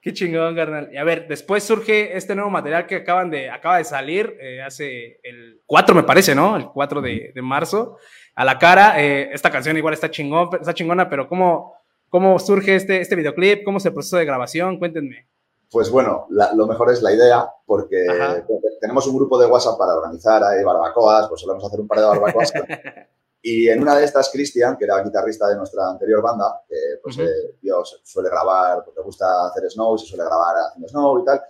Qué 0.02 0.14
chingón, 0.14 0.56
carnal. 0.56 0.90
Y 0.92 0.98
a 0.98 1.04
ver, 1.04 1.28
después 1.28 1.64
surge 1.64 2.18
este 2.18 2.34
nuevo 2.34 2.50
material 2.50 2.88
que 2.88 2.96
acaban 2.96 3.30
de, 3.30 3.52
acaba 3.52 3.78
de 3.78 3.84
salir 3.84 4.36
eh, 4.42 4.64
hace 4.64 5.20
el 5.22 5.62
4, 5.68 5.94
me 5.94 6.02
parece, 6.04 6.34
¿no? 6.34 6.58
El 6.58 6.70
4 6.70 7.02
de, 7.02 7.32
de 7.36 7.42
marzo. 7.44 7.98
A 8.34 8.44
la 8.44 8.58
cara, 8.58 9.00
eh, 9.00 9.30
esta 9.32 9.52
canción 9.52 9.78
igual 9.78 9.94
está 9.94 10.10
chingón, 10.10 10.50
está 10.60 10.74
chingona, 10.74 11.08
pero 11.08 11.30
¿cómo, 11.30 11.76
cómo 12.10 12.40
surge 12.40 12.76
este, 12.76 13.00
este 13.00 13.16
videoclip? 13.16 13.64
¿Cómo 13.64 13.78
es 13.78 13.86
el 13.86 13.94
proceso 13.94 14.18
de 14.18 14.26
grabación? 14.26 14.80
Cuéntenme. 14.80 15.28
Pues 15.72 15.90
bueno, 15.90 16.28
la- 16.32 16.54
lo 16.54 16.68
mejor 16.68 16.92
es 16.92 17.02
la 17.02 17.14
idea, 17.14 17.50
porque 17.66 18.06
Ajá. 18.10 18.44
tenemos 18.82 19.08
un 19.08 19.16
grupo 19.16 19.40
de 19.40 19.48
WhatsApp 19.48 19.78
para 19.78 19.96
organizar 19.96 20.44
ahí 20.44 20.64
barbacoas, 20.64 21.28
pues 21.30 21.40
solemos 21.42 21.64
hacer 21.64 21.80
un 21.80 21.88
par 21.88 22.00
de 22.00 22.06
barbacoas. 22.06 22.52
y 23.42 23.70
en 23.70 23.82
una 23.82 23.96
de 23.96 24.04
estas, 24.04 24.30
Cristian, 24.30 24.76
que 24.78 24.84
era 24.84 25.02
guitarrista 25.02 25.48
de 25.48 25.56
nuestra 25.56 25.90
anterior 25.90 26.22
banda, 26.22 26.62
que 26.68 26.76
pues 27.02 27.16
Ujú. 27.18 27.26
eh, 27.26 27.58
suele 28.04 28.30
grabar, 28.30 28.84
porque 28.84 29.00
le 29.00 29.06
gusta 29.06 29.48
hacer 29.48 29.70
snow, 29.72 29.98
se 29.98 30.08
suele 30.08 30.26
grabar 30.26 30.56
haciendo 30.68 30.90
snow 30.90 31.20
y 31.22 31.26
tal, 31.26 31.42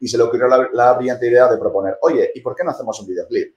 y 0.00 0.08
se 0.08 0.16
le 0.16 0.22
ocurrió 0.24 0.48
la, 0.48 0.68
la 0.72 0.92
brillante 0.94 1.26
idea 1.28 1.46
de 1.48 1.58
proponer, 1.58 1.98
oye, 2.00 2.30
¿y 2.34 2.40
por 2.40 2.56
qué 2.56 2.64
no 2.64 2.70
hacemos 2.70 2.98
un 3.00 3.06
videoclip? 3.06 3.54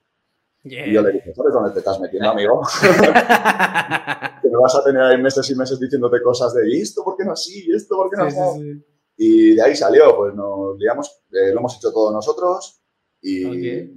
Yeah. 0.63 0.85
Y 0.87 0.93
yo 0.93 1.01
le 1.01 1.13
dije, 1.13 1.33
¿sabes 1.33 1.53
dónde 1.53 1.71
te 1.71 1.79
estás 1.79 1.97
metiendo, 2.01 2.29
amigo? 2.29 2.61
que 4.41 4.49
me 4.49 4.57
vas 4.57 4.75
a 4.75 4.83
tener 4.83 5.01
ahí 5.01 5.21
meses 5.21 5.49
y 5.49 5.55
meses 5.55 5.79
diciéndote 5.79 6.21
cosas 6.21 6.53
de, 6.53 6.67
¿y 6.69 6.81
esto 6.81 7.03
por 7.03 7.15
qué 7.15 7.23
no 7.23 7.31
así? 7.31 7.63
¿Y 7.69 7.73
esto 7.75 7.95
por 7.95 8.09
qué 8.09 8.17
no 8.17 8.29
Sí, 8.29 8.37
así? 8.37 8.59
sí, 8.59 8.73
sí. 8.73 8.85
Y 9.21 9.53
de 9.55 9.61
ahí 9.61 9.75
salió, 9.75 10.15
pues 10.15 10.33
nos 10.33 10.77
liamos, 10.77 11.09
eh, 11.33 11.51
lo 11.51 11.59
hemos 11.59 11.75
hecho 11.75 11.91
todos 11.91 12.13
nosotros 12.13 12.79
y, 13.21 13.91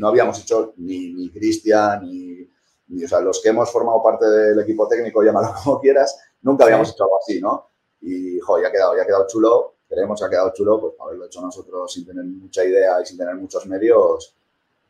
no 0.00 0.08
habíamos 0.08 0.40
hecho 0.42 0.74
ni, 0.78 1.12
ni 1.12 1.30
Cristian, 1.30 2.04
ni, 2.04 2.48
y, 2.88 3.04
o 3.04 3.08
sea, 3.08 3.20
los 3.20 3.40
que 3.40 3.50
hemos 3.50 3.70
formado 3.70 4.02
parte 4.02 4.26
del 4.26 4.58
equipo 4.58 4.88
técnico, 4.88 5.22
llámalo 5.22 5.52
como 5.62 5.80
quieras, 5.80 6.18
nunca 6.42 6.64
habíamos 6.64 6.90
hecho 6.90 7.04
algo 7.04 7.18
así, 7.18 7.40
¿no? 7.40 7.68
Y, 8.00 8.40
jo, 8.40 8.60
ya 8.60 8.66
ha 8.68 8.72
quedado, 8.72 8.96
ya 8.96 9.02
ha 9.02 9.06
quedado 9.06 9.26
chulo, 9.28 9.74
creemos 9.88 10.18
que 10.18 10.26
ha 10.26 10.30
quedado 10.30 10.52
chulo, 10.52 10.80
pues 10.80 10.94
haberlo 11.00 11.26
hecho 11.26 11.40
nosotros 11.40 11.92
sin 11.92 12.04
tener 12.04 12.24
mucha 12.24 12.64
idea 12.64 13.00
y 13.00 13.06
sin 13.06 13.16
tener 13.16 13.36
muchos 13.36 13.64
medios, 13.66 14.34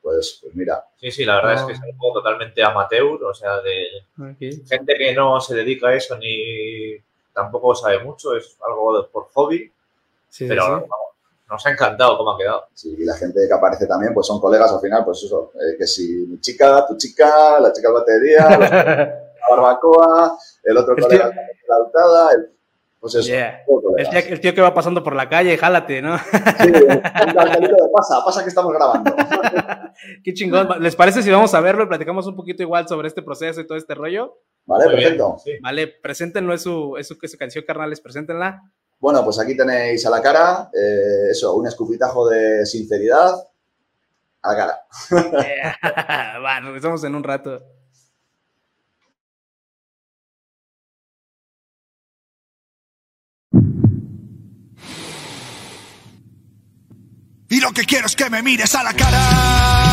pues, 0.01 0.39
pues 0.41 0.55
mira. 0.55 0.83
Sí, 0.97 1.11
sí, 1.11 1.25
la 1.27 1.37
verdad 1.37 1.53
Ah. 1.53 1.61
es 1.61 1.67
que 1.67 1.73
es 1.75 1.81
algo 1.83 2.13
totalmente 2.15 2.63
amateur, 2.63 3.23
o 3.23 3.35
sea, 3.35 3.61
de 3.61 3.85
gente 4.67 4.95
que 4.97 5.13
no 5.15 5.39
se 5.43 5.55
dedica 5.55 5.89
a 5.89 5.95
eso 5.95 6.17
ni 6.17 6.95
tampoco 7.35 7.75
sabe 7.75 8.03
mucho, 8.03 8.35
es 8.37 8.57
algo 8.67 8.97
de- 9.03 9.09
por 9.09 9.29
hobby, 9.35 9.71
Sí, 10.35 10.47
pero 10.49 10.63
sí. 10.65 10.71
vamos, 10.71 10.89
nos 11.49 11.65
ha 11.67 11.71
encantado 11.71 12.17
cómo 12.19 12.33
ha 12.33 12.39
quedado. 12.39 12.65
Sí, 12.75 12.93
y 12.99 13.05
la 13.05 13.15
gente 13.17 13.41
que 13.47 13.55
aparece 13.55 13.87
también, 13.87 14.13
pues 14.13 14.27
son 14.27 14.41
colegas 14.41 14.73
al 14.73 14.81
final, 14.81 15.05
pues 15.05 15.23
eso, 15.23 15.53
eh, 15.55 15.77
que 15.79 15.87
si 15.87 16.27
mi 16.27 16.41
chica, 16.41 16.85
tu 16.89 16.97
chica, 16.97 17.61
la 17.61 17.73
chica 17.73 17.89
de 17.91 17.95
batería, 17.95 18.49
la 18.59 19.47
barbacoa, 19.49 20.37
el 20.65 20.77
otro 20.77 20.97
El 20.97 21.03
colega 21.05 21.31
tío- 21.31 21.41
la 21.69 21.77
altada, 21.77 22.33
el- 22.33 22.51
pues 22.99 23.15
eso, 23.17 23.29
Yeah. 23.29 23.63
todo 23.67 23.97
El 23.99 24.09
tío, 24.09 24.19
el 24.19 24.41
tío 24.41 24.55
que 24.55 24.61
va 24.63 24.73
pasando 24.73 25.05
por 25.05 25.15
la 25.15 25.29
calle, 25.29 25.59
jálate, 25.59 26.01
¿no? 26.01 26.17
Sí, 26.19 26.71
de 26.73 27.03
pasa, 27.93 28.25
pasa 28.25 28.43
que 28.43 28.49
estamos 28.49 28.73
grabando. 28.73 29.15
Qué 30.25 30.33
chingón. 30.33 30.69
¿Les 30.81 30.97
parece 30.97 31.23
si 31.23 31.31
vamos 31.31 31.53
a 31.55 31.61
verlo 31.61 31.85
y 31.85 31.87
platicamos 31.87 32.27
un 32.27 32.35
poquito 32.35 32.63
igual 32.63 32.89
sobre 32.89 33.09
este 33.09 33.23
proceso 33.23 33.61
y 33.61 33.67
todo 33.67 33.77
este 33.77 33.95
rollo? 33.95 34.39
Vale, 34.65 34.87
Muy 34.87 34.95
bien, 34.97 35.03
perfecto. 35.19 35.37
sí. 35.45 35.53
Vale, 35.63 35.87
preséntenlo, 35.87 36.55
es 36.55 36.63
su, 36.63 36.97
es 36.97 37.07
su, 37.07 37.19
es 37.21 37.31
su 37.31 37.37
canción, 37.39 37.65
carnales, 37.67 38.01
preséntenla. 38.01 38.63
Bueno, 39.05 39.23
pues 39.23 39.39
aquí 39.39 39.55
tenéis 39.55 40.07
a 40.07 40.09
la 40.09 40.23
cara, 40.23 40.71
eh, 40.73 41.29
eso, 41.31 41.55
un 41.57 41.67
escupitajo 41.67 42.27
de 42.27 42.65
sinceridad 42.65 43.35
a 44.41 44.51
la 44.51 44.57
cara. 44.57 44.81
Va, 46.43 46.61
regresamos 46.61 47.05
en 47.05 47.15
un 47.15 47.23
rato. 47.23 47.63
Y 57.51 57.61
lo 57.61 57.73
que 57.73 57.85
quiero 57.85 58.07
es 58.07 58.17
que 58.17 58.31
me 58.31 58.43
mires 58.43 58.75
a 58.75 58.85
la 58.85 58.95
cara. 58.95 59.84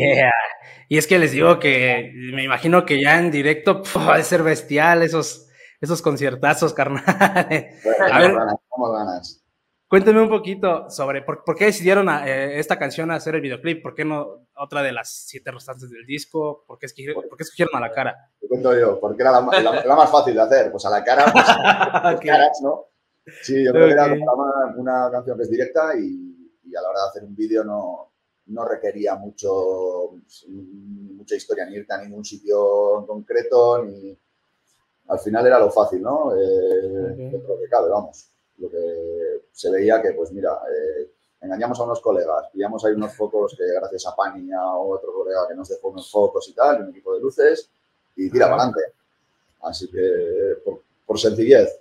Yeah. 0.00 0.32
Y 0.88 0.98
es 0.98 1.06
que 1.06 1.18
les 1.18 1.32
digo 1.32 1.58
que 1.58 2.12
me 2.32 2.42
imagino 2.44 2.84
que 2.86 3.00
ya 3.02 3.18
en 3.18 3.30
directo 3.30 3.82
pf, 3.82 3.98
va 3.98 4.14
a 4.16 4.22
ser 4.22 4.42
bestial 4.42 5.02
esos, 5.02 5.48
esos 5.80 6.00
conciertazos, 6.02 6.72
carnal. 6.74 7.02
Bueno, 7.84 8.14
A 8.14 8.18
ver. 8.20 8.32
vamos 8.32 8.92
ganas. 8.92 9.44
Cuéntame 9.86 10.20
un 10.20 10.28
poquito 10.28 10.90
sobre 10.90 11.22
por, 11.22 11.44
por 11.44 11.56
qué 11.56 11.66
decidieron 11.66 12.10
a, 12.10 12.28
eh, 12.28 12.58
esta 12.58 12.78
canción 12.78 13.10
hacer 13.10 13.34
el 13.36 13.40
videoclip, 13.40 13.82
por 13.82 13.94
qué 13.94 14.04
no 14.04 14.46
otra 14.54 14.82
de 14.82 14.92
las 14.92 15.10
siete 15.26 15.50
restantes 15.50 15.88
del 15.90 16.04
disco, 16.04 16.62
por 16.66 16.78
qué 16.78 16.86
escogieron, 16.86 17.22
por 17.26 17.38
qué 17.38 17.44
escogieron 17.44 17.74
a 17.76 17.80
la 17.80 17.90
cara. 17.92 18.14
Te 18.38 18.46
cuento 18.48 18.78
yo, 18.78 19.00
porque 19.00 19.22
era 19.22 19.32
la, 19.32 19.40
la- 19.62 19.84
la 19.86 19.96
más 19.96 20.10
fácil 20.10 20.34
de 20.34 20.42
hacer. 20.42 20.70
Pues 20.70 20.84
a 20.84 20.90
la 20.90 21.02
cara, 21.02 21.24
pues, 21.32 21.44
Ok. 22.16 22.24
caras, 22.26 22.60
¿no? 22.62 22.84
Sí, 23.42 23.64
yo 23.64 23.72
creo 23.72 23.86
que 23.86 23.92
era 23.94 24.08
más- 24.08 24.76
una 24.76 25.10
canción 25.10 25.38
que 25.38 25.42
es 25.44 25.50
directa 25.50 25.92
y, 25.98 26.50
y 26.64 26.76
a 26.76 26.82
la 26.82 26.88
hora 26.90 27.00
de 27.04 27.08
hacer 27.08 27.24
un 27.24 27.34
vídeo 27.34 27.64
no, 27.64 28.12
no 28.48 28.64
requería 28.64 29.14
mucho, 29.16 30.14
mucha 30.48 31.34
historia, 31.34 31.66
ni 31.66 31.76
irte 31.76 31.92
a 31.92 32.02
ningún 32.02 32.24
sitio 32.24 33.00
en 33.00 33.06
concreto, 33.06 33.84
ni... 33.84 34.16
Al 35.08 35.18
final 35.20 35.46
era 35.46 35.58
lo 35.58 35.70
fácil, 35.70 36.02
¿no? 36.02 36.34
Eh, 36.34 37.12
Ok. 37.12 37.16
Dentro 37.16 37.40
de 37.40 37.48
lo 37.48 37.58
que 37.60 37.68
cabe, 37.68 37.88
vamos. 37.88 38.28
Lo 38.58 38.68
que 38.68 39.42
se 39.52 39.70
veía 39.70 40.02
que, 40.02 40.12
pues 40.12 40.32
mira, 40.32 40.60
eh, 40.70 41.10
engañamos 41.40 41.78
a 41.80 41.84
unos 41.84 42.00
colegas, 42.00 42.48
pillamos 42.52 42.84
ahí 42.84 42.92
unos 42.92 43.14
focos 43.14 43.54
que 43.56 43.64
gracias 43.72 44.06
a 44.06 44.14
Pani 44.14 44.52
a 44.52 44.76
otro 44.76 45.12
colega 45.12 45.48
que 45.48 45.54
nos 45.54 45.68
dejó 45.68 45.88
unos 45.88 46.10
focos 46.10 46.48
y 46.48 46.52
tal, 46.52 46.82
un 46.82 46.90
equipo 46.90 47.14
de 47.14 47.20
luces, 47.20 47.70
y 48.16 48.30
tira 48.30 48.50
para 48.50 48.64
adelante. 48.64 48.80
Así 49.62 49.90
que, 49.90 50.58
por, 50.64 50.82
por 51.06 51.18
sencillez, 51.18 51.80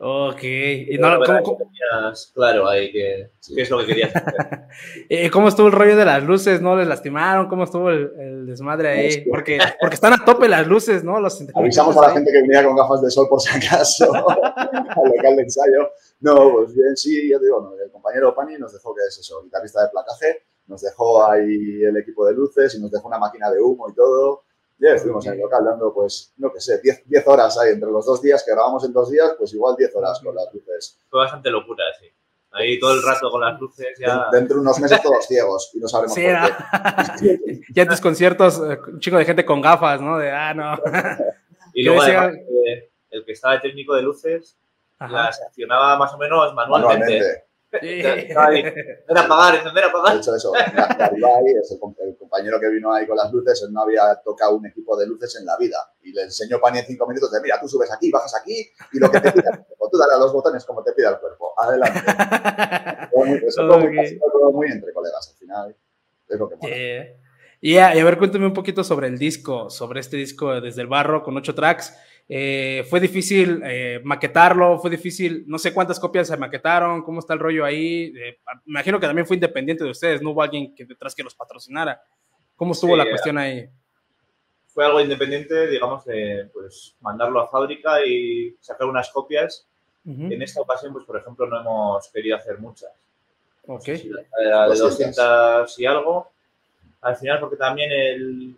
Ok. 0.00 0.42
Y 0.44 0.96
no, 0.98 1.18
¿cómo, 1.42 1.56
tenías 1.56 2.30
claro 2.32 2.68
ahí 2.68 2.92
que, 2.92 3.32
qué 3.52 3.62
es 3.62 3.70
lo 3.70 3.78
que 3.80 3.86
querías 3.86 4.14
hacer. 4.14 4.34
eh, 5.08 5.28
cómo 5.28 5.48
estuvo 5.48 5.66
el 5.66 5.72
rollo 5.72 5.96
de 5.96 6.04
las 6.04 6.22
luces? 6.22 6.62
¿No 6.62 6.76
les 6.76 6.86
lastimaron? 6.86 7.48
¿Cómo 7.48 7.64
estuvo 7.64 7.90
el, 7.90 8.12
el 8.16 8.46
desmadre 8.46 8.88
ahí? 8.90 9.24
Porque, 9.28 9.58
porque 9.80 9.96
están 9.96 10.12
a 10.12 10.24
tope 10.24 10.48
las 10.48 10.68
luces, 10.68 11.02
¿no? 11.02 11.18
Los 11.18 11.44
avisamos 11.52 11.96
a 11.96 12.02
la 12.02 12.10
gente 12.10 12.30
que 12.30 12.42
venía 12.42 12.64
con 12.64 12.76
gafas 12.76 13.02
de 13.02 13.10
sol 13.10 13.26
por 13.28 13.40
si 13.40 13.48
acaso 13.48 14.12
al 14.56 15.16
local 15.16 15.34
de 15.34 15.42
ensayo. 15.42 15.90
No, 16.20 16.52
pues 16.52 16.74
bien, 16.76 16.96
sí, 16.96 17.28
ya 17.28 17.38
digo, 17.40 17.60
no, 17.60 17.74
el 17.74 17.90
compañero 17.90 18.32
Pani 18.36 18.56
nos 18.56 18.72
dejó 18.72 18.94
que 18.94 19.00
es 19.08 19.18
eso, 19.18 19.42
guitarrista 19.42 19.82
de 19.82 19.88
placaje, 19.88 20.42
nos 20.68 20.80
dejó 20.80 21.24
ahí 21.28 21.82
el 21.82 21.96
equipo 21.96 22.24
de 22.24 22.34
luces 22.34 22.72
y 22.76 22.80
nos 22.80 22.92
dejó 22.92 23.08
una 23.08 23.18
máquina 23.18 23.50
de 23.50 23.60
humo 23.60 23.88
y 23.90 23.94
todo. 23.94 24.44
Ya 24.78 24.90
estuvimos 24.94 25.26
en 25.26 25.32
el 25.34 25.40
local 25.40 25.64
dando, 25.64 25.92
pues, 25.92 26.32
no 26.36 26.52
que 26.52 26.60
sé, 26.60 26.78
10, 26.80 27.02
10 27.06 27.26
horas 27.26 27.58
ahí 27.58 27.72
entre 27.72 27.90
los 27.90 28.06
dos 28.06 28.22
días 28.22 28.44
que 28.44 28.52
grabamos 28.52 28.84
en 28.84 28.92
dos 28.92 29.10
días, 29.10 29.34
pues 29.36 29.52
igual 29.52 29.74
10 29.76 29.94
horas 29.96 30.20
con 30.22 30.34
las 30.34 30.46
luces. 30.54 30.98
Fue 31.10 31.20
bastante 31.20 31.50
locura, 31.50 31.84
sí. 32.00 32.06
Ahí 32.52 32.78
todo 32.78 32.94
el 32.94 33.02
rato 33.02 33.30
con 33.30 33.40
las 33.40 33.60
luces 33.60 33.88
ya. 33.98 34.28
Dentro 34.32 34.56
de 34.56 34.62
unos 34.62 34.78
meses 34.80 35.02
todos 35.02 35.26
ciegos 35.26 35.70
y 35.74 35.80
no 35.80 35.88
sabremos 35.88 36.14
Sí, 36.14 36.22
por 36.24 36.32
¿no? 36.32 37.18
qué. 37.20 37.60
ya 37.74 37.82
en 37.82 37.88
tus 37.88 38.00
conciertos, 38.00 38.58
eh, 38.58 38.78
un 38.86 39.00
chico 39.00 39.18
de 39.18 39.24
gente 39.24 39.44
con 39.44 39.60
gafas, 39.60 40.00
¿no? 40.00 40.16
De, 40.16 40.30
ah, 40.30 40.54
no. 40.54 40.78
Y 41.74 41.82
¿Qué 41.82 41.90
luego 41.90 42.02
además, 42.02 42.34
eh, 42.66 42.90
el 43.10 43.24
que 43.24 43.32
estaba 43.32 43.54
de 43.54 43.60
técnico 43.60 43.94
de 43.94 44.02
luces 44.02 44.56
Ajá. 44.98 45.12
las 45.12 45.42
accionaba 45.42 45.96
más 45.98 46.12
o 46.14 46.18
menos 46.18 46.52
manualmente. 46.54 47.04
Manualmente. 47.04 47.44
Sí. 47.80 47.86
Ahí, 48.36 48.60
encender, 48.60 49.18
apagar, 49.18 49.54
encender, 49.56 49.84
De 49.84 49.90
apagar. 49.90 50.16
hecho, 50.16 50.34
eso, 50.34 50.52
Garibay, 50.52 51.44
es 51.62 51.70
el, 51.72 51.78
com- 51.78 51.94
el 52.00 52.16
compañero 52.16 52.58
que 52.58 52.68
vino 52.70 52.92
ahí 52.94 53.06
con 53.06 53.16
las 53.16 53.30
luces, 53.32 53.62
él 53.62 53.72
no 53.72 53.82
había 53.82 54.14
tocado 54.24 54.56
un 54.56 54.66
equipo 54.66 54.96
de 54.96 55.06
luces 55.06 55.36
en 55.38 55.44
la 55.44 55.56
vida. 55.58 55.76
Y 56.02 56.12
le 56.12 56.22
enseñó 56.22 56.58
Pani 56.60 56.78
en 56.78 56.86
cinco 56.86 57.06
minutos 57.06 57.30
de, 57.30 57.40
mira, 57.42 57.60
tú 57.60 57.68
subes 57.68 57.92
aquí, 57.92 58.10
bajas 58.10 58.34
aquí, 58.40 58.70
y 58.92 58.98
lo 58.98 59.10
que 59.10 59.20
te 59.20 59.32
pida 59.32 59.50
el 59.52 59.64
cuerpo. 59.64 59.88
Tú 59.90 59.98
dale 59.98 60.14
a 60.14 60.18
los 60.18 60.32
botones 60.32 60.64
como 60.64 60.82
te 60.82 60.92
pida 60.92 61.10
el 61.10 61.18
cuerpo. 61.18 61.52
Adelante. 61.58 62.00
Todo 63.12 63.24
muy, 63.26 63.38
eso 63.46 63.66
todo 63.66 63.78
muy, 63.80 64.18
todo 64.18 64.64
entre 64.64 64.92
colegas, 64.92 65.28
al 65.30 65.36
final. 65.38 65.76
Es 66.28 66.38
lo 66.38 66.48
que 66.48 66.56
mola. 66.56 66.74
Y 67.60 67.76
a, 67.78 67.94
y 67.96 67.98
a 67.98 68.04
ver, 68.04 68.18
cuéntame 68.18 68.46
un 68.46 68.52
poquito 68.52 68.84
sobre 68.84 69.08
el 69.08 69.18
disco, 69.18 69.68
sobre 69.70 70.00
este 70.00 70.16
disco 70.16 70.60
desde 70.60 70.80
el 70.82 70.86
barro 70.86 71.22
con 71.22 71.36
ocho 71.36 71.54
tracks. 71.54 71.92
Eh, 72.30 72.84
¿Fue 72.90 73.00
difícil 73.00 73.62
eh, 73.64 74.00
maquetarlo? 74.04 74.78
¿Fue 74.78 74.90
difícil? 74.90 75.44
No 75.46 75.58
sé 75.58 75.72
cuántas 75.72 75.98
copias 75.98 76.28
se 76.28 76.36
maquetaron, 76.36 77.02
¿cómo 77.02 77.20
está 77.20 77.32
el 77.32 77.40
rollo 77.40 77.64
ahí? 77.64 78.12
Eh, 78.14 78.38
me 78.66 78.72
imagino 78.72 79.00
que 79.00 79.06
también 79.06 79.26
fue 79.26 79.36
independiente 79.36 79.82
de 79.82 79.90
ustedes, 79.90 80.20
no 80.20 80.30
hubo 80.30 80.42
alguien 80.42 80.74
que 80.74 80.84
detrás 80.84 81.14
que 81.14 81.22
los 81.22 81.34
patrocinara. 81.34 82.02
¿Cómo 82.54 82.72
estuvo 82.72 82.92
Sí, 82.92 82.98
la 82.98 83.04
eh, 83.04 83.10
cuestión 83.10 83.38
ahí? 83.38 83.68
Fue 84.66 84.84
algo 84.84 85.00
independiente, 85.00 85.68
digamos, 85.68 86.04
de 86.04 86.50
pues, 86.52 86.94
mandarlo 87.00 87.40
a 87.40 87.48
fábrica 87.48 88.04
y 88.04 88.54
sacar 88.60 88.86
unas 88.88 89.08
copias. 89.10 89.66
Ujú, 90.04 90.30
En 90.30 90.42
esta 90.42 90.60
ocasión, 90.60 90.92
pues, 90.92 91.06
por 91.06 91.16
ejemplo, 91.16 91.46
no 91.46 91.60
hemos 91.60 92.08
querido 92.08 92.36
hacer 92.36 92.58
muchas. 92.58 92.90
Ok. 93.66 93.88
Era 93.88 94.68
de 94.68 94.78
200. 94.78 95.16
200 95.16 95.78
y 95.78 95.86
algo. 95.86 96.30
Al 97.00 97.16
final, 97.16 97.40
porque 97.40 97.56
también 97.56 97.90
el 97.90 98.56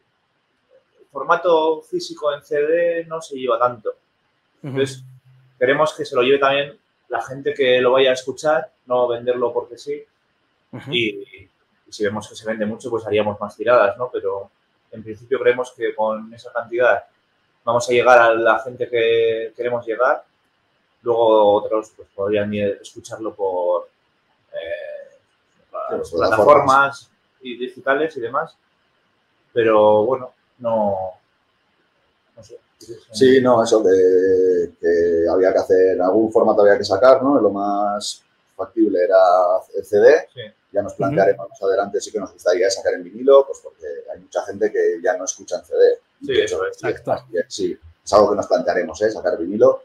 formato 1.11 1.83
físico 1.83 2.33
en 2.33 2.43
CD 2.43 3.05
no 3.07 3.21
se 3.21 3.37
lleva 3.37 3.59
tanto. 3.59 3.95
Entonces, 4.63 5.03
queremos 5.59 5.95
que 5.95 6.05
se 6.05 6.15
lo 6.15 6.23
lleve 6.23 6.39
también 6.39 6.79
la 7.09 7.23
gente 7.23 7.55
que 7.55 7.81
lo 7.81 7.93
vaya 7.93 8.11
a 8.11 8.15
escuchar, 8.15 8.71
no 8.87 9.09
venderlo 9.09 9.53
porque 9.53 9.77
sí. 9.77 10.05
Y, 10.89 11.09
y 11.09 11.51
si 11.89 12.05
vemos 12.05 12.29
que 12.29 12.37
se 12.37 12.47
vende 12.47 12.65
mucho, 12.67 12.89
pues 12.89 13.05
haríamos 13.07 13.41
más 13.41 13.57
tiradas, 13.57 13.97
¿no? 13.99 14.11
Pero 14.13 14.51
en 14.93 15.03
principio 15.03 15.39
creemos 15.39 15.73
que 15.73 15.95
con 15.95 16.33
esa 16.33 16.53
cantidad 16.53 17.05
vamos 17.65 17.89
a 17.89 17.93
llegar 17.93 18.19
a 18.19 18.35
la 18.35 18.59
gente 18.61 18.89
que 18.89 19.53
queremos 19.57 19.87
llegar. 19.87 20.25
Luego 21.03 21.55
otros 21.55 21.93
pues, 21.97 22.09
podrían 22.15 22.53
escucharlo 22.55 23.35
por 23.35 23.89
eh, 24.53 26.01
plataformas 26.13 27.11
y 27.41 27.57
digitales 27.57 28.17
y 28.17 28.21
demás. 28.21 28.57
Pero 29.53 30.05
bueno, 30.05 30.33
no, 30.61 31.13
no 32.37 32.43
sé. 32.43 32.59
Sí, 33.13 33.41
no, 33.41 33.63
eso 33.63 33.83
que, 33.83 34.73
que 34.81 35.29
había 35.31 35.53
que 35.53 35.59
hacer, 35.59 36.01
algún 36.01 36.33
formato 36.33 36.63
había 36.63 36.79
que 36.79 36.85
sacar, 36.85 37.23
¿no? 37.23 37.39
Lo 37.41 37.51
más 37.51 38.23
factible 38.57 39.05
era 39.05 39.19
el 39.75 39.85
CD. 39.85 40.29
Sí. 40.33 40.41
Ya 40.73 40.83
nos 40.83 40.95
plantearemos 40.95 41.49
más 41.49 41.63
adelante, 41.63 42.01
sí 42.01 42.13
que 42.13 42.21
nos 42.21 42.33
gustaría 42.33 42.71
sacar 42.71 42.95
en 42.95 43.03
vinilo, 43.03 43.45
pues 43.47 43.59
porque 43.63 43.87
hay 44.13 44.21
mucha 44.21 44.43
gente 44.45 44.71
que 44.71 45.01
ya 45.03 45.17
no 45.17 45.25
escucha 45.25 45.57
en 45.57 45.65
CD. 45.65 45.99
Y 46.21 46.27
Sí, 46.27 46.33
de 46.33 46.45
eso 46.45 46.65
hecho, 46.67 46.89
Exacto. 46.89 47.25
Sí, 47.49 47.77
es 48.05 48.13
algo 48.13 48.31
que 48.31 48.37
nos 48.37 48.47
plantearemos, 48.47 49.03
¿eh? 49.03 49.11
Sacar 49.11 49.37
vinilo. 49.39 49.83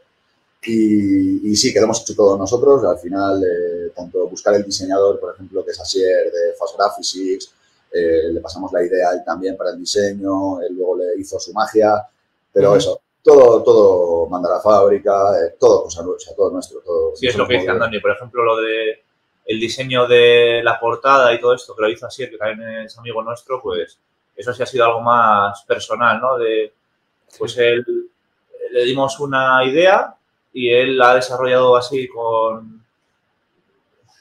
Y, 0.62 1.50
y 1.50 1.56
sí, 1.56 1.72
que 1.72 1.80
lo 1.80 1.86
hemos 1.86 2.02
hecho 2.02 2.14
todos 2.14 2.38
nosotros. 2.38 2.84
Al 2.84 2.98
final, 2.98 3.42
eh, 3.42 3.90
tanto 3.94 4.28
buscar 4.28 4.54
el 4.54 4.64
diseñador, 4.64 5.18
por 5.18 5.34
ejemplo, 5.34 5.64
que 5.64 5.72
es 5.72 5.80
Asier 5.80 6.30
de 6.30 6.54
Fast 6.58 6.76
Graphics, 6.76 7.52
eh, 7.96 8.32
le 8.32 8.40
pasamos 8.40 8.72
la 8.72 8.84
idea 8.84 9.10
a 9.10 9.12
él 9.14 9.22
también 9.24 9.56
para 9.56 9.70
el 9.70 9.78
diseño, 9.78 10.60
él 10.60 10.74
luego 10.74 10.98
le 10.98 11.18
hizo 11.18 11.38
su 11.38 11.52
magia, 11.52 12.06
pero 12.52 12.76
eso, 12.76 13.00
todo, 13.22 13.62
todo 13.62 14.26
manda 14.28 14.48
a 14.48 14.54
la 14.56 14.60
fábrica, 14.60 15.32
eh, 15.38 15.56
todo 15.58 15.84
cosa 15.84 16.02
nuestra, 16.02 16.34
todo 16.34 16.50
nuestro. 16.52 16.80
Todo, 16.80 17.16
Sí, 17.16 17.26
es 17.26 17.36
lo 17.36 17.46
que 17.46 17.54
dice 17.54 17.70
Andoni. 17.70 17.98
Por 17.98 18.12
ejemplo, 18.12 18.44
lo 18.44 18.56
de 18.58 19.02
el 19.46 19.60
diseño 19.60 20.06
de 20.06 20.60
la 20.62 20.78
portada 20.78 21.32
y 21.32 21.40
todo 21.40 21.54
esto 21.54 21.74
que 21.74 21.82
lo 21.82 21.88
hizo 21.88 22.06
así, 22.06 22.28
que 22.28 22.36
también 22.36 22.80
es 22.80 22.98
amigo 22.98 23.22
nuestro, 23.22 23.60
pues 23.62 23.98
eso 24.36 24.52
sí 24.52 24.62
ha 24.62 24.66
sido 24.66 24.84
algo 24.84 25.00
más 25.00 25.64
personal, 25.64 26.20
¿no? 26.20 26.36
De, 26.36 26.72
pues 27.38 27.56
él 27.58 27.84
le 28.70 28.84
dimos 28.84 29.18
una 29.20 29.64
idea 29.64 30.14
y 30.52 30.70
él 30.70 30.96
la 30.96 31.10
ha 31.10 31.14
desarrollado 31.16 31.76
así 31.76 32.08
con 32.08 32.84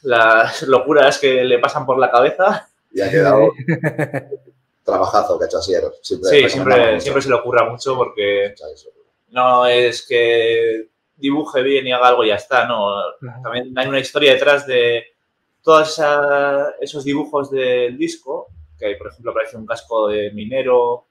las 0.04 0.64
locuras 0.64 1.18
que 1.20 1.44
le 1.44 1.60
pasan 1.60 1.86
por 1.86 1.98
la 1.98 2.12
cabeza. 2.12 2.70
Y 2.92 3.02
ha 3.02 3.10
quedado 3.10 3.52
trabajazo 4.84 5.38
que 5.38 5.46
ha 5.46 5.48
hecho 5.48 5.58
Asier. 5.58 5.84
Siempre 6.02 6.30
Sí, 6.30 6.50
siempre, 6.50 7.02
siempre 7.02 7.22
se 7.22 7.30
le 7.30 7.36
ocurra 7.36 7.70
mucho 7.70 7.96
porque 7.96 8.54
no 9.30 9.66
es 9.66 10.06
que 10.08 10.88
dibuje 11.18 11.62
bien 11.62 11.88
y 11.88 11.92
haga 11.92 12.10
algo 12.10 12.24
y 12.24 12.30
ya 12.30 12.36
está, 12.36 12.66
no. 12.68 12.96
También 13.44 13.78
hay 13.78 13.88
una 13.88 14.00
historia 14.00 14.34
detrás 14.34 14.66
de 14.66 15.04
todos 15.62 16.00
esos 16.80 17.04
dibujos 17.04 17.52
del 17.52 17.98
disco, 17.98 18.48
que 18.78 18.96
por 18.96 19.08
ejemplo 19.08 19.32
aparece 19.32 19.58
un 19.58 19.66
casco 19.66 20.08
de 20.08 20.32
minero, 20.32 21.06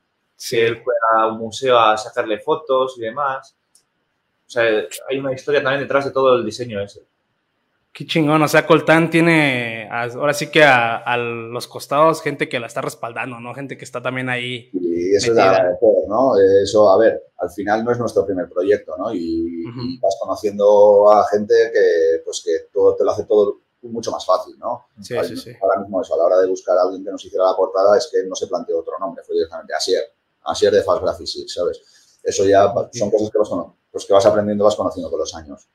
que 0.49 0.67
él 0.67 0.83
fue 0.83 0.95
a 1.13 1.27
un 1.29 1.39
museo 1.39 1.79
a 1.79 1.97
sacarle 1.97 2.39
fotos 2.39 2.95
y 2.99 3.03
demás. 3.03 3.57
O 4.47 4.51
sea, 4.51 4.65
hay 5.09 5.19
una 5.19 5.33
historia 5.33 5.63
también 5.63 5.83
detrás 5.83 6.05
de 6.05 6.11
todo 6.11 6.37
el 6.37 6.45
diseño 6.45 6.81
ese. 6.81 7.03
Qué 7.95 8.05
chingón, 8.07 8.43
o 8.43 8.49
sea, 8.49 8.67
Coltán 8.67 9.09
tiene 9.09 9.89
ahora 9.89 10.35
sí 10.35 10.51
que 10.51 10.65
a, 10.65 10.97
a 10.97 11.17
los 11.17 11.69
costados 11.69 12.23
gente 12.23 12.49
que 12.49 12.59
la 12.59 12.67
está 12.67 12.81
respaldando, 12.81 13.39
¿no? 13.39 13.55
Gente 13.55 13.79
que 13.79 13.85
está 13.85 14.03
también 14.03 14.29
ahí. 14.29 14.69
Y 14.73 15.15
eso 15.15 15.31
es 15.31 15.37
Metida. 15.37 15.45
de 15.45 15.57
agradecer, 15.57 16.09
¿no? 16.09 16.33
Eso, 16.61 16.91
a 16.91 16.99
ver, 16.99 17.23
al 17.39 17.51
final 17.51 17.85
no 17.85 17.93
es 17.93 17.99
nuestro 18.01 18.27
primer 18.27 18.49
proyecto, 18.49 18.97
¿no? 18.99 19.15
Y, 19.15 19.63
vas 20.03 20.17
conociendo 20.21 21.09
a 21.09 21.25
gente 21.29 21.55
que, 21.73 22.23
pues, 22.25 22.43
que 22.45 22.67
todo, 22.73 22.97
te 22.97 23.05
lo 23.05 23.13
hace 23.13 23.27
todo 23.27 23.61
mucho 23.83 24.11
más 24.11 24.27
fácil, 24.27 24.59
¿no? 24.59 24.87
Sí, 25.01 25.15
sí, 25.23 25.37
sí. 25.37 25.53
Ahora 25.63 25.79
mismo 25.79 26.03
eso, 26.03 26.15
a 26.15 26.19
la 26.19 26.25
hora 26.25 26.41
de 26.41 26.49
buscar 26.49 26.77
a 26.77 26.83
alguien 26.83 27.05
que 27.05 27.13
nos 27.13 27.25
hiciera 27.25 27.45
la 27.45 27.55
portada 27.55 27.97
es 27.97 28.09
que 28.11 28.25
no 28.27 28.35
se 28.35 28.49
planteó 28.49 28.81
otro 28.81 28.99
nombre, 28.99 29.23
fue 29.23 29.37
directamente 29.37 29.73
Asier, 29.73 30.03
Asier 30.43 30.73
de 30.73 30.83
Fast 30.83 31.01
Graphics, 31.01 31.55
¿sabes? 31.55 31.81
Eso 32.25 32.45
ya 32.45 32.75
son 32.93 33.13
cosas 33.13 33.31
que 33.31 33.39
vas, 33.39 33.51
pues, 33.93 34.05
que 34.05 34.13
vas 34.13 34.27
aprendiendo, 34.27 34.65
vas 34.65 34.75
conociendo 34.75 35.09
con 35.09 35.21
los 35.21 35.33
años. 35.37 35.69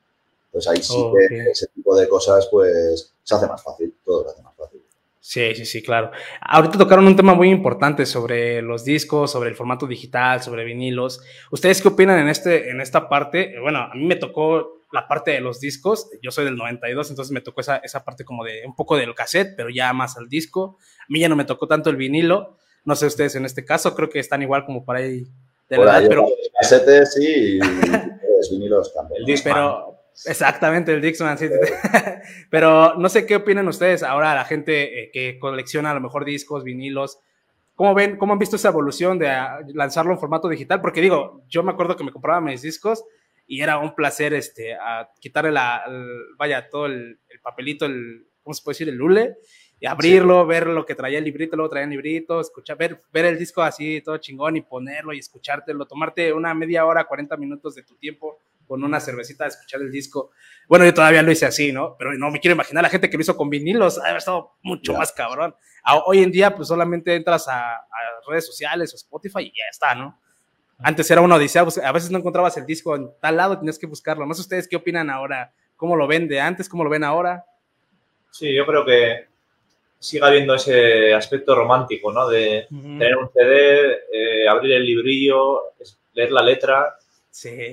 Entonces 0.52 0.72
ahí 0.72 0.82
sí 0.82 0.96
Ok. 0.98 1.16
que 1.30 1.52
ese 1.52 1.68
tipo 1.68 1.96
de 1.96 2.10
cosas, 2.10 2.48
pues, 2.52 3.14
se 3.24 3.36
hace 3.36 3.48
más 3.48 3.64
fácil, 3.64 3.94
todo 4.04 4.24
se 4.24 4.32
hace 4.32 4.42
más 4.42 4.56
fácil. 4.56 4.82
Sí, 5.22 5.54
sí, 5.54 5.66
sí, 5.66 5.84
claro. 5.84 6.12
Ahorita 6.42 6.78
tocaron 6.80 7.06
un 7.06 7.16
tema 7.16 7.36
muy 7.36 7.50
importante 7.50 8.08
sobre 8.08 8.64
los 8.64 8.84
discos, 8.84 9.32
sobre 9.32 9.50
el 9.50 9.56
formato 9.56 9.86
digital, 9.86 10.42
sobre 10.42 10.64
vinilos. 10.64 11.22
¿Ustedes 11.52 11.82
qué 11.84 11.90
opinan 11.90 12.18
en, 12.20 12.30
este, 12.30 12.72
en 12.72 12.82
esta 12.82 13.08
parte? 13.08 13.54
Bueno, 13.62 13.80
a 13.80 13.94
mí 13.94 14.06
me 14.06 14.16
tocó 14.16 14.80
la 14.92 15.08
parte 15.08 15.30
de 15.30 15.40
los 15.40 15.60
discos. 15.60 16.10
Yo 16.24 16.32
soy 16.32 16.46
del 16.46 16.56
92, 16.56 17.12
entonces 17.12 17.32
me 17.32 17.42
tocó 17.42 17.62
esa, 17.62 17.78
esa 17.78 18.04
parte 18.04 18.26
como 18.26 18.44
de 18.44 18.64
un 18.66 18.76
poco 18.76 18.98
del 18.98 19.14
cassette, 19.14 19.54
pero 19.56 19.70
ya 19.70 19.94
más 19.94 20.18
al 20.18 20.28
disco. 20.30 20.78
A 21.02 21.06
mí 21.10 21.20
ya 21.20 21.30
no 21.30 21.36
me 21.36 21.46
tocó 21.46 21.68
tanto 21.68 21.92
el 21.92 21.96
vinilo. 21.96 22.58
No 22.86 22.96
sé 22.96 23.06
ustedes 23.06 23.36
en 23.36 23.46
este 23.46 23.64
caso, 23.64 23.94
creo 23.94 24.10
que 24.10 24.18
están 24.18 24.42
igual 24.42 24.66
como 24.66 24.84
por 24.84 24.96
ahí 24.96 25.28
de 25.70 25.78
la 25.78 25.98
ahí, 25.98 26.06
edad, 26.06 26.10
pero, 26.10 26.28
casetes 26.60 27.14
sí, 27.14 27.58
y 27.58 27.60
pues, 27.60 28.50
vinilos 28.50 28.92
también. 28.96 29.24
Pero 29.44 29.99
exactamente 30.26 30.94
el 30.94 31.02
Dixman, 31.02 31.38
sí. 31.38 31.48
pero 32.50 32.96
no 32.96 33.10
sé 33.10 33.26
qué 33.26 33.38
opinan 33.38 33.68
ustedes 33.68 34.04
ahora 34.04 34.36
la 34.36 34.46
gente 34.46 35.04
eh, 35.04 35.12
que 35.12 35.40
colecciona 35.40 35.92
a 35.92 35.94
lo 35.94 36.02
mejor 36.02 36.26
discos, 36.26 36.64
vinilos. 36.64 37.20
¿Cómo 37.76 37.94
ven, 37.94 38.18
cómo 38.18 38.34
han 38.34 38.40
visto 38.40 38.58
esa 38.58 38.70
evolución 38.70 39.18
de 39.20 39.30
ah, 39.30 39.60
lanzarlo 39.74 40.12
en 40.12 40.20
formato 40.20 40.50
digital? 40.50 40.82
Porque 40.82 41.00
digo, 41.02 41.44
yo 41.48 41.64
me 41.64 41.72
acuerdo 41.72 41.96
que 41.96 42.04
me 42.04 42.12
compraba 42.12 42.42
mis 42.42 42.62
discos 42.62 43.06
y 43.48 43.62
era 43.62 43.78
un 43.78 43.96
placer 43.96 44.34
este, 44.34 44.74
a 44.76 45.10
quitarle 45.20 45.52
la, 45.52 45.84
el- 45.88 46.36
vaya, 46.38 46.70
todo 46.70 46.88
el, 46.88 47.20
el 47.30 47.40
papelito, 47.40 47.86
el, 47.86 48.28
¿cómo 48.44 48.54
se 48.54 48.64
puede 48.64 48.74
decir? 48.74 48.90
El 48.90 48.96
lule, 48.96 49.38
y 49.80 49.86
abrirlo, 49.86 50.46
ver 50.46 50.68
lo 50.68 50.86
que 50.86 50.94
traía 50.94 51.20
el 51.20 51.24
librito, 51.24 51.56
luego 51.56 51.70
traía 51.70 51.86
el 51.86 51.90
librito, 51.92 52.42
escuchar, 52.42 52.78
ver, 52.78 53.00
ver 53.14 53.26
el 53.26 53.40
disco 53.40 53.62
así 53.62 54.02
todo 54.02 54.18
chingón 54.18 54.58
y 54.58 54.62
ponerlo 54.62 55.14
y 55.14 55.20
escuchártelo, 55.20 55.86
tomarte 55.86 56.34
una 56.34 56.54
media 56.54 56.86
hora, 56.86 57.06
40 57.06 57.38
minutos 57.38 57.76
de 57.76 57.84
tu 57.84 57.96
tiempo 57.96 58.40
con 58.70 58.84
una 58.84 59.00
cervecita 59.00 59.46
a 59.46 59.48
escuchar 59.48 59.82
el 59.82 59.92
disco. 59.92 60.30
Bueno, 60.68 60.86
yo 60.86 60.94
todavía 60.94 61.24
lo 61.24 61.32
hice 61.32 61.48
así, 61.48 61.72
¿no? 61.74 61.96
Pero 61.98 62.14
no 62.14 62.30
me 62.30 62.40
quiero 62.40 62.54
imaginar 62.54 62.84
la 62.84 62.90
gente 62.90 63.10
que 63.10 63.18
lo 63.18 63.22
hizo 63.22 63.36
con 63.36 63.50
vinilos, 63.50 63.98
ha 64.00 64.16
estado 64.16 64.52
mucho 64.62 64.94
más 64.94 65.12
cabrón. 65.12 65.56
A- 65.84 65.98
hoy 66.06 66.22
en 66.22 66.32
día, 66.32 66.56
pues 66.56 66.68
solamente 66.68 67.16
entras 67.16 67.48
a, 67.48 67.74
a 67.78 67.88
redes 68.28 68.46
sociales 68.46 68.94
o 68.94 68.96
Spotify 68.96 69.42
y 69.42 69.50
ya 69.50 69.64
está, 69.72 69.96
¿no? 69.96 70.22
Antes 70.78 71.10
era 71.12 71.20
una 71.22 71.36
odisea, 71.36 71.64
pues, 71.64 71.80
a 71.80 71.92
veces 71.92 72.12
no 72.12 72.20
encontrabas 72.20 72.56
el 72.58 72.66
disco 72.68 72.96
en 72.96 73.10
tal 73.20 73.36
lado, 73.36 73.58
tenías 73.58 73.80
que 73.80 73.88
buscarlo. 73.88 74.26
No 74.26 74.34
sé 74.36 74.42
ustedes 74.42 74.68
qué 74.68 74.76
opinan 74.78 75.10
ahora, 75.10 75.52
cómo 75.76 75.96
lo 75.96 76.06
ven 76.08 76.28
de 76.28 76.40
antes, 76.40 76.70
cómo 76.70 76.84
lo 76.84 76.90
ven 76.92 77.04
ahora. 77.04 77.44
Sí, 78.32 78.54
yo 78.56 78.66
creo 78.66 78.86
que 78.86 79.28
sigue 79.98 80.24
habiendo 80.26 80.54
ese 80.56 81.14
aspecto 81.14 81.56
romántico, 81.56 82.14
¿no? 82.14 82.30
De 82.30 82.68
tener 83.00 83.18
un 83.18 83.30
CD, 83.34 84.00
eh, 84.14 84.48
abrir 84.48 84.74
el 84.74 84.86
librillo, 84.86 85.74
leer 86.14 86.32
la 86.32 86.44
letra 86.44 86.96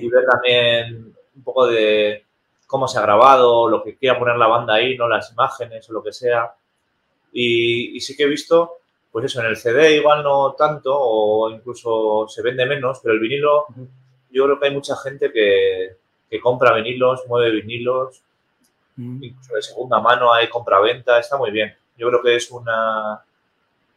y 0.01 0.09
ver 0.09 0.25
también 0.25 1.15
un 1.35 1.43
poco 1.43 1.67
de 1.67 2.23
cómo 2.65 2.87
se 2.87 2.99
ha 2.99 3.01
grabado, 3.01 3.69
lo 3.69 3.83
que 3.83 3.95
quiera 3.95 4.19
poner 4.19 4.35
la 4.37 4.47
banda 4.47 4.75
ahí, 4.75 4.97
¿no? 4.97 5.07
Las 5.07 5.31
imágenes 5.31 5.89
o 5.89 5.93
lo 5.93 6.03
que 6.03 6.11
sea. 6.13 6.53
Y, 7.31 7.95
y 7.95 7.99
sí 8.01 8.15
que 8.15 8.23
he 8.23 8.27
visto, 8.27 8.77
pues 9.11 9.25
eso, 9.25 9.39
en 9.41 9.47
el 9.47 9.57
CD 9.57 9.95
igual 9.95 10.23
no 10.23 10.53
tanto 10.53 10.93
o 10.97 11.49
incluso 11.51 12.27
se 12.27 12.41
vende 12.41 12.65
menos, 12.65 12.99
pero 13.01 13.13
el 13.13 13.19
vinilo, 13.19 13.65
yo 14.31 14.45
creo 14.45 14.59
que 14.59 14.67
hay 14.67 14.73
mucha 14.73 14.95
gente 14.97 15.31
que, 15.31 15.95
que 16.29 16.39
compra 16.39 16.73
vinilos, 16.75 17.23
mueve 17.27 17.51
vinilos, 17.51 18.23
Ujú. 18.97 19.19
incluso 19.21 19.53
de 19.55 19.61
segunda 19.61 19.99
mano 19.99 20.33
hay 20.33 20.47
compra-venta, 20.49 21.19
está 21.19 21.37
muy 21.37 21.51
bien. 21.51 21.75
Yo 21.97 22.07
creo 22.09 22.21
que 22.21 22.35
es 22.35 22.51
una, 22.51 23.23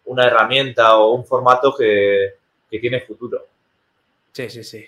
una 0.06 0.26
herramienta 0.26 0.96
o 0.98 1.12
un 1.14 1.24
formato 1.24 1.74
que, 1.76 2.34
que 2.70 2.78
tiene 2.78 3.00
futuro. 3.00 3.46
sí, 4.32 4.48
sí, 4.50 4.64
sí. 4.64 4.86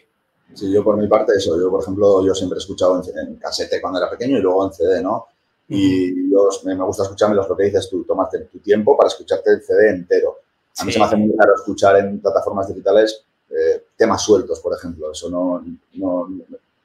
Sí, 0.55 0.71
yo 0.73 0.85
por 0.85 0.97
mi 0.97 1.07
parte 1.09 1.33
eso, 1.37 1.59
yo 1.59 1.71
por 1.71 1.83
ejemplo, 1.83 2.25
yo 2.25 2.35
siempre 2.35 2.57
he 2.59 2.61
escuchado 2.61 3.03
en, 3.03 3.19
en 3.29 3.37
casete 3.37 3.81
cuando 3.81 3.99
era 3.99 4.11
pequeño 4.11 4.39
y 4.39 4.41
luego 4.41 4.67
en 4.67 4.73
CD, 4.73 5.03
¿no? 5.03 5.27
Y 5.69 6.31
yo, 6.31 6.49
me, 6.65 6.75
me 6.75 6.85
gusta 6.85 7.05
escucharme 7.05 7.35
lo 7.35 7.57
que 7.57 7.65
dices 7.65 7.89
tú, 7.89 8.05
tomarte 8.05 8.39
tu 8.41 8.59
tiempo 8.59 8.97
para 8.97 9.09
escucharte 9.09 9.51
el 9.51 9.63
CD 9.63 9.91
entero. 9.91 10.37
A 10.79 10.85
mí 10.85 10.91
Sí. 10.91 10.95
se 10.95 10.99
me 10.99 11.05
hace 11.07 11.17
muy 11.17 11.35
raro 11.39 11.55
escuchar 11.55 11.97
en 11.97 12.21
plataformas 12.21 12.69
digitales 12.69 13.25
eh, 13.51 13.85
temas 13.97 14.21
sueltos, 14.23 14.61
por 14.61 14.75
ejemplo. 14.75 15.11
Eso 15.13 15.31
no, 15.31 15.65
no- 15.95 16.29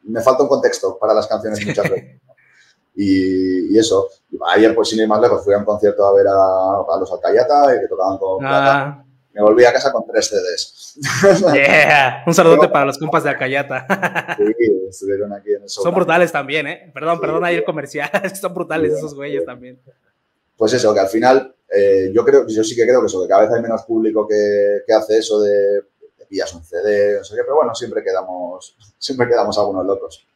Me 0.03 0.21
falta 0.21 0.43
un 0.43 0.49
contexto 0.49 0.97
para 0.97 1.13
las 1.13 1.27
canciones 1.27 1.65
muchas 1.65 1.89
veces. 1.91 2.21
¿no? 2.25 2.33
Y, 2.95 3.73
y 3.75 3.77
eso. 3.77 4.07
Ayer, 4.53 4.73
pues 4.75 4.89
sin 4.89 4.99
ir 4.99 5.07
más 5.07 5.19
lejos, 5.21 5.43
fui 5.43 5.53
a 5.53 5.57
un 5.57 5.65
concierto 5.65 6.05
a 6.05 6.13
ver 6.13 6.27
a, 6.27 6.33
a 6.33 6.97
los 6.99 7.11
Alcayata 7.11 7.75
y 7.75 7.79
que 7.81 7.87
tocaban 7.87 8.17
con 8.17 8.39
plata. 8.39 9.03
Me 9.37 9.43
volví 9.43 9.63
a 9.65 9.71
casa 9.71 9.91
con 9.91 10.03
tres 10.07 10.29
CDs. 10.29 10.97
yeah. 11.53 12.23
Un 12.25 12.33
saludote 12.33 12.69
para 12.69 12.85
los 12.85 12.97
compas 12.97 13.23
de 13.23 13.29
Acayata. 13.29 13.85
Sí, 14.35 14.87
estuvieron 14.89 15.31
aquí 15.31 15.53
en 15.53 15.61
el 15.61 15.69
Son 15.69 15.93
brutales 15.93 16.31
también, 16.31 16.65
¿eh? 16.65 16.91
Perdón, 16.91 17.17
Sí, 17.17 17.21
perdón 17.21 17.45
ahí 17.45 17.55
el 17.55 17.63
comercial. 17.63 18.09
Son 18.41 18.51
brutales 18.51 18.93
Sí, 18.93 18.97
esos 18.97 19.13
güeyes 19.13 19.45
también. 19.45 19.79
Pues 20.57 20.73
eso, 20.73 20.91
que 20.91 20.99
al 21.01 21.07
final 21.07 21.55
eh, 21.71 22.09
yo 22.11 22.25
creo, 22.25 22.47
yo 22.47 22.63
sí 22.63 22.75
que 22.75 22.83
creo 22.83 22.99
que 22.99 23.05
eso, 23.05 23.21
que 23.21 23.27
cada 23.27 23.43
vez 23.43 23.51
hay 23.51 23.61
menos 23.61 23.83
público 23.83 24.27
que, 24.27 24.79
que 24.87 24.93
hace 24.93 25.19
eso 25.19 25.39
de, 25.39 25.51
de 25.51 26.25
pillas 26.27 26.51
un 26.55 26.63
CD, 26.63 27.17
no 27.17 27.23
sé 27.23 27.35
qué, 27.35 27.43
pero 27.43 27.57
bueno, 27.57 27.75
siempre 27.75 28.03
quedamos, 28.03 28.75
siempre 28.97 29.27
quedamos 29.27 29.55
algunos 29.59 29.85
locos. 29.85 30.27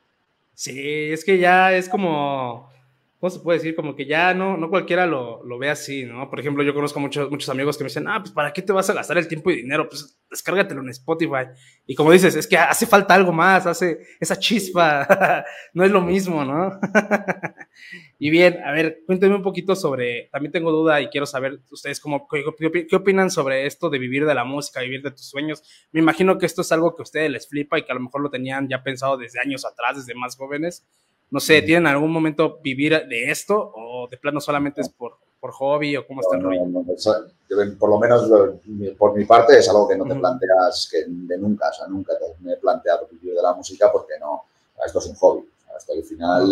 Sí, 0.53 1.11
es 1.11 1.25
que 1.25 1.39
ya 1.39 1.73
es 1.73 1.89
como, 1.89 2.70
¿cómo 3.21 3.29
se 3.29 3.39
puede 3.39 3.59
decir? 3.59 3.75
Como 3.75 3.95
que 3.95 4.05
ya 4.07 4.33
no, 4.33 4.57
no 4.57 4.69
cualquiera 4.69 5.05
lo, 5.05 5.45
lo 5.45 5.59
ve 5.59 5.69
así, 5.69 6.05
¿no? 6.05 6.29
Por 6.29 6.41
ejemplo, 6.41 6.63
yo 6.63 6.73
conozco 6.73 6.99
muchos, 6.99 7.31
muchos 7.31 7.47
amigos 7.49 7.77
que 7.77 7.85
me 7.85 7.89
dicen, 7.89 8.09
ah, 8.09 8.19
pues 8.19 8.31
¿para 8.31 8.51
qué 8.51 8.63
te 8.63 8.73
vas 8.73 8.89
a 8.89 8.93
gastar 8.93 9.17
el 9.19 9.29
tiempo 9.29 9.51
y 9.51 9.57
dinero? 9.57 9.87
Pues 9.87 10.19
descárgatelo 10.29 10.81
en 10.81 10.89
Spotify. 10.89 11.45
Y 11.87 11.95
como 11.95 12.11
dices, 12.11 12.35
es 12.35 12.47
que 12.47 12.57
hace 12.57 12.87
falta 12.87 13.13
algo 13.13 13.31
más, 13.31 13.67
hace 13.67 13.99
esa 14.19 14.37
chispa, 14.37 15.07
no 15.73 15.85
es 15.85 15.91
lo 15.91 16.01
mismo, 16.01 16.43
¿no? 16.43 16.79
y 18.19 18.29
bien, 18.29 18.59
a 18.63 18.71
ver, 18.71 19.01
cuéntenme 19.05 19.35
un 19.35 19.41
poquito 19.43 19.75
sobre, 19.75 20.29
también 20.31 20.51
tengo 20.51 20.71
duda 20.71 21.01
y 21.01 21.07
quiero 21.09 21.25
saber 21.25 21.59
ustedes 21.71 21.99
cómo, 21.99 22.27
qué, 22.27 22.43
qué- 22.71 22.87
qué 22.87 22.95
opinan 22.95 23.29
sobre 23.31 23.65
esto 23.65 23.89
de 23.89 23.99
vivir 23.99 24.25
de 24.25 24.35
la 24.35 24.43
música, 24.43 24.81
vivir 24.81 25.01
de 25.01 25.11
tus 25.11 25.27
sueños. 25.29 25.63
Me 25.91 25.99
imagino 26.01 26.37
que 26.37 26.45
esto 26.45 26.61
es 26.61 26.71
algo 26.71 26.95
que 26.95 27.01
a 27.01 27.03
ustedes 27.03 27.31
les 27.31 27.47
flipa 27.47 27.79
y 27.79 27.83
que 27.83 27.91
a 27.91 27.95
lo 27.95 28.01
mejor 28.01 28.21
lo 28.21 28.29
tenían 28.29 28.67
ya 28.69 28.83
pensado 28.83 29.17
desde 29.17 29.39
años 29.39 29.65
atrás, 29.65 29.97
desde 29.97 30.15
más 30.19 30.35
jóvenes. 30.35 30.85
No 31.31 31.39
sé, 31.39 31.61
¿tienen 31.61 31.87
algún 31.87 32.11
momento 32.11 32.59
vivir 32.61 33.07
de 33.07 33.31
esto 33.31 33.71
o 33.75 34.07
de 34.09 34.17
plano 34.17 34.39
solamente 34.41 34.81
es 34.81 34.89
por, 34.89 35.13
por 35.39 35.51
hobby 35.53 35.95
o 35.97 36.05
cómo 36.05 36.21
está 36.21 36.35
el 36.35 36.43
rollo? 36.43 36.65
no, 36.65 36.83
no, 36.83 36.93
eso, 36.93 37.15
yo, 37.49 37.57
por 37.79 37.89
lo 37.89 37.97
menos 37.99 38.27
lo- 38.27 38.59
por 38.97 39.15
mi 39.17 39.25
parte 39.25 39.57
es 39.57 39.67
algo 39.69 39.87
que 39.87 39.95
no 39.97 40.05
te 40.05 40.15
planteas 40.15 40.87
que 40.91 41.05
de 41.07 41.37
nunca, 41.37 41.69
o 41.69 41.73
sea, 41.73 41.87
nunca 41.87 42.13
te, 42.17 42.25
me 42.43 42.53
he 42.53 42.57
planteado 42.57 43.07
vivir 43.11 43.33
de 43.33 43.41
la 43.41 43.53
música 43.53 43.91
porque 43.91 44.13
no, 44.19 44.43
esto 44.85 44.99
es 44.99 45.05
un 45.07 45.15
hobby. 45.15 45.49
esto 45.77 45.93
al 45.93 46.03
final 46.03 46.51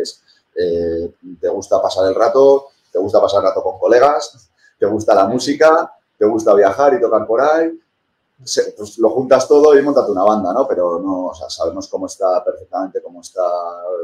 es, 0.00 0.22
eh, 0.54 1.10
te 1.40 1.48
gusta 1.48 1.82
pasar 1.82 2.06
el 2.08 2.14
rato, 2.14 2.68
te 2.92 2.98
gusta 2.98 3.20
pasar 3.20 3.40
el 3.42 3.48
rato 3.48 3.62
con 3.62 3.78
colegas, 3.78 4.50
te 4.78 4.86
gusta 4.86 5.14
la 5.14 5.26
música, 5.26 5.92
te 6.16 6.24
gusta 6.26 6.54
viajar 6.54 6.94
y 6.94 7.00
tocar 7.00 7.26
por 7.26 7.40
ahí, 7.40 7.72
se- 8.44 8.72
pues 8.72 8.98
lo 8.98 9.10
juntas 9.10 9.46
todo 9.48 9.76
y 9.78 9.82
montas 9.82 10.08
una 10.08 10.24
banda, 10.24 10.52
¿no? 10.52 10.66
Pero 10.68 10.98
no, 11.00 11.26
o 11.26 11.34
sea, 11.34 11.48
sabemos 11.50 11.88
cómo 11.88 12.06
está 12.06 12.42
perfectamente, 12.44 13.00
cómo 13.02 13.20
está, 13.20 13.42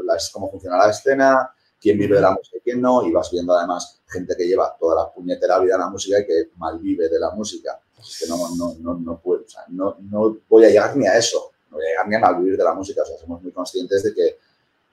la, 0.03 0.17
cómo 0.33 0.49
funciona 0.51 0.77
la 0.77 0.89
escena, 0.89 1.51
quién 1.79 1.97
vive 1.97 2.15
de 2.15 2.21
la 2.21 2.31
música 2.31 2.57
y 2.57 2.61
quién 2.61 2.81
no, 2.81 3.05
y 3.05 3.11
vas 3.11 3.31
viendo 3.31 3.53
además 3.55 4.01
gente 4.07 4.35
que 4.35 4.45
lleva 4.47 4.75
toda 4.79 5.03
la 5.03 5.11
puñetera 5.11 5.59
vida 5.59 5.75
en 5.75 5.81
la 5.81 5.89
música 5.89 6.19
y 6.19 6.25
que 6.25 6.49
malvive 6.57 7.09
de 7.09 7.19
la 7.19 7.31
música. 7.31 7.79
Es 7.99 8.19
que 8.19 8.27
no, 8.27 8.37
no, 8.55 8.75
no, 8.79 8.93
no 8.99 9.19
puedo, 9.19 9.43
o 9.43 9.47
sea, 9.47 9.63
no, 9.69 9.97
no 10.09 10.37
voy 10.47 10.65
a 10.65 10.69
llegar 10.69 10.95
ni 10.95 11.05
a 11.07 11.17
eso, 11.17 11.51
no 11.69 11.77
voy 11.77 11.85
a 11.85 11.89
llegar 11.89 12.07
ni 12.07 12.15
a 12.15 12.19
malvivir 12.19 12.57
de 12.57 12.63
la 12.63 12.73
música, 12.73 13.01
o 13.01 13.05
sea, 13.05 13.17
somos 13.17 13.41
muy 13.41 13.51
conscientes 13.51 14.03
de 14.03 14.13
que, 14.13 14.37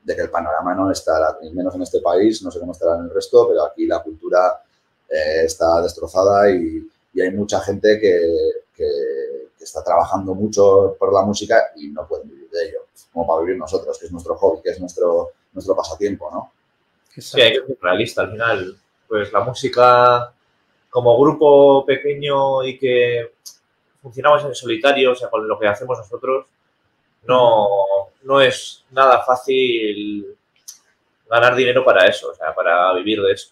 de 0.05 0.15
que 0.17 0.23
el 0.23 0.31
panorama 0.31 0.75
no 0.75 0.91
está, 0.91 1.39
y 1.43 1.51
menos 1.51 1.75
en 1.75 1.83
este 1.83 2.01
país, 2.01 2.43
no 2.43 2.51
sé 2.51 2.59
cómo 2.61 2.73
estará 2.73 2.97
en 2.97 3.05
el 3.05 3.11
resto, 3.11 3.47
pero 3.49 3.65
aquí 3.65 3.87
la 3.87 4.03
cultura 4.03 4.61
eh, 5.09 5.43
está 5.45 5.81
destrozada 5.83 6.51
y, 6.51 6.87
y 7.15 7.21
hay 7.21 7.31
mucha 7.33 7.61
gente 7.61 7.99
que 8.01 8.19
está 9.67 9.85
trabajando 9.85 10.35
mucho 10.35 10.97
por 10.99 11.13
la 11.13 11.23
música 11.23 11.73
y 11.77 11.89
no 11.89 12.07
pueden 12.07 12.29
vivir 12.29 12.49
de 12.51 12.69
ello, 12.69 12.79
como 13.13 13.27
para 13.27 13.43
vivir 13.43 13.59
nosotros, 13.59 13.99
que 13.99 14.07
es 14.07 14.13
nuestro 14.13 14.37
hobby, 14.37 14.63
que 14.63 14.71
es 14.71 14.81
nuestro, 14.81 15.31
nuestro 15.53 15.77
pasatiempo, 15.77 16.31
¿no? 16.33 16.53
Sí, 17.17 17.41
hay 17.41 17.53
que 17.53 17.67
ser 17.67 17.79
realista 17.81 18.23
al 18.23 18.31
final. 18.31 18.77
Pues 19.09 19.33
la 19.33 19.41
música 19.41 20.33
como 20.91 21.19
grupo 21.21 21.85
pequeño 21.85 22.65
y 22.65 22.79
que 22.79 23.33
funcionamos 24.03 24.45
en 24.45 24.55
solitario, 24.55 25.13
o 25.13 25.15
sea, 25.15 25.29
con 25.29 25.47
lo 25.47 25.59
que 25.59 25.67
hacemos 25.67 25.99
nosotros, 25.99 26.47
no, 27.25 27.69
no 28.23 28.41
es 28.41 28.85
nada 28.91 29.23
fácil 29.25 30.37
ganar 31.29 31.55
dinero 31.57 31.85
para 31.85 32.07
eso, 32.07 32.31
o 32.31 32.35
sea, 32.35 32.55
para 32.55 32.93
vivir 32.95 33.21
de 33.21 33.33
eso. 33.33 33.51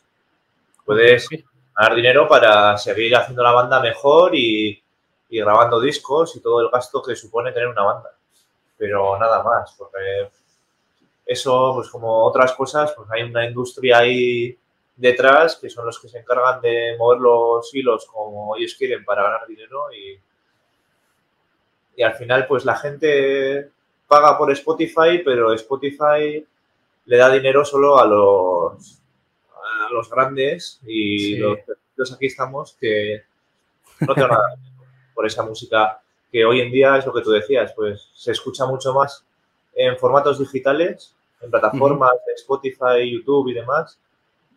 Puedes 0.84 1.28
ganar 1.74 1.96
dinero 1.96 2.28
para 2.28 2.76
seguir 2.78 3.16
haciendo 3.16 3.42
la 3.42 3.52
banda 3.52 3.80
mejor 3.80 4.34
y, 4.34 4.80
y 5.34 5.40
grabando 5.40 5.80
discos 5.80 6.36
y 6.36 6.40
todo 6.40 6.60
el 6.60 6.70
gasto 6.70 7.02
que 7.02 7.16
supone 7.16 7.50
tener 7.50 7.66
una 7.68 7.82
banda. 7.82 8.10
Pero 8.78 9.18
nada 9.18 9.42
más, 9.42 9.74
porque 9.76 10.30
eso, 11.26 11.72
pues 11.74 11.88
como 11.90 12.24
otras 12.24 12.52
cosas, 12.52 12.92
pues 12.96 13.08
hay 13.10 13.22
una 13.24 13.44
industria 13.44 13.98
ahí 13.98 14.56
detrás 14.96 15.56
que 15.56 15.68
son 15.68 15.86
los 15.86 15.98
que 15.98 16.08
se 16.08 16.18
encargan 16.20 16.60
de 16.60 16.94
mover 16.96 17.18
los 17.20 17.74
hilos 17.74 18.06
como 18.06 18.54
ellos 18.56 18.76
quieren 18.78 19.04
para 19.04 19.24
ganar 19.24 19.44
dinero 19.48 19.92
y, 19.92 20.20
y 21.96 22.02
al 22.04 22.14
final 22.14 22.46
pues 22.46 22.64
la 22.64 22.76
gente 22.76 23.70
paga 24.06 24.38
por 24.38 24.52
Spotify, 24.52 25.20
pero 25.24 25.52
Spotify 25.54 26.46
le 27.06 27.16
da 27.16 27.28
dinero 27.28 27.64
solo 27.64 27.98
a 27.98 28.06
los 28.06 29.00
a 29.52 29.90
los 29.90 30.08
grandes 30.08 30.80
y 30.86 31.18
Sí. 31.18 31.36
los, 31.38 31.58
los 31.96 32.12
aquí 32.12 32.26
estamos 32.26 32.76
que 32.80 33.24
no 34.00 34.14
tengo 34.14 34.28
nada 34.28 34.54
por 35.14 35.26
esa 35.26 35.42
música 35.42 36.00
que 36.30 36.44
hoy 36.44 36.60
en 36.60 36.72
día 36.72 36.96
es 36.96 37.06
lo 37.06 37.12
que 37.12 37.22
tú 37.22 37.30
decías, 37.30 37.72
pues 37.74 38.10
se 38.12 38.32
escucha 38.32 38.66
mucho 38.66 38.92
más 38.92 39.24
en 39.74 39.96
formatos 39.96 40.38
digitales, 40.38 41.14
en 41.40 41.50
plataformas 41.50 42.12
de 42.26 42.32
Spotify, 42.34 43.10
YouTube 43.10 43.48
y 43.48 43.54
demás, 43.54 43.98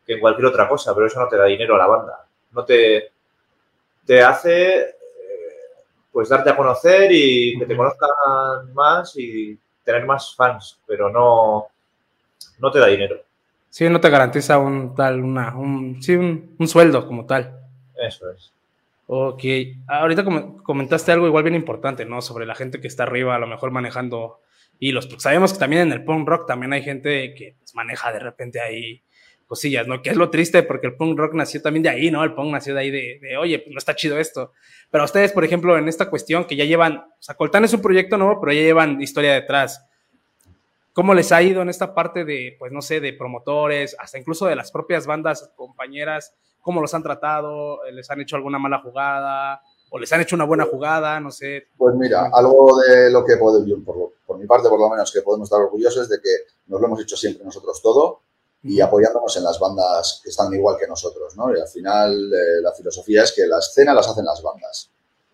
que 0.05 0.13
en 0.13 0.19
cualquier 0.19 0.47
otra 0.47 0.67
cosa, 0.67 0.95
pero 0.95 1.05
eso 1.05 1.19
no 1.19 1.27
te 1.27 1.37
da 1.37 1.45
dinero 1.45 1.75
a 1.75 1.77
la 1.77 1.87
banda. 1.87 2.25
No 2.51 2.65
te, 2.65 3.11
te 4.05 4.21
hace 4.23 4.79
eh, 4.79 4.95
pues 6.11 6.29
darte 6.29 6.49
a 6.49 6.55
conocer 6.55 7.11
y 7.11 7.59
que 7.59 7.65
te 7.65 7.77
conozcan 7.77 8.73
más 8.73 9.15
y 9.17 9.57
tener 9.83 10.05
más 10.05 10.35
fans, 10.35 10.79
pero 10.87 11.09
no, 11.09 11.67
no 12.59 12.71
te 12.71 12.79
da 12.79 12.87
dinero. 12.87 13.21
Sí, 13.69 13.87
no 13.89 13.99
te 13.99 14.09
garantiza 14.09 14.57
un 14.57 14.95
tal, 14.95 15.21
una, 15.21 15.55
un, 15.55 16.01
sí, 16.01 16.15
un, 16.15 16.55
un 16.57 16.67
sueldo 16.67 17.05
como 17.05 17.25
tal. 17.25 17.59
Eso 17.95 18.31
es. 18.31 18.51
Ok, 19.09 19.43
ahorita 19.87 20.23
com- 20.25 20.57
comentaste 20.57 21.11
algo 21.13 21.27
igual 21.27 21.43
bien 21.43 21.55
importante, 21.55 22.05
¿no? 22.05 22.21
Sobre 22.21 22.45
la 22.45 22.55
gente 22.55 22.81
que 22.81 22.87
está 22.87 23.03
arriba, 23.03 23.35
a 23.35 23.39
lo 23.39 23.47
mejor 23.47 23.71
manejando 23.71 24.41
Y 24.79 24.91
los, 24.91 25.07
porque 25.07 25.21
sabemos 25.21 25.53
que 25.53 25.59
también 25.59 25.83
en 25.83 25.93
el 25.93 26.03
punk 26.03 26.27
rock 26.27 26.45
también 26.47 26.73
hay 26.73 26.83
gente 26.83 27.33
que 27.33 27.55
pues, 27.57 27.73
maneja 27.73 28.11
de 28.11 28.19
repente 28.19 28.59
ahí 28.61 29.01
cosillas, 29.47 29.87
¿no? 29.87 30.01
Que 30.01 30.09
es 30.11 30.17
lo 30.17 30.29
triste 30.29 30.61
porque 30.63 30.87
el 30.87 30.95
punk 30.95 31.17
rock 31.17 31.33
nació 31.33 31.61
también 31.61 31.83
de 31.83 31.89
ahí, 31.89 32.11
¿no? 32.11 32.21
El 32.23 32.33
punk 32.33 32.51
nació 32.51 32.73
de 32.75 32.81
ahí 32.81 32.91
de, 32.91 33.19
de 33.21 33.37
oye, 33.37 33.59
pues 33.59 33.71
no 33.73 33.77
está 33.79 33.95
chido 33.95 34.19
esto. 34.19 34.51
Pero 34.91 35.05
ustedes, 35.05 35.31
por 35.31 35.45
ejemplo, 35.45 35.77
en 35.77 35.87
esta 35.87 36.09
cuestión 36.09 36.45
que 36.45 36.55
ya 36.57 36.65
llevan, 36.65 36.97
o 36.97 37.21
sea, 37.21 37.35
Coltán 37.35 37.63
es 37.63 37.73
un 37.73 37.81
proyecto 37.81 38.17
nuevo, 38.17 38.39
pero 38.41 38.51
ya 38.53 38.61
llevan 38.61 39.01
historia 39.01 39.33
detrás. 39.33 39.83
¿Cómo 40.93 41.13
les 41.13 41.31
ha 41.31 41.41
ido 41.43 41.61
en 41.61 41.69
esta 41.69 41.93
parte 41.93 42.25
de, 42.25 42.55
pues 42.57 42.71
no 42.71 42.81
sé, 42.81 42.99
de 42.99 43.13
promotores, 43.13 43.95
hasta 43.99 44.17
incluso 44.17 44.47
de 44.47 44.55
las 44.55 44.71
propias 44.71 45.05
bandas 45.05 45.51
compañeras? 45.55 46.35
¿Cómo 46.61 46.81
los 46.81 46.93
han 46.93 47.03
tratado? 47.03 47.79
¿Les 47.91 48.09
han 48.09 48.21
hecho 48.21 48.35
alguna 48.35 48.59
mala 48.59 48.81
jugada? 48.81 49.61
¿O 49.89 49.97
les 49.97 50.11
han 50.11 50.21
hecho 50.21 50.35
una 50.35 50.45
buena 50.45 50.65
jugada? 50.65 51.19
No 51.19 51.31
sé. 51.31 51.67
Pues 51.77 51.95
mira, 51.95 52.29
algo 52.33 52.77
de 52.81 53.09
lo 53.09 53.23
que 53.23 53.37
yo, 53.65 53.83
por, 53.83 54.13
por 54.25 54.37
mi 54.37 54.45
parte 54.45 54.67
por 54.67 54.79
lo 54.79 54.89
menos, 54.89 55.11
que 55.11 55.21
podemos 55.21 55.47
estar 55.47 55.61
orgullosos 55.61 56.03
es 56.03 56.09
de 56.09 56.19
que 56.21 56.29
nos 56.67 56.81
lo 56.81 56.87
hemos 56.87 57.01
hecho 57.01 57.15
siempre 57.15 57.45
nosotros 57.45 57.81
todo 57.81 58.21
y 58.63 58.81
apoyándonos 58.81 59.37
en 59.37 59.43
las 59.43 59.59
bandas 59.59 60.19
que 60.23 60.29
están 60.29 60.53
igual 60.53 60.77
que 60.77 60.87
nosotros, 60.87 61.37
¿no? 61.37 61.55
Y 61.55 61.59
al 61.59 61.67
final 61.67 62.33
eh, 62.33 62.61
la 62.61 62.73
filosofía 62.73 63.23
es 63.23 63.31
que 63.31 63.45
la 63.47 63.59
escena 63.59 63.93
las 63.93 64.07
hacen 64.09 64.25
las 64.25 64.41
bandas. 64.41 64.89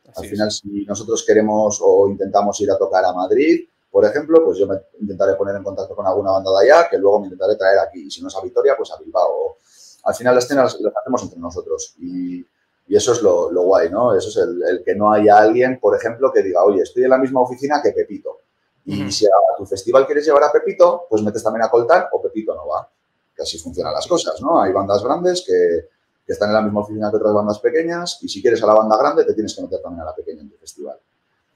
Al 0.06 0.12
Así 0.16 0.30
final, 0.30 0.52
si 0.52 0.86
nosotros 0.86 1.24
queremos 1.26 1.80
o 1.82 2.08
intentamos 2.08 2.60
ir 2.62 2.70
a 2.70 2.78
tocar 2.78 3.04
a 3.06 3.14
Madrid, 3.14 3.68
por 3.90 4.06
ejemplo, 4.06 4.44
pues 4.44 4.58
yo 4.58 4.68
me 4.68 4.76
intentaré 5.00 5.36
poner 5.36 5.56
en 5.56 5.64
contacto 5.64 5.96
con 5.96 6.06
alguna 6.06 6.32
banda 6.32 6.52
de 6.52 6.66
allá, 6.66 6.90
que 6.90 6.98
luego 6.98 7.20
me 7.20 7.28
intentaré 7.28 7.56
traer 7.56 7.78
aquí. 7.78 8.08
Y 8.08 8.12
si 8.12 8.22
no 8.22 8.28
es 8.28 8.36
a 8.36 8.42
Vitoria, 8.42 8.76
pues 8.76 8.92
a 8.92 8.98
Bilbao. 8.98 9.58
Al 10.04 10.16
final, 10.16 10.36
la 10.36 10.40
escena 10.40 10.64
las, 10.64 10.80
las 10.80 10.94
hacemos 10.96 11.24
entre 11.24 11.40
nosotros. 11.40 11.96
Y, 12.00 12.46
y 12.88 12.96
eso 12.96 13.14
es 13.14 13.22
lo, 13.22 13.52
lo 13.52 13.64
guay, 13.64 13.90
¿no? 13.90 14.16
Eso 14.16 14.30
es 14.30 14.38
el, 14.38 14.62
el 14.64 14.84
que 14.84 14.96
no 14.96 15.12
haya 15.12 15.38
alguien, 15.38 15.80
por 15.80 15.96
ejemplo, 15.96 16.32
que 16.32 16.44
diga, 16.44 16.64
oye, 16.64 16.82
estoy 16.82 17.04
en 17.04 17.10
la 17.10 17.18
misma 17.18 17.42
oficina 17.42 17.82
que 17.82 17.92
Pepito. 17.92 18.40
Y 18.86 19.10
si 19.12 19.26
a 19.26 19.30
tu 19.58 19.66
festival 19.66 20.06
quieres 20.06 20.26
llevar 20.26 20.44
a 20.44 20.52
Pepito, 20.52 21.06
pues 21.10 21.24
metes 21.24 21.42
también 21.42 21.64
a 21.64 21.70
Coltar 21.70 22.10
o 22.12 22.22
Pepito 22.22 22.54
no 22.54 22.68
va. 22.68 22.90
Que 23.36 23.44
así 23.44 23.58
funcionan 23.58 23.94
las 23.94 24.06
cosas, 24.06 24.42
¿no? 24.42 24.62
Hay 24.62 24.74
bandas 24.74 25.02
grandes 25.04 25.44
que, 25.48 25.88
que 26.26 26.34
están 26.34 26.50
en 26.50 26.56
la 26.56 26.62
misma 26.62 26.82
oficina 26.82 27.10
que 27.10 27.18
otras 27.18 27.34
bandas 27.34 27.60
pequeñas 27.60 28.20
y 28.22 28.28
si 28.28 28.42
quieres 28.42 28.62
a 28.62 28.68
la 28.68 28.74
banda 28.74 28.98
grande, 28.98 29.24
te 29.24 29.34
tienes 29.34 29.56
que 29.56 29.62
meter 29.62 29.82
también 29.82 30.02
a 30.02 30.06
la 30.06 30.16
pequeña 30.16 30.42
en 30.42 30.50
tu 30.50 30.58
festival. 30.58 31.00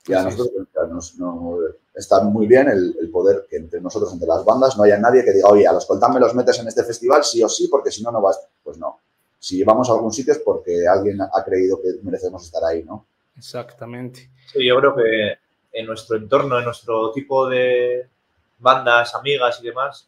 Y 0.07 0.13
a 0.13 0.23
nosotros 0.23 0.67
nos, 0.89 1.15
no- 1.17 1.57
está 1.93 2.21
muy 2.21 2.47
bien 2.47 2.69
el, 2.69 2.95
el 2.99 3.09
poder 3.09 3.45
que 3.49 3.57
entre 3.57 3.81
nosotros, 3.81 4.13
entre 4.13 4.27
las 4.27 4.45
bandas, 4.45 4.77
no 4.77 4.83
haya 4.83 4.97
nadie 4.97 5.23
que 5.25 5.33
diga, 5.33 5.49
oye, 5.49 5.67
a 5.67 5.73
los 5.73 5.85
Coltán 5.85 6.13
me 6.13 6.19
los 6.19 6.33
metes 6.35 6.59
en 6.59 6.67
este 6.67 6.83
festival 6.83 7.23
sí 7.23 7.43
o 7.43 7.49
sí, 7.49 7.67
porque 7.67 7.91
si 7.91 8.03
no, 8.03 8.11
no 8.11 8.21
vas. 8.21 8.47
Pues 8.63 8.77
no. 8.77 8.99
Si 9.39 9.63
vamos 9.63 9.89
a 9.89 9.93
algún 9.93 10.11
sitio 10.13 10.33
es 10.33 10.39
porque 10.39 10.87
alguien 10.87 11.19
ha 11.21 11.43
creído 11.43 11.81
que 11.81 11.89
merecemos 12.03 12.43
estar 12.43 12.63
ahí, 12.63 12.83
¿no? 12.83 13.05
Exactamente. 13.37 14.29
Sí, 14.51 14.65
yo 14.65 14.77
creo 14.79 14.95
que 14.95 15.37
en 15.73 15.85
nuestro 15.85 16.17
entorno, 16.17 16.57
en 16.57 16.65
nuestro 16.65 17.11
tipo 17.11 17.47
de 17.47 18.07
bandas, 18.59 19.13
amigas 19.15 19.59
y 19.61 19.65
demás, 19.67 20.07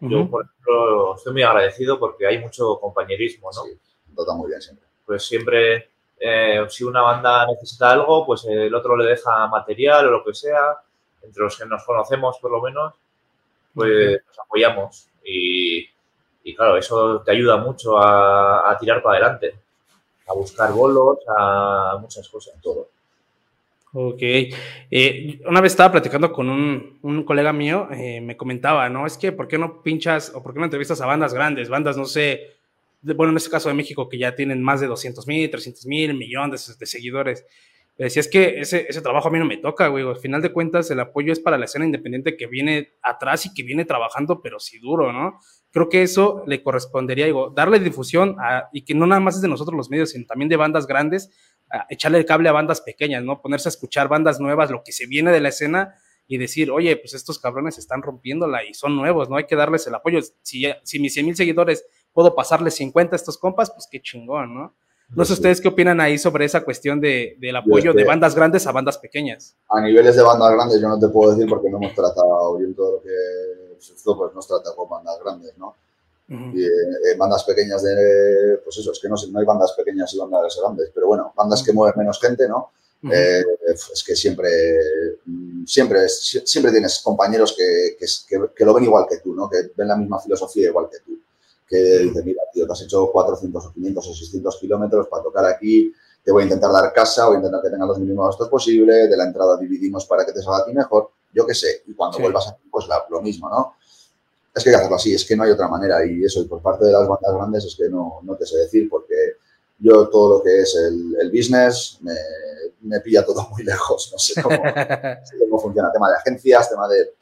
yo, 0.00 0.28
por 0.30 0.44
ejemplo, 0.44 1.16
estoy 1.16 1.32
muy 1.32 1.42
agradecido 1.42 1.98
porque 1.98 2.26
hay 2.26 2.38
mucho 2.38 2.78
compañerismo, 2.78 3.48
¿no? 3.54 3.62
Sí, 3.64 3.70
trata 4.14 4.34
muy 4.34 4.48
bien 4.48 4.60
siempre. 4.60 4.84
Pues 5.06 5.24
siempre, 5.26 5.88
eh, 6.18 6.64
si 6.68 6.84
una 6.84 7.02
banda 7.02 7.46
necesita 7.46 7.90
algo, 7.90 8.24
pues 8.24 8.44
el 8.46 8.74
otro 8.74 8.96
le 8.96 9.06
deja 9.06 9.46
material 9.48 10.08
o 10.08 10.10
lo 10.10 10.24
que 10.24 10.34
sea, 10.34 10.78
entre 11.22 11.42
los 11.42 11.58
que 11.58 11.66
nos 11.66 11.84
conocemos 11.84 12.38
por 12.38 12.50
lo 12.50 12.62
menos, 12.62 12.94
pues 13.74 14.20
nos 14.26 14.38
apoyamos. 14.38 15.08
Y, 15.24 15.88
y 16.44 16.54
claro, 16.54 16.76
eso 16.76 17.20
te 17.22 17.32
ayuda 17.32 17.56
mucho 17.56 17.98
a, 17.98 18.70
a 18.70 18.78
tirar 18.78 19.02
para 19.02 19.18
adelante, 19.18 19.54
a 20.28 20.34
buscar 20.34 20.72
bolos, 20.72 21.18
a 21.36 21.98
muchas 22.00 22.28
cosas, 22.28 22.54
todo. 22.62 22.88
Ok. 23.98 24.20
Eh, 24.20 25.40
una 25.46 25.62
vez 25.62 25.72
estaba 25.72 25.92
platicando 25.92 26.30
con 26.30 26.50
un, 26.50 26.98
un 27.02 27.24
colega 27.24 27.52
mío, 27.52 27.88
eh, 27.92 28.20
me 28.20 28.36
comentaba, 28.36 28.88
¿no? 28.90 29.06
Es 29.06 29.16
que, 29.16 29.32
¿por 29.32 29.48
qué 29.48 29.56
no 29.56 29.82
pinchas 29.82 30.32
o 30.34 30.42
por 30.42 30.52
qué 30.52 30.58
no 30.58 30.66
entrevistas 30.66 31.00
a 31.00 31.06
bandas 31.06 31.32
grandes? 31.32 31.70
Bandas, 31.70 31.96
no 31.96 32.04
sé, 32.04 32.55
bueno, 33.14 33.30
en 33.30 33.36
este 33.36 33.50
caso 33.50 33.68
de 33.68 33.74
México, 33.74 34.08
que 34.08 34.18
ya 34.18 34.34
tienen 34.34 34.62
más 34.62 34.80
de 34.80 34.86
200 34.86 35.26
mil, 35.26 35.50
300 35.50 35.86
mil, 35.86 36.14
millones 36.14 36.76
de, 36.78 36.86
seguidores. 36.86 37.44
Le 37.96 38.06
decía, 38.06 38.20
es 38.20 38.28
que 38.28 38.60
ese, 38.60 38.86
ese 38.88 39.00
trabajo 39.00 39.28
a 39.28 39.30
mí 39.30 39.38
no 39.38 39.46
me 39.46 39.56
toca, 39.56 39.88
güey. 39.88 40.06
Al 40.06 40.16
final 40.16 40.42
de 40.42 40.52
cuentas, 40.52 40.90
el 40.90 41.00
apoyo 41.00 41.32
es 41.32 41.40
para 41.40 41.56
la 41.56 41.64
escena 41.64 41.86
independiente 41.86 42.36
que 42.36 42.46
viene 42.46 42.94
atrás 43.02 43.46
y 43.46 43.54
que 43.54 43.62
viene 43.62 43.84
trabajando, 43.84 44.42
pero 44.42 44.58
sí 44.60 44.78
duro, 44.78 45.12
¿no? 45.12 45.38
Creo 45.70 45.88
que 45.88 46.02
eso 46.02 46.42
le 46.46 46.62
correspondería, 46.62 47.26
digo, 47.26 47.52
darle 47.54 47.78
difusión 47.78 48.36
y 48.72 48.84
que 48.84 48.94
no 48.94 49.06
nada 49.06 49.20
más 49.20 49.36
es 49.36 49.42
de 49.42 49.48
nosotros 49.48 49.76
los 49.76 49.90
medios, 49.90 50.10
sino 50.10 50.26
también 50.26 50.48
de 50.48 50.56
bandas 50.56 50.86
grandes, 50.86 51.30
echarle 51.88 52.18
el 52.18 52.24
cable 52.24 52.48
a 52.48 52.52
bandas 52.52 52.80
pequeñas, 52.80 53.24
¿no? 53.24 53.40
Ponerse 53.40 53.68
a 53.68 53.70
escuchar 53.70 54.08
bandas 54.08 54.40
nuevas, 54.40 54.70
lo 54.70 54.82
que 54.84 54.92
se 54.92 55.06
viene 55.06 55.32
de 55.32 55.40
la 55.40 55.48
escena 55.48 55.94
y 56.26 56.38
decir, 56.38 56.70
oye, 56.70 56.96
pues 56.96 57.14
estos 57.14 57.38
cabrones 57.38 57.78
están 57.78 58.02
rompiéndola 58.02 58.64
y 58.64 58.74
son 58.74 58.96
nuevos, 58.96 59.30
¿no? 59.30 59.36
Hay 59.36 59.44
que 59.44 59.56
darles 59.56 59.86
el 59.86 59.94
apoyo. 59.94 60.20
Si, 60.42 60.64
si 60.82 60.98
mis 60.98 61.14
100 61.14 61.26
mil 61.26 61.36
seguidores 61.36 61.86
puedo 62.16 62.34
pasarles 62.34 62.74
50 62.74 63.14
a 63.14 63.18
estos 63.18 63.36
compas, 63.38 63.70
pues 63.70 63.86
qué 63.90 64.00
chingón, 64.00 64.54
¿no? 64.54 64.74
No 65.14 65.24
sé 65.24 65.28
Sí. 65.28 65.32
ustedes 65.34 65.60
qué 65.60 65.68
opinan 65.68 66.00
ahí 66.00 66.18
sobre 66.18 66.46
esa 66.46 66.64
cuestión 66.64 67.00
de, 67.00 67.36
del 67.38 67.54
apoyo 67.54 67.92
de 67.92 68.02
bandas 68.04 68.34
grandes 68.34 68.66
a 68.66 68.72
bandas 68.72 68.98
pequeñas. 68.98 69.54
A 69.68 69.80
niveles 69.80 70.16
de 70.16 70.22
bandas 70.22 70.50
grandes 70.52 70.80
yo 70.80 70.88
no 70.88 70.98
te 70.98 71.08
puedo 71.08 71.30
decir 71.32 71.48
porque 71.48 71.70
no 71.70 71.76
hemos 71.76 71.94
tratado 71.94 72.56
bien 72.56 72.74
todo 72.74 72.96
lo 72.96 73.02
que 73.02 73.10
esto 73.78 74.16
pues 74.16 74.34
nos 74.34 74.48
trata 74.48 74.74
con 74.74 74.88
bandas 74.88 75.16
grandes, 75.22 75.52
¿no? 75.58 75.76
Y 76.28 76.64
eh, 76.64 77.16
bandas 77.16 77.44
pequeñas 77.44 77.84
de, 77.84 78.58
pues 78.64 78.76
eso, 78.78 78.90
es 78.90 78.98
que 78.98 79.08
no, 79.08 79.14
no 79.30 79.38
hay 79.38 79.44
bandas 79.46 79.72
pequeñas 79.74 80.12
y 80.12 80.18
bandas 80.18 80.58
grandes, 80.60 80.90
pero 80.92 81.06
bueno, 81.06 81.32
bandas 81.36 81.62
que 81.62 81.72
mueven 81.72 81.94
menos 81.98 82.18
gente, 82.20 82.48
¿no? 82.48 82.70
Eh, 83.12 83.44
es 83.72 84.02
que 84.04 84.16
siempre, 84.16 84.48
mm, 85.24 85.64
siempre, 85.66 86.08
siempre 86.08 86.72
tienes 86.72 86.98
compañeros 87.04 87.54
que, 87.56 87.96
que, 88.00 88.06
que- 88.26 88.50
que 88.56 88.64
lo 88.64 88.74
ven 88.74 88.82
igual 88.84 89.06
que 89.08 89.18
tú, 89.18 89.34
¿no? 89.34 89.48
Que 89.48 89.70
ven 89.76 89.86
la 89.86 89.96
misma 89.96 90.18
filosofía 90.18 90.66
igual 90.70 90.88
que 90.90 90.98
tú. 91.06 91.16
Que 91.68 91.76
dicen, 91.76 92.24
mira, 92.24 92.42
tío, 92.52 92.66
te 92.66 92.72
has 92.72 92.82
hecho 92.82 93.10
400 93.10 93.66
o 93.66 93.72
500 93.72 94.06
o 94.08 94.14
600 94.14 94.56
kilómetros 94.60 95.08
para 95.08 95.22
tocar 95.22 95.44
aquí, 95.46 95.92
te 96.24 96.30
voy 96.32 96.42
a 96.42 96.44
intentar 96.44 96.70
dar 96.72 96.92
casa, 96.92 97.26
voy 97.26 97.34
a 97.34 97.38
intentar 97.38 97.60
que 97.62 97.70
tengas 97.70 97.88
los 97.88 97.98
mínimos 97.98 98.26
gastos 98.28 98.48
posibles, 98.48 99.10
de 99.10 99.16
la 99.16 99.24
entrada 99.24 99.56
dividimos 99.56 100.04
para 100.06 100.24
que 100.24 100.32
te 100.32 100.42
salga 100.42 100.58
a 100.58 100.64
ti 100.64 100.72
mejor, 100.72 101.10
yo 101.32 101.44
qué 101.46 101.54
sé, 101.54 101.82
y 101.86 101.94
cuando 101.94 102.16
Sí. 102.18 102.22
vuelvas 102.22 102.48
aquí, 102.48 102.62
pues 102.70 102.86
la- 102.88 103.04
lo 103.10 103.20
mismo, 103.20 103.48
¿no? 103.48 103.74
Es 104.54 104.62
que 104.64 104.70
hay 104.70 104.74
que 104.74 104.78
hacerlo 104.78 104.96
así, 104.96 105.12
es 105.14 105.24
que 105.24 105.36
no 105.36 105.42
hay 105.42 105.50
otra 105.50 105.68
manera, 105.68 106.04
y 106.06 106.24
eso, 106.24 106.40
y 106.40 106.44
por 106.46 106.62
parte 106.62 106.84
de 106.84 106.92
las 106.92 107.06
bandas 107.06 107.34
grandes 107.34 107.64
es 107.64 107.76
que 107.76 107.88
no, 107.88 108.20
no 108.22 108.36
te 108.36 108.46
sé 108.46 108.56
decir, 108.58 108.88
porque 108.88 109.14
yo 109.78 110.08
todo 110.08 110.38
lo 110.38 110.42
que 110.44 110.60
es 110.62 110.74
el, 110.76 111.16
el 111.20 111.30
business 111.30 111.98
me, 112.00 112.14
me 112.82 113.00
pilla 113.00 113.24
todo 113.24 113.46
muy 113.50 113.62
lejos, 113.64 114.08
no 114.12 114.18
sé 114.18 114.40
cómo, 114.40 114.56
cómo 115.40 115.58
funciona, 115.60 115.92
tema 115.92 116.08
de 116.10 116.16
agencias, 116.16 116.70
tema 116.70 116.88
de... 116.88 117.14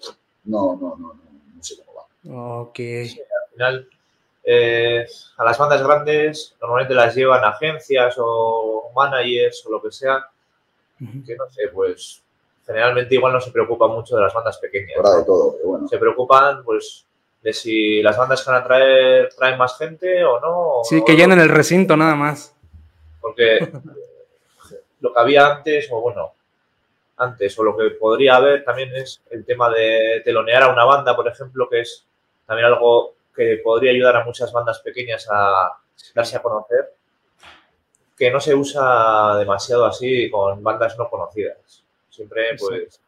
No, 0.45 0.77
no, 0.77 0.91
no, 0.97 1.15
no, 1.15 1.21
no 1.57 1.63
sé 1.65 1.75
cómo 1.85 1.99
va. 1.99 2.61
Ok. 2.63 2.79
Al 2.79 3.51
final, 3.53 3.89
eh, 4.45 5.07
a 5.39 5.45
las 5.45 5.59
bandas 5.59 5.83
grandes 5.83 6.55
normalmente 6.61 6.95
las 6.95 7.15
llevan 7.15 7.45
agencias 7.45 8.15
o 8.19 8.91
managers 8.95 9.65
o 9.67 9.71
lo 9.71 9.83
que 9.83 9.91
sea, 9.91 10.25
que 10.99 11.37
no 11.37 11.51
sé, 11.51 11.69
pues 11.73 12.23
generalmente 12.67 13.15
igual 13.15 13.33
no 13.33 13.41
se 13.41 13.51
preocupan 13.51 13.91
mucho 13.91 14.17
de 14.17 14.23
las 14.23 14.35
bandas 14.35 14.59
pequeñas. 14.59 14.97
Habrá 14.99 15.11
¿no? 15.11 15.19
de 15.19 15.25
todo, 15.25 15.53
pero 15.57 15.69
bueno. 15.69 15.89
Se 15.89 15.99
preocupan, 15.99 16.65
pues, 16.65 17.07
de 17.43 17.53
si 17.53 18.03
las 18.03 18.17
bandas 18.17 18.43
que 18.43 18.51
van 18.51 18.63
a 18.63 18.65
traer 18.65 19.29
traen 19.37 19.59
más 19.59 19.77
gente 19.77 20.25
o 20.25 20.41
no. 20.41 20.81
o 20.81 20.85
Sí, 20.85 20.97
no, 20.97 21.05
que 21.05 21.17
llenen 21.17 21.41
el 21.41 21.49
recinto 21.49 21.97
nada 21.97 22.15
más. 22.15 22.55
Porque 23.21 23.59
lo 25.01 25.13
que 25.13 25.21
había 25.21 25.47
antes, 25.47 25.89
o 25.91 26.01
bueno, 26.01 26.33
antes, 27.19 27.59
o 27.59 27.63
lo 27.63 27.77
que 27.77 27.91
podría 27.91 28.37
haber 28.37 28.65
también 28.65 28.95
es 28.95 29.23
el 29.31 29.45
tema 29.45 29.71
de 29.71 30.23
telonear 30.25 30.65
a 30.65 30.73
una 30.73 30.85
banda, 30.85 31.15
por 31.15 31.29
ejemplo, 31.29 31.69
que 31.69 31.81
es 31.81 32.07
también 32.47 32.67
algo 32.67 33.15
que 33.35 33.61
podría 33.63 33.93
ayudar 33.93 34.17
a 34.17 34.25
muchas 34.25 34.53
bandas 34.53 34.81
pequeñas 34.81 35.27
a 35.31 35.79
darse 36.15 36.37
a 36.37 36.43
conocer, 36.43 36.95
que 38.17 38.31
no 38.31 38.41
se 38.41 38.55
usa 38.55 39.37
demasiado 39.39 39.85
así 39.85 40.31
con 40.31 40.63
bandas 40.63 40.97
no 40.99 41.09
conocidas. 41.11 41.85
Siempre, 42.11 42.57
pues, 42.59 43.01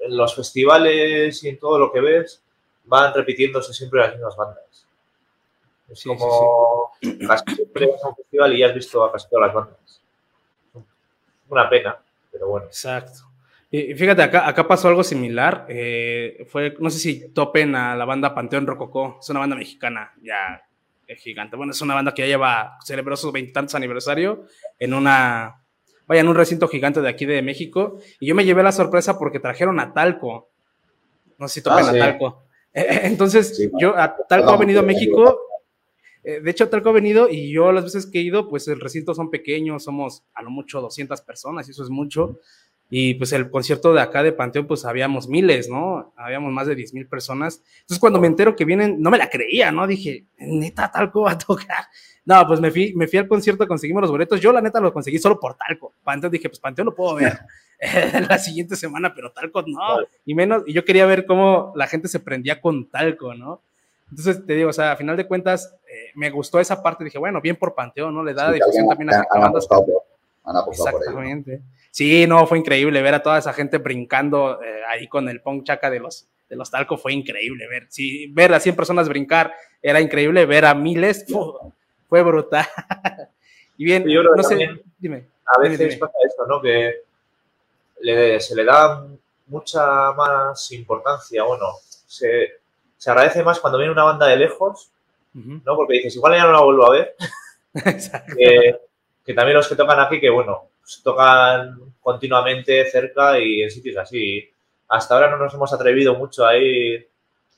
en 0.00 0.16
los 0.16 0.34
festivales 0.34 1.44
y 1.44 1.48
en 1.48 1.58
todo 1.58 1.78
lo 1.78 1.92
que 1.92 2.00
ves, 2.00 2.42
van 2.84 3.12
repitiéndose 3.12 3.74
siempre 3.74 4.00
las 4.00 4.14
mismas 4.14 4.36
bandas. 4.36 4.64
Es 5.88 6.00
Sí, 6.00 6.02
sí, 6.02 6.08
como 6.08 6.92
casi 7.26 7.54
siempre 7.54 7.86
vas 7.86 8.04
a 8.04 8.08
un 8.08 8.16
festival 8.16 8.54
y 8.54 8.58
ya 8.58 8.66
has 8.66 8.74
visto 8.74 9.04
a 9.04 9.12
casi 9.12 9.28
todas 9.28 9.46
las 9.46 9.54
bandas. 9.54 10.02
Una 11.48 11.68
pena, 11.68 11.98
pero 12.30 12.48
bueno. 12.48 12.66
Exacto. 12.66 13.27
Y 13.70 13.94
fíjate, 13.94 14.22
acá, 14.22 14.48
acá 14.48 14.66
pasó 14.66 14.88
algo 14.88 15.04
similar. 15.04 15.66
eh, 15.68 16.46
fue, 16.48 16.74
no 16.80 16.88
sé 16.90 16.98
si 16.98 17.28
topen 17.32 17.74
a 17.74 17.94
la 17.96 18.04
banda 18.06 18.34
Panteón 18.34 18.66
Rococó. 18.66 19.18
Es 19.20 19.28
una 19.28 19.40
banda 19.40 19.56
mexicana, 19.56 20.12
ya 20.22 20.62
eh, 21.06 21.16
gigante. 21.16 21.56
Bueno, 21.56 21.72
es 21.72 21.80
una 21.82 21.94
banda 21.94 22.14
que 22.14 22.22
ya 22.22 22.28
lleva, 22.28 22.78
celebró 22.84 23.16
su 23.16 23.30
veintitantos 23.30 23.74
aniversario 23.74 24.44
en 24.78 24.94
una, 24.94 25.62
vaya, 26.06 26.22
en 26.22 26.28
un 26.28 26.34
recinto 26.34 26.66
gigante 26.68 27.02
de 27.02 27.08
aquí 27.10 27.26
de 27.26 27.42
México. 27.42 27.98
Y 28.20 28.26
yo 28.28 28.34
me 28.34 28.44
llevé 28.46 28.62
la 28.62 28.72
sorpresa 28.72 29.18
porque 29.18 29.38
trajeron 29.40 29.78
a 29.80 29.92
Talco. 29.92 30.48
No 31.38 31.46
sé 31.46 31.54
si 31.54 31.62
topen 31.62 31.84
Ah, 31.84 31.90
a. 31.90 31.92
Talco. 31.98 32.44
Eh, 32.72 33.00
Entonces, 33.04 33.54
Sí, 33.54 33.70
yo, 33.78 33.94
a 33.98 34.16
Talco 34.28 34.50
ha 34.50 34.56
venido 34.56 34.80
a 34.80 34.82
México. 34.82 35.40
eh, 36.24 36.40
De 36.40 36.50
hecho, 36.50 36.70
Talco 36.70 36.88
ha 36.88 36.92
venido 36.92 37.28
y 37.28 37.52
yo 37.52 37.70
las 37.72 37.84
veces 37.84 38.06
que 38.06 38.18
he 38.18 38.22
ido, 38.22 38.48
pues 38.48 38.66
el 38.68 38.80
recinto 38.80 39.14
son 39.14 39.30
pequeños, 39.30 39.84
somos 39.84 40.24
a 40.32 40.42
lo 40.42 40.48
mucho 40.50 40.80
200 40.80 41.20
personas 41.20 41.68
y 41.68 41.72
eso 41.72 41.82
es 41.82 41.90
mucho. 41.90 42.38
Y 42.90 43.14
pues 43.14 43.32
el 43.32 43.50
concierto 43.50 43.92
de 43.92 44.00
acá 44.00 44.22
de 44.22 44.32
Panteón, 44.32 44.66
pues 44.66 44.84
habíamos 44.86 45.28
miles, 45.28 45.68
¿no? 45.68 46.12
Habíamos 46.16 46.52
más 46.52 46.66
de 46.66 46.74
10 46.74 46.94
mil 46.94 47.06
personas. 47.06 47.62
Entonces 47.80 47.98
cuando 47.98 48.18
me 48.18 48.26
entero 48.26 48.56
que 48.56 48.64
vienen, 48.64 49.00
no 49.02 49.10
me 49.10 49.18
la 49.18 49.28
creía, 49.28 49.70
¿no? 49.70 49.86
Dije, 49.86 50.24
neta, 50.38 50.90
Talco 50.90 51.22
va 51.22 51.32
a 51.32 51.38
tocar. 51.38 51.84
No, 52.24 52.46
pues 52.46 52.60
me 52.60 52.70
fui, 52.70 52.94
me 52.94 53.06
fui 53.06 53.18
al 53.18 53.28
concierto, 53.28 53.66
conseguimos 53.68 54.02
los 54.02 54.10
boletos. 54.10 54.40
Yo 54.40 54.52
la 54.52 54.62
neta 54.62 54.80
los 54.80 54.92
conseguí 54.92 55.18
solo 55.18 55.38
por 55.38 55.56
Talco. 55.56 55.92
Panteón 56.02 56.32
dije, 56.32 56.48
pues 56.48 56.60
Panteón 56.60 56.86
lo 56.86 56.94
puedo 56.94 57.14
ver 57.14 57.38
la 58.28 58.38
siguiente 58.38 58.74
semana, 58.74 59.14
pero 59.14 59.32
Talco 59.32 59.62
no. 59.66 59.98
Y 60.24 60.34
menos, 60.34 60.62
y 60.66 60.72
yo 60.72 60.84
quería 60.84 61.04
ver 61.04 61.26
cómo 61.26 61.72
la 61.76 61.86
gente 61.86 62.08
se 62.08 62.20
prendía 62.20 62.60
con 62.60 62.88
Talco, 62.88 63.34
¿no? 63.34 63.60
Entonces 64.10 64.46
te 64.46 64.54
digo, 64.54 64.70
o 64.70 64.72
sea, 64.72 64.92
a 64.92 64.96
final 64.96 65.16
de 65.16 65.26
cuentas, 65.26 65.74
eh, 65.86 66.10
me 66.14 66.30
gustó 66.30 66.58
esa 66.58 66.82
parte. 66.82 67.04
Dije, 67.04 67.18
bueno, 67.18 67.42
bien 67.42 67.56
por 67.56 67.74
Panteón, 67.74 68.14
¿no? 68.14 68.24
Le 68.24 68.32
da 68.32 68.48
Sí, 68.48 68.54
difusión 68.54 68.88
también 68.88 69.12
a 69.12 69.26
han 69.30 69.40
bandas. 69.40 69.68
Exactamente. 70.70 71.62
Sí, 71.90 72.26
no, 72.26 72.46
fue 72.46 72.58
increíble 72.58 73.02
ver 73.02 73.14
a 73.14 73.22
toda 73.22 73.38
esa 73.38 73.52
gente 73.52 73.78
brincando 73.78 74.62
eh, 74.62 74.82
ahí 74.88 75.08
con 75.08 75.28
el 75.28 75.40
punk 75.40 75.64
chaca 75.64 75.90
de 75.90 76.00
los, 76.00 76.28
de 76.48 76.56
los 76.56 76.70
talco, 76.70 76.96
fue 76.96 77.12
increíble 77.12 77.66
ver. 77.68 77.86
Sí, 77.88 78.26
ver 78.32 78.52
a 78.54 78.60
100 78.60 78.76
personas 78.76 79.08
brincar 79.08 79.52
era 79.82 80.00
increíble, 80.00 80.46
ver 80.46 80.64
a 80.66 80.74
miles 80.74 81.24
fu, 81.28 81.72
fue 82.08 82.22
brutal. 82.22 82.66
y 83.78 83.84
bien, 83.84 84.04
Yo 84.08 84.22
no 84.22 84.42
sé, 84.42 84.50
también- 84.50 84.82
dime. 84.98 85.24
A 85.56 85.60
veces 85.60 85.78
dime. 85.78 85.96
pasa 85.96 86.12
esto, 86.28 86.46
¿no? 86.46 86.60
Que 86.60 87.02
le- 88.00 88.38
se 88.40 88.54
le 88.54 88.64
da 88.64 89.04
mucha 89.46 90.12
más 90.12 90.70
importancia, 90.72 91.42
bueno, 91.42 91.66
se, 92.06 92.52
se 92.98 93.10
agradece 93.10 93.42
más 93.42 93.58
cuando 93.60 93.78
viene 93.78 93.92
una 93.92 94.04
banda 94.04 94.26
de 94.26 94.36
lejos. 94.36 94.90
¿no? 95.34 95.76
Porque 95.76 95.94
dices, 95.94 96.16
igual 96.16 96.34
ya 96.34 96.44
no 96.44 96.52
la 96.52 96.60
vuelvo 96.62 96.86
a 96.86 96.90
ver, 96.90 97.14
que, 98.36 98.76
que 99.24 99.34
también 99.34 99.56
los 99.56 99.68
que 99.68 99.76
tocan 99.76 100.00
aquí, 100.00 100.20
que 100.20 100.30
bueno, 100.30 100.64
pues 100.88 101.02
tocan 101.02 101.92
continuamente 102.00 102.90
cerca 102.90 103.38
y 103.38 103.60
en 103.60 103.70
sitios 103.70 103.98
así. 103.98 104.48
Hasta 104.88 105.14
ahora 105.14 105.30
no 105.30 105.36
nos 105.36 105.52
hemos 105.52 105.70
atrevido 105.70 106.14
mucho 106.14 106.46
a 106.46 106.56
ir 106.56 107.10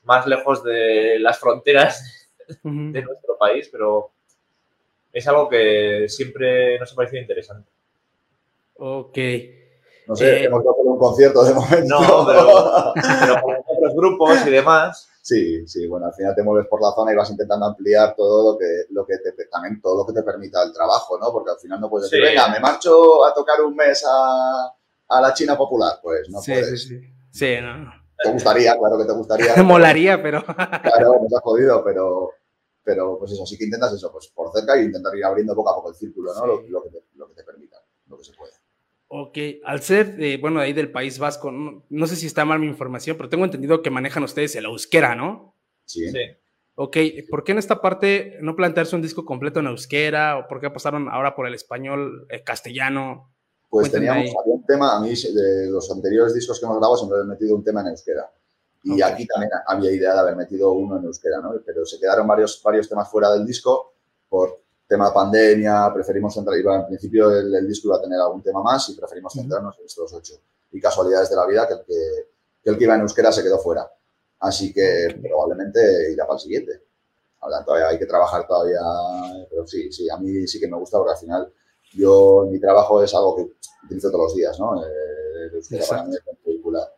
más 0.02 0.26
lejos 0.26 0.64
de 0.64 1.16
las 1.20 1.38
fronteras 1.38 2.28
de 2.64 3.02
nuestro 3.02 3.38
país, 3.38 3.68
pero 3.70 4.10
es 5.12 5.28
algo 5.28 5.48
que 5.48 6.06
siempre 6.08 6.76
nos 6.80 6.92
ha 6.92 6.96
parecido 6.96 7.22
interesante. 7.22 7.70
Ok. 8.78 9.18
No 10.08 10.16
sé, 10.16 10.42
Eh, 10.42 10.44
hemos 10.46 10.64
ido 10.64 10.74
por 10.74 10.86
un 10.86 10.98
concierto 10.98 11.44
de 11.44 11.54
momento. 11.54 12.00
No, 12.00 12.26
pero, 12.26 12.92
pero 13.20 13.42
con 13.42 13.54
otros 13.64 13.94
grupos 13.94 14.44
y 14.44 14.50
demás, 14.50 15.08
Sí, 15.30 15.66
sí, 15.68 15.86
bueno, 15.86 16.06
al 16.06 16.14
final 16.14 16.34
te 16.34 16.42
mueves 16.42 16.66
por 16.68 16.82
la 16.82 16.90
zona 16.92 17.12
y 17.12 17.16
vas 17.16 17.30
intentando 17.30 17.66
ampliar 17.66 18.14
todo 18.16 18.52
lo 18.52 18.58
que, 18.58 18.66
lo 18.90 19.06
que 19.06 19.18
te, 19.18 19.32
también 19.46 19.80
todo 19.80 19.98
lo 19.98 20.06
que 20.06 20.12
te 20.12 20.24
permita 20.24 20.60
el 20.64 20.72
trabajo, 20.72 21.16
¿no? 21.18 21.30
Porque 21.30 21.52
al 21.52 21.58
final 21.58 21.80
no 21.80 21.88
puedes 21.88 22.10
decir, 22.10 22.26
Sí. 22.26 22.34
venga, 22.34 22.48
me 22.48 22.58
marcho 22.58 23.24
a 23.24 23.32
tocar 23.32 23.60
un 23.62 23.76
mes 23.76 24.04
a, 24.08 24.66
a 25.08 25.20
la 25.20 25.32
China 25.32 25.56
popular. 25.56 26.00
Pues 26.02 26.28
no 26.30 26.40
sí, 26.40 26.50
puedes. 26.52 26.82
sí, 26.82 26.88
sí. 27.00 27.00
Sí, 27.30 27.56
no. 27.62 27.92
Te 28.22 28.30
gustaría, 28.32 28.76
claro 28.76 28.98
que 28.98 29.04
te 29.04 29.12
gustaría. 29.12 29.54
Molaría, 29.62 30.20
pero. 30.22 30.42
Claro, 30.82 31.20
nos 31.22 31.32
has 31.32 31.42
jodido, 31.42 31.84
pero, 31.84 32.30
pero 32.82 33.16
pues 33.18 33.30
eso, 33.32 33.46
sí 33.46 33.56
que 33.56 33.64
intentas 33.66 33.92
eso, 33.92 34.10
pues 34.10 34.28
por 34.34 34.50
cerca 34.52 34.76
y 34.80 34.84
intentar 34.86 35.14
ir 35.16 35.24
abriendo 35.24 35.54
poco 35.54 35.70
a 35.70 35.74
poco 35.76 35.90
el 35.90 35.94
círculo, 35.94 36.34
¿no? 36.34 36.40
Sí. 36.40 36.68
Lo, 36.68 36.80
lo 36.80 36.82
que 36.82 36.90
te, 36.90 37.04
lo 37.14 37.28
que 37.28 37.34
te 37.34 37.44
permita, 37.44 37.76
lo 38.08 38.18
que 38.18 38.24
se 38.24 38.32
pueda. 38.34 38.52
Ok, 39.12 39.38
al 39.64 39.80
ser, 39.82 40.14
eh, 40.22 40.38
bueno, 40.40 40.60
ahí 40.60 40.72
del 40.72 40.92
País 40.92 41.18
Vasco, 41.18 41.50
no, 41.50 41.84
no 41.88 42.06
sé 42.06 42.14
si 42.14 42.26
está 42.26 42.44
mal 42.44 42.60
mi 42.60 42.68
información, 42.68 43.16
pero 43.16 43.28
tengo 43.28 43.44
entendido 43.44 43.82
que 43.82 43.90
manejan 43.90 44.22
ustedes 44.22 44.54
el 44.54 44.66
euskera, 44.66 45.16
¿no? 45.16 45.56
Sí. 45.84 46.08
sí. 46.10 46.18
Ok, 46.76 46.96
¿por 47.28 47.42
qué 47.42 47.50
en 47.50 47.58
esta 47.58 47.80
parte 47.80 48.38
no 48.40 48.54
plantearse 48.54 48.94
un 48.94 49.02
disco 49.02 49.24
completo 49.24 49.58
en 49.58 49.66
euskera? 49.66 50.38
¿O 50.38 50.46
por 50.46 50.60
qué 50.60 50.70
pasaron 50.70 51.08
ahora 51.08 51.34
por 51.34 51.48
el 51.48 51.54
español 51.54 52.28
eh, 52.30 52.44
castellano? 52.44 53.32
Pues 53.68 53.88
Cuéntame 53.90 54.06
teníamos 54.06 54.30
ahí. 54.30 54.36
había 54.42 54.54
un 54.54 54.64
tema, 54.66 54.96
a 54.96 55.00
mí 55.00 55.08
de 55.10 55.70
los 55.72 55.90
anteriores 55.90 56.32
discos 56.32 56.60
que 56.60 56.66
hemos 56.66 56.78
grabado 56.78 56.96
siempre 56.96 57.18
he 57.18 57.24
metido 57.24 57.56
un 57.56 57.64
tema 57.64 57.80
en 57.80 57.88
euskera. 57.88 58.30
Y 58.84 58.92
Ok. 59.02 59.10
aquí 59.10 59.26
también 59.26 59.50
había 59.66 59.90
idea 59.90 60.14
de 60.14 60.20
haber 60.20 60.36
metido 60.36 60.70
uno 60.70 60.98
en 60.98 61.04
euskera, 61.06 61.40
¿no? 61.42 61.52
Pero 61.66 61.84
se 61.84 61.98
quedaron 61.98 62.28
varios, 62.28 62.62
varios 62.62 62.88
temas 62.88 63.10
fuera 63.10 63.32
del 63.32 63.44
disco 63.44 63.94
por 64.28 64.62
tema 64.90 65.14
pandemia, 65.14 65.88
preferimos 65.94 66.34
centrar, 66.34 66.58
iba, 66.58 66.74
en 66.74 66.86
principio 66.86 67.30
el, 67.30 67.54
el 67.54 67.68
disco 67.68 67.86
iba 67.86 67.96
a 67.96 68.02
tener 68.02 68.18
algún 68.18 68.42
tema 68.42 68.60
más 68.60 68.88
y 68.88 68.96
preferimos 68.96 69.32
centrarnos 69.32 69.78
en 69.78 69.86
estos 69.86 70.12
ocho. 70.12 70.34
Y 70.72 70.80
casualidades 70.80 71.30
de 71.30 71.36
la 71.36 71.46
vida 71.46 71.68
que 71.68 71.74
el 71.74 71.80
que, 71.86 71.94
que 72.64 72.70
el 72.70 72.76
que 72.76 72.84
iba 72.84 72.96
en 72.96 73.02
euskera 73.02 73.30
se 73.30 73.44
quedó 73.44 73.58
fuera. 73.60 73.88
Así 74.40 74.72
que 74.72 75.16
probablemente 75.22 76.12
irá 76.12 76.26
para 76.26 76.38
el 76.38 76.40
siguiente. 76.40 76.82
Ahora 77.38 77.64
todavía 77.64 77.86
hay 77.86 77.98
que 78.00 78.06
trabajar 78.06 78.48
todavía, 78.48 78.80
pero 79.48 79.64
sí, 79.64 79.92
sí, 79.92 80.10
a 80.10 80.16
mí 80.16 80.44
sí 80.48 80.58
que 80.58 80.66
me 80.66 80.76
gusta 80.76 80.98
porque 80.98 81.12
al 81.12 81.18
final 81.18 81.52
yo, 81.92 82.48
mi 82.50 82.58
trabajo 82.58 83.00
es 83.00 83.14
algo 83.14 83.36
que 83.36 83.52
utilizo 83.84 84.10
todos 84.10 84.24
los 84.24 84.34
días, 84.34 84.58
¿no? 84.58 84.84
Eh, 84.84 84.88
el 85.46 85.54
euskera 85.54 85.84
para 85.88 86.02
mí 86.02 86.16
es 86.16 86.22
muy 86.26 86.54
vehicular. 86.54 86.92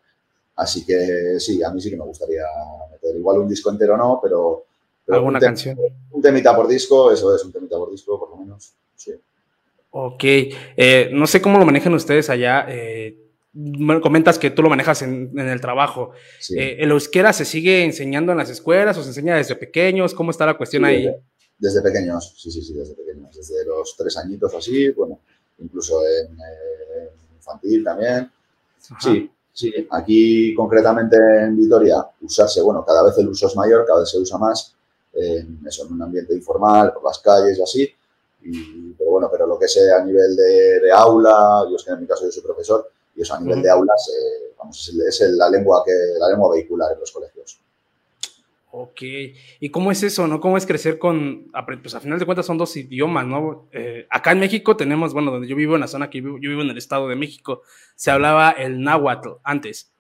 Así 0.56 0.86
que 0.86 1.38
sí, 1.38 1.62
a 1.62 1.70
mí 1.70 1.80
sí 1.80 1.90
que 1.90 1.96
me 1.98 2.06
gustaría 2.06 2.44
meter 2.90 3.14
igual 3.16 3.40
un 3.40 3.48
disco 3.48 3.68
entero 3.68 3.98
no, 3.98 4.18
pero 4.22 4.64
¿Alguna 5.16 5.38
un, 5.38 5.44
canción? 5.44 5.78
un 6.10 6.22
temita 6.22 6.54
por 6.54 6.68
disco, 6.68 7.12
eso 7.12 7.34
es, 7.34 7.44
un 7.44 7.52
temita 7.52 7.76
por 7.76 7.90
disco, 7.90 8.18
por 8.18 8.30
lo 8.30 8.36
menos. 8.36 8.74
Sí. 8.96 9.12
Ok, 9.90 10.24
eh, 10.24 11.10
no 11.12 11.26
sé 11.26 11.42
cómo 11.42 11.58
lo 11.58 11.64
manejan 11.66 11.94
ustedes 11.94 12.30
allá. 12.30 12.66
eh, 12.68 13.18
comentas 14.02 14.38
que 14.38 14.50
tú 14.50 14.62
lo 14.62 14.70
manejas 14.70 15.02
en, 15.02 15.30
en 15.38 15.48
el 15.48 15.60
trabajo. 15.60 16.12
sí. 16.40 16.58
Eh, 16.58 16.76
¿El 16.82 16.90
euskera 16.90 17.32
se 17.34 17.44
sigue 17.44 17.84
enseñando 17.84 18.32
en 18.32 18.38
las 18.38 18.48
escuelas 18.48 18.96
o 18.96 19.02
se 19.02 19.08
enseña 19.08 19.36
desde 19.36 19.56
pequeños? 19.56 20.14
¿Cómo 20.14 20.30
está 20.30 20.46
la 20.46 20.56
cuestión 20.56 20.84
Sí, 20.84 20.88
ahí? 20.88 21.04
Desde, 21.04 21.20
desde 21.58 21.82
pequeños, 21.82 22.34
sí, 22.38 22.50
sí, 22.50 22.62
sí, 22.62 22.72
desde 22.72 22.94
pequeños. 22.94 23.36
Desde 23.36 23.64
los 23.66 23.94
tres 23.96 24.16
añitos 24.16 24.52
o 24.54 24.58
así, 24.58 24.90
bueno, 24.92 25.20
incluso 25.58 26.00
en, 26.06 26.32
eh, 26.34 27.08
en 27.30 27.36
infantil 27.36 27.84
también. 27.84 28.30
Ajá. 28.90 29.00
Sí, 29.00 29.30
sí. 29.52 29.72
Aquí 29.90 30.54
concretamente 30.54 31.16
en 31.44 31.54
Vitoria, 31.56 31.96
usarse, 32.22 32.62
bueno, 32.62 32.82
cada 32.86 33.02
vez 33.04 33.18
el 33.18 33.28
uso 33.28 33.46
es 33.48 33.54
mayor, 33.56 33.84
cada 33.86 34.00
vez 34.00 34.10
se 34.10 34.18
usa 34.18 34.38
más, 34.38 34.71
en, 35.12 35.60
eso, 35.66 35.86
en 35.86 35.92
un 35.92 36.02
ambiente 36.02 36.34
informal, 36.34 36.92
por 36.92 37.04
las 37.04 37.18
calles 37.18 37.58
y 37.58 37.62
así. 37.62 37.94
Y, 38.42 38.92
pero 38.92 39.10
bueno, 39.12 39.28
pero 39.30 39.46
lo 39.46 39.58
que 39.58 39.68
sea 39.68 39.98
a 39.98 40.04
nivel 40.04 40.34
de, 40.34 40.80
de 40.80 40.92
aula, 40.92 41.64
yo 41.68 41.76
es 41.76 41.84
que 41.84 41.92
en 41.92 42.00
mi 42.00 42.06
caso 42.06 42.24
yo 42.24 42.32
soy 42.32 42.42
profesor, 42.42 42.90
y 43.14 43.22
eso 43.22 43.34
a 43.34 43.40
nivel 43.40 43.58
Ujú. 43.58 43.64
de 43.64 43.70
aulas, 43.70 44.08
eh, 44.08 44.54
vamos, 44.58 44.88
es, 44.88 45.20
es 45.20 45.30
la, 45.32 45.48
lengua 45.50 45.82
que, 45.84 45.92
la 46.18 46.28
lengua 46.28 46.54
vehicular 46.54 46.92
en 46.92 47.00
los 47.00 47.12
colegios. 47.12 47.60
Ok, 48.74 49.02
¿y 49.60 49.68
cómo 49.70 49.92
es 49.92 50.02
eso, 50.02 50.26
no? 50.26 50.40
¿Cómo 50.40 50.56
es 50.56 50.64
crecer 50.64 50.98
con, 50.98 51.52
pues 51.82 51.94
a 51.94 52.00
final 52.00 52.18
de 52.18 52.24
cuentas 52.24 52.46
son 52.46 52.56
dos 52.56 52.74
idiomas, 52.74 53.26
¿no? 53.26 53.68
Eh, 53.70 54.06
acá 54.08 54.32
en 54.32 54.40
México 54.40 54.78
tenemos, 54.78 55.12
bueno, 55.12 55.30
donde 55.30 55.46
yo 55.46 55.54
vivo, 55.54 55.74
en 55.74 55.82
la 55.82 55.88
zona 55.88 56.08
que 56.08 56.22
vivo, 56.22 56.38
yo 56.40 56.48
vivo 56.48 56.62
en 56.62 56.70
el 56.70 56.78
Estado 56.78 57.06
de 57.06 57.14
México, 57.14 57.60
se 57.96 58.10
hablaba 58.10 58.50
el 58.52 58.80
náhuatl 58.80 59.28
antes. 59.44 59.92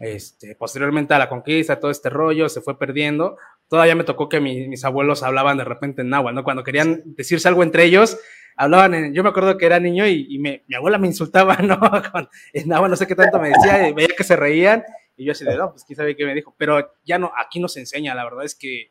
Este, 0.00 0.56
posteriormente 0.56 1.14
a 1.14 1.20
la 1.20 1.28
conquista, 1.28 1.78
todo 1.78 1.92
este 1.92 2.10
rollo 2.10 2.48
se 2.48 2.60
fue 2.60 2.76
perdiendo. 2.76 3.36
Todavía 3.68 3.94
me 3.94 4.04
tocó 4.04 4.28
que 4.28 4.40
mi- 4.40 4.68
mis 4.68 4.84
abuelos 4.84 5.22
hablaban 5.22 5.58
de 5.58 5.64
repente 5.64 6.02
en 6.02 6.10
náhuatl, 6.10 6.34
¿no? 6.36 6.44
Cuando 6.44 6.62
querían 6.64 7.02
decirse 7.04 7.48
algo 7.48 7.62
entre 7.62 7.84
ellos, 7.84 8.18
hablaban 8.56 8.94
en, 8.94 9.12
yo 9.14 9.22
me 9.22 9.28
acuerdo 9.30 9.58
que 9.58 9.66
era 9.66 9.80
niño 9.80 10.06
y, 10.06 10.26
y 10.30 10.38
me- 10.38 10.62
mi 10.68 10.74
abuela 10.76 10.98
me 10.98 11.06
insultaba, 11.08 11.56
¿no? 11.62 11.78
Con, 12.12 12.28
en 12.52 12.68
náhuatl, 12.68 12.90
no 12.90 12.96
sé 12.96 13.06
qué 13.06 13.14
tanto 13.14 13.38
me 13.40 13.48
decía, 13.48 13.88
y 13.88 13.92
veía 13.92 14.08
que 14.16 14.24
se 14.24 14.36
reían 14.36 14.84
y 15.16 15.24
yo 15.24 15.32
así 15.32 15.44
de, 15.44 15.56
no, 15.56 15.70
pues 15.72 15.84
quién 15.84 15.96
sabe 15.96 16.14
qué 16.16 16.24
me 16.26 16.34
dijo. 16.34 16.54
Pero 16.58 16.92
ya 17.04 17.18
no, 17.18 17.32
aquí 17.36 17.58
nos 17.58 17.76
enseña, 17.76 18.14
la 18.14 18.24
verdad 18.24 18.44
es 18.44 18.54
que, 18.54 18.90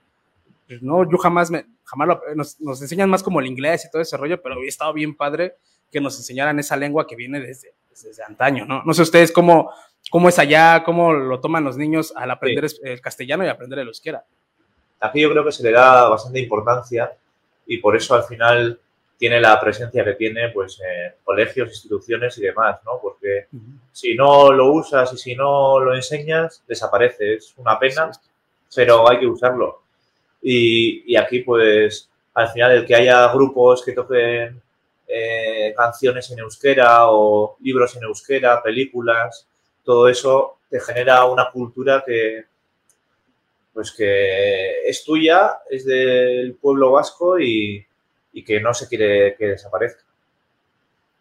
pues, 0.68 0.82
no, 0.82 1.10
yo 1.10 1.18
jamás 1.20 1.52
me, 1.52 1.66
jamás 1.84 2.08
lo, 2.08 2.22
nos, 2.36 2.60
nos 2.60 2.82
enseñan 2.82 3.10
más 3.10 3.22
como 3.24 3.40
el 3.40 3.46
inglés 3.48 3.86
y 3.86 3.92
todo 3.92 4.02
ese 4.02 4.18
rollo, 4.18 4.42
pero 4.42 4.56
hubiera 4.56 4.70
estado 4.70 4.92
bien 4.92 5.16
padre 5.16 5.56
que 5.92 6.02
nos 6.02 6.18
enseñaran 6.18 6.58
esa 6.60 6.76
lengua 6.76 7.06
que 7.08 7.16
viene 7.16 7.40
desde, 7.40 7.74
desde 7.92 8.24
antaño, 8.24 8.66
¿no? 8.66 8.82
No 8.84 8.94
sé 8.94 9.04
ustedes 9.04 9.32
cómo, 9.32 9.72
cómo 10.10 10.28
es 10.28 10.38
allá, 10.40 10.84
cómo 10.84 11.14
lo 11.14 11.40
toman 11.40 11.64
los 11.64 11.78
niños 11.78 12.12
al 12.16 12.32
aprender 12.32 12.66
el 12.84 13.00
castellano 13.02 13.46
y 13.46 13.48
aprender 13.48 13.80
el 13.80 13.88
euskera. 13.88 14.26
Aquí 15.00 15.22
yo 15.22 15.32
creo 15.32 15.44
que 15.44 15.52
se 15.52 15.64
le 15.64 15.72
da 15.72 16.10
bastante 16.10 16.40
importancia 16.40 17.12
y 17.68 17.78
por 17.78 17.96
eso 17.96 18.16
al 18.16 18.24
final 18.24 18.80
tiene 19.18 19.40
la 19.40 19.60
presencia 19.60 20.04
que 20.04 20.14
tiene 20.14 20.50
pues 20.50 20.80
en 20.82 21.14
colegios, 21.24 21.70
instituciones 21.70 22.38
y 22.38 22.42
demás, 22.42 22.80
¿no? 22.86 23.00
Porque 23.02 23.48
si 23.92 24.16
no 24.16 24.52
lo 24.52 24.72
usas 24.72 25.14
y 25.14 25.18
si 25.18 25.36
no 25.36 25.80
lo 25.80 25.96
enseñas, 25.96 26.64
desaparece. 26.68 27.36
Es 27.36 27.54
una 27.58 27.80
pena, 27.80 28.12
pero 28.76 29.10
hay 29.10 29.20
que 29.20 29.28
usarlo. 29.28 29.84
Y, 30.42 31.12
y 31.12 31.16
aquí, 31.16 31.40
pues, 31.40 32.10
al 32.34 32.50
final, 32.50 32.72
el 32.72 32.86
que 32.86 32.96
haya 32.96 33.32
grupos 33.32 33.84
que 33.84 33.94
toquen 33.94 34.62
eh, 35.08 35.74
canciones 35.78 36.30
en 36.32 36.40
euskera 36.40 37.08
o 37.10 37.58
libros 37.62 37.96
en 37.96 38.04
euskera, 38.04 38.62
películas, 38.62 39.48
todo 39.84 40.10
eso 40.10 40.58
te 40.70 40.80
genera 40.80 41.26
una 41.26 41.52
cultura 41.52 42.04
que, 42.06 42.46
pues, 43.76 43.92
que 43.92 44.88
es 44.88 45.04
tuya, 45.04 45.60
es 45.70 45.86
del 45.86 46.56
pueblo 46.56 46.94
vasco 46.94 47.38
y, 47.38 47.86
y 48.32 48.44
que 48.44 48.62
no 48.62 48.74
se 48.74 48.88
quiere 48.88 49.36
que 49.38 49.48
desaparezca. 49.48 50.04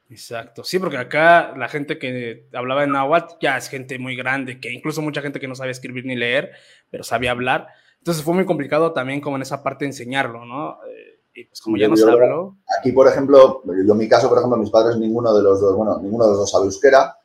Exacto, 0.08 0.62
sí, 0.62 0.78
porque 0.78 0.98
acá 0.98 1.54
la 1.56 1.68
gente 1.68 1.98
que 1.98 2.44
hablaba 2.52 2.84
en 2.84 2.92
náhuatl 2.92 3.34
ya 3.40 3.56
es 3.56 3.68
gente 3.68 3.98
muy 3.98 4.14
grande, 4.14 4.60
que 4.60 4.70
incluso 4.70 5.02
mucha 5.02 5.20
gente 5.20 5.40
que 5.40 5.48
no 5.48 5.56
sabía 5.56 5.72
escribir 5.72 6.04
ni 6.06 6.14
leer, 6.14 6.52
pero 6.90 7.02
sabía 7.02 7.32
hablar. 7.32 7.66
Entonces 7.98 8.22
fue 8.22 8.34
muy 8.34 8.44
complicado 8.46 8.92
también 8.92 9.20
como 9.20 9.34
en 9.34 9.42
esa 9.42 9.64
parte 9.64 9.84
enseñarlo, 9.84 10.44
¿no? 10.44 10.78
Eh, 10.88 11.18
y 11.34 11.44
pues 11.46 11.60
como 11.60 11.76
ya 11.76 11.88
no 11.88 11.96
se 11.96 12.08
habló, 12.08 12.56
Aquí, 12.78 12.92
por 12.92 13.08
ejemplo, 13.08 13.62
yo 13.64 13.92
en 13.92 13.98
mi 13.98 14.08
caso, 14.08 14.28
por 14.28 14.38
ejemplo, 14.38 14.56
mis 14.58 14.70
padres, 14.70 14.96
ninguno 14.96 15.34
de 15.34 15.42
los 15.42 15.60
dos, 15.60 15.74
bueno, 15.74 15.98
ninguno 16.00 16.24
de 16.26 16.30
los 16.30 16.38
dos 16.38 16.50
sabe 16.52 16.66
euskera 16.66 17.16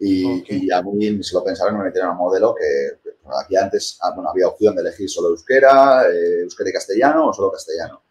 Y, 0.00 0.40
Ok. 0.40 0.46
y 0.48 0.72
a 0.72 0.82
mí 0.82 1.22
se 1.22 1.34
lo 1.36 1.44
pensaron, 1.44 1.78
me 1.78 1.84
metieron 1.84 2.10
a 2.10 2.12
un 2.14 2.18
modelo 2.18 2.56
que 2.56 3.01
aquí 3.40 3.56
antes 3.56 3.98
ah, 4.00 4.12
bueno, 4.14 4.30
había 4.30 4.48
opción 4.48 4.74
de 4.74 4.82
elegir 4.82 5.08
solo 5.08 5.28
euskera, 5.28 6.04
eh, 6.08 6.40
euskera 6.42 6.70
y 6.70 6.72
castellano 6.72 7.28
o 7.28 7.32
solo 7.32 7.50
castellano. 7.50 8.02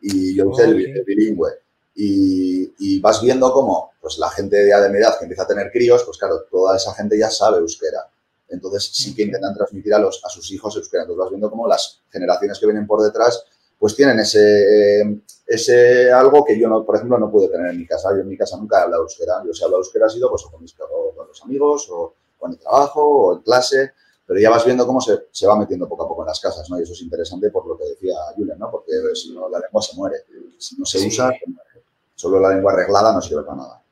Y 0.00 0.34
yo 0.34 0.48
usé 0.48 0.64
el, 0.64 0.96
el 0.96 1.04
bilingüe. 1.04 1.50
Y, 1.94 2.74
y 2.78 3.00
vas 3.00 3.22
viendo 3.22 3.50
cómo 3.52 3.92
pues, 4.00 4.18
la 4.18 4.30
gente 4.30 4.68
ya 4.68 4.80
de 4.80 4.90
mi 4.90 4.98
edad 4.98 5.18
que 5.18 5.24
empieza 5.24 5.44
a 5.44 5.46
tener 5.46 5.70
críos, 5.72 6.04
pues 6.04 6.18
claro, 6.18 6.42
toda 6.50 6.76
esa 6.76 6.92
gente 6.94 7.18
ya 7.18 7.30
sabe 7.30 7.58
euskera. 7.58 8.06
Entonces 8.48 8.90
sí 8.92 9.14
que 9.14 9.22
intentan 9.22 9.54
transmitir 9.54 9.94
a, 9.94 9.98
los, 9.98 10.22
a 10.24 10.28
sus 10.28 10.50
hijos 10.52 10.76
euskera. 10.76 11.02
Entonces 11.04 11.20
vas 11.20 11.30
viendo 11.30 11.50
cómo 11.50 11.66
las 11.66 12.00
generaciones 12.10 12.58
que 12.58 12.66
vienen 12.66 12.86
por 12.86 13.02
detrás 13.02 13.44
pues 13.78 13.94
tienen 13.94 14.18
ese, 14.18 15.20
ese 15.46 16.10
algo 16.10 16.44
que 16.44 16.58
yo, 16.58 16.68
no, 16.68 16.84
por 16.84 16.96
ejemplo, 16.96 17.18
no 17.18 17.30
pude 17.30 17.48
tener 17.48 17.70
en 17.70 17.78
mi 17.78 17.86
casa. 17.86 18.10
Yo 18.14 18.20
en 18.20 18.28
mi 18.28 18.36
casa 18.36 18.56
nunca 18.56 18.78
he 18.78 18.82
hablado 18.82 19.02
euskera. 19.02 19.42
Yo 19.44 19.52
si 19.52 19.62
he 19.62 19.64
hablado 19.64 19.82
euskera 19.82 20.06
ha 20.06 20.10
sido 20.10 20.30
pues, 20.30 20.44
o 20.44 20.50
con, 20.50 20.62
mis, 20.62 20.74
o 20.80 21.14
con 21.14 21.28
los 21.28 21.42
amigos, 21.42 21.88
o 21.90 22.14
con 22.38 22.52
el 22.52 22.58
trabajo, 22.58 23.02
o 23.02 23.36
en 23.36 23.42
clase. 23.42 23.92
Pero 24.26 24.40
ya 24.40 24.50
vas 24.50 24.64
viendo 24.64 24.86
cómo 24.86 25.00
se, 25.00 25.26
se 25.30 25.46
va 25.46 25.56
metiendo 25.56 25.88
poco 25.88 26.04
a 26.04 26.08
poco 26.08 26.22
en 26.22 26.26
las 26.28 26.40
casas, 26.40 26.68
¿no? 26.68 26.78
Y 26.78 26.82
eso 26.82 26.92
es 26.92 27.02
interesante 27.02 27.48
por 27.50 27.66
lo 27.66 27.78
que 27.78 27.84
decía 27.84 28.14
Julen, 28.36 28.58
¿no? 28.58 28.70
Porque 28.70 28.90
si 29.14 29.32
no, 29.32 29.48
la 29.48 29.60
lengua 29.60 29.80
se 29.82 29.94
muere. 29.96 30.16
Si 30.58 30.76
no 30.78 30.84
se 30.84 30.98
Sí. 30.98 31.06
usa, 31.08 31.32
solo 32.14 32.40
la 32.40 32.54
lengua 32.54 32.72
arreglada 32.72 33.12
no 33.12 33.20
sirve 33.20 33.42
para 33.44 33.58
nada. 33.58 33.82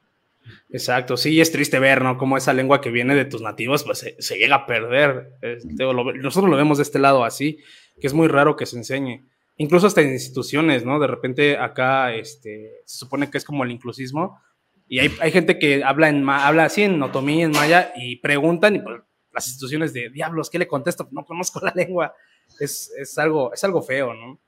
Exacto, 0.71 1.17
sí, 1.17 1.41
es 1.41 1.53
triste 1.53 1.79
ver, 1.79 2.03
¿no? 2.03 2.19
Cómo 2.19 2.37
esa 2.37 2.53
lengua 2.53 2.81
que 2.81 2.91
viene 2.91 3.15
de 3.15 3.25
tus 3.27 3.41
nativos, 3.43 3.85
pues 3.85 3.99
se, 3.99 4.17
se 4.21 4.37
llega 4.37 4.57
a 4.57 4.67
perder. 4.67 5.35
Es- 5.41 5.67
digo, 5.67 5.93
lo 5.93 6.13
nosotros 6.13 6.51
lo 6.51 6.57
vemos 6.57 6.79
de 6.79 6.83
este 6.83 6.99
lado 6.99 7.25
así, 7.25 7.59
que 8.01 8.07
es 8.07 8.13
muy 8.13 8.27
raro 8.29 8.57
que 8.57 8.67
se 8.67 8.77
enseñe. 8.77 9.25
Incluso 9.57 9.87
hasta 9.87 10.01
en 10.01 10.11
instituciones, 10.13 10.85
¿no? 10.85 10.99
De 10.99 11.07
repente 11.07 11.57
acá, 11.57 12.13
este, 12.13 12.81
se 12.85 12.99
supone 12.99 13.31
que 13.31 13.39
es 13.39 13.45
como 13.45 13.63
el 13.63 13.71
inclusismo, 13.71 14.41
y 14.89 14.99
hay, 14.99 15.15
hay 15.21 15.31
gente 15.31 15.59
que 15.61 15.85
habla, 15.85 16.09
en, 16.09 16.29
habla 16.29 16.65
así 16.65 16.83
en 16.83 17.01
otomí, 17.03 17.43
en 17.43 17.53
maya, 17.53 17.93
y 17.97 18.17
preguntan, 18.17 18.75
y 18.77 18.81
pues, 18.81 19.01
las 19.35 19.47
instituciones 19.47 19.93
de 19.93 20.11
diablos, 20.11 20.49
¿qué 20.49 20.59
le 20.59 20.69
contesto? 20.69 21.09
No 21.11 21.25
conozco 21.25 21.61
la 21.63 21.73
lengua. 21.75 22.15
Es, 22.61 22.93
es, 22.97 23.19
algo, 23.19 23.53
es 23.53 23.63
algo 23.65 23.83
feo, 23.83 24.15
¿no? 24.15 24.39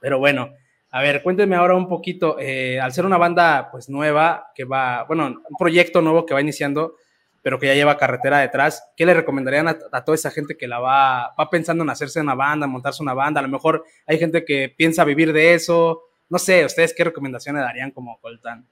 Pero 0.00 0.18
bueno, 0.18 0.50
a 0.90 1.02
ver, 1.02 1.22
cuéntenme 1.22 1.56
ahora 1.56 1.74
un 1.74 1.88
poquito, 1.88 2.36
eh, 2.38 2.80
al 2.80 2.92
ser 2.92 3.06
una 3.06 3.18
banda 3.18 3.68
pues 3.70 3.88
nueva, 3.88 4.50
que 4.54 4.64
va, 4.64 5.04
bueno, 5.04 5.26
un 5.26 5.56
proyecto 5.58 6.00
nuevo 6.00 6.26
que 6.26 6.34
va 6.34 6.40
iniciando, 6.40 6.96
pero 7.42 7.58
que 7.58 7.66
ya 7.66 7.74
lleva 7.74 7.96
carretera 7.96 8.38
detrás, 8.38 8.92
¿qué 8.96 9.06
le 9.06 9.14
recomendarían 9.14 9.68
a, 9.68 9.78
a 9.92 10.04
toda 10.04 10.14
esa 10.14 10.30
gente 10.30 10.56
que 10.56 10.68
la 10.68 10.78
va, 10.78 11.34
va 11.38 11.50
pensando 11.50 11.84
en 11.84 11.90
hacerse 11.90 12.20
una 12.20 12.34
banda, 12.34 12.66
montarse 12.66 13.02
una 13.02 13.14
banda? 13.14 13.40
A 13.40 13.42
lo 13.42 13.48
mejor 13.48 13.84
hay 14.06 14.18
gente 14.18 14.44
que 14.44 14.74
piensa 14.76 15.04
vivir 15.04 15.32
de 15.32 15.54
eso, 15.54 16.02
no 16.28 16.38
sé, 16.38 16.64
¿ustedes 16.64 16.94
qué 16.94 17.04
recomendaciones 17.04 17.62
darían 17.62 17.90
como 17.90 18.18
Coltán? 18.20 18.66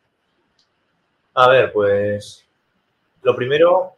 A 1.35 1.49
ver, 1.49 1.73
pues 1.73 2.47
lo 3.23 3.35
primero, 3.37 3.98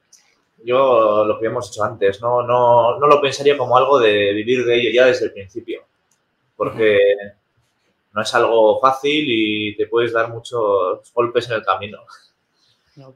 yo 0.64 1.24
lo 1.24 1.38
que 1.40 1.46
hemos 1.46 1.70
hecho 1.70 1.84
antes, 1.84 2.20
no, 2.20 2.42
no, 2.42 2.98
no 2.98 3.06
lo 3.06 3.20
pensaría 3.20 3.56
como 3.58 3.76
algo 3.76 3.98
de 3.98 4.32
vivir 4.34 4.64
de 4.64 4.76
ello 4.76 4.90
ya 4.94 5.06
desde 5.06 5.26
el 5.26 5.32
principio, 5.32 5.82
porque 6.56 6.98
no 8.12 8.22
es 8.22 8.34
algo 8.34 8.80
fácil 8.80 9.24
y 9.28 9.76
te 9.76 9.86
puedes 9.86 10.12
dar 10.12 10.30
muchos 10.30 11.12
golpes 11.14 11.48
en 11.48 11.56
el 11.56 11.64
camino. 11.64 11.98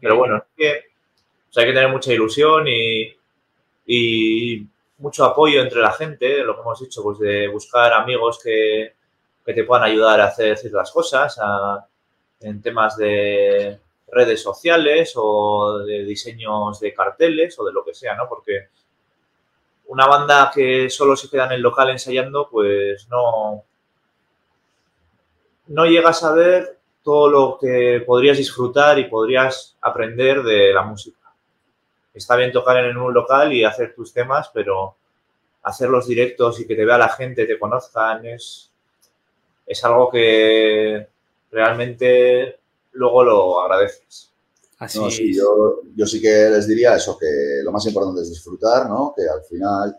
Pero 0.01 0.17
bueno, 0.17 0.37
es 0.39 0.43
que 0.57 0.79
o 1.51 1.53
sea, 1.55 1.63
hay 1.65 1.71
que 1.71 1.75
tener 1.75 1.91
mucha 1.91 2.13
ilusión 2.13 2.67
y, 2.69 3.15
y 3.87 4.67
mucho 4.99 5.25
apoyo 5.25 5.63
entre 5.63 5.81
la 5.83 5.93
gente, 5.93 6.45
lo 6.45 6.55
que 6.57 6.63
hemos 6.63 6.81
dicho, 6.81 7.03
pues 7.03 7.19
de 7.21 7.49
buscar 7.49 7.93
amigos 7.95 8.41
que, 8.43 8.95
que 9.45 9.55
te 9.55 9.65
puedan 9.65 9.85
ayudar 9.85 10.21
a 10.21 10.27
hacer 10.27 10.57
ciertas 10.59 10.91
cosas, 10.93 11.39
a- 11.43 11.87
en 12.41 12.63
temas 12.63 12.97
de 12.99 13.81
redes 14.15 14.43
sociales 14.43 15.13
o 15.17 15.81
de 15.81 16.05
diseños 16.05 16.81
de 16.81 16.95
carteles 16.95 17.59
o 17.59 17.65
de 17.65 17.73
lo 17.73 17.85
que 17.85 17.95
sea, 17.95 18.15
¿no? 18.15 18.29
Porque 18.29 18.69
una 19.87 20.07
banda 20.07 20.51
que 20.55 20.89
solo 20.89 21.17
se 21.17 21.29
queda 21.29 21.47
en 21.47 21.53
el 21.53 21.63
local 21.63 21.91
ensayando, 21.91 22.49
pues 22.51 23.09
no, 23.09 23.65
no 25.67 25.87
llegas 25.87 26.23
a 26.25 26.33
ver 26.33 26.79
todo 27.03 27.29
lo 27.29 27.59
que 27.61 28.03
podrías 28.07 28.39
disfrutar 28.39 28.99
y 28.99 29.05
podrías 29.05 29.77
aprender 29.81 30.43
de 30.43 30.73
la 30.73 30.83
música. 30.83 31.19
Está 32.15 32.37
bien 32.37 32.53
tocar 32.53 32.79
en 32.85 32.97
un 32.97 33.13
local 33.13 33.53
y 33.53 33.65
hacer 33.65 33.95
tus 33.95 34.13
temas, 34.13 34.51
pero 34.55 34.97
hacer 35.65 35.89
los 35.89 36.07
directos 36.07 36.61
y 36.61 36.67
que 36.67 36.77
te 36.77 36.85
vea 36.85 36.97
la 36.97 37.09
gente, 37.09 37.47
te 37.47 37.59
conozcan, 37.59 38.25
es, 38.25 38.71
es 39.67 39.85
algo 39.85 40.11
que 40.11 41.09
realmente 41.51 42.59
luego 42.95 43.25
lo 43.25 43.61
agradeces. 43.61 44.31
Así 44.79 44.99
No, 44.99 45.11
sí, 45.11 45.31
es. 45.31 45.37
yo, 45.37 45.81
yo 45.95 46.07
sí 46.07 46.21
que 46.21 46.51
les 46.51 46.67
diría 46.67 46.97
eso, 46.97 47.17
que 47.19 47.61
lo 47.63 47.71
más 47.73 47.87
importante 47.87 48.23
es 48.23 48.31
disfrutar, 48.31 48.89
¿no? 48.89 49.15
Que 49.17 49.23
al 49.29 49.43
final 49.45 49.97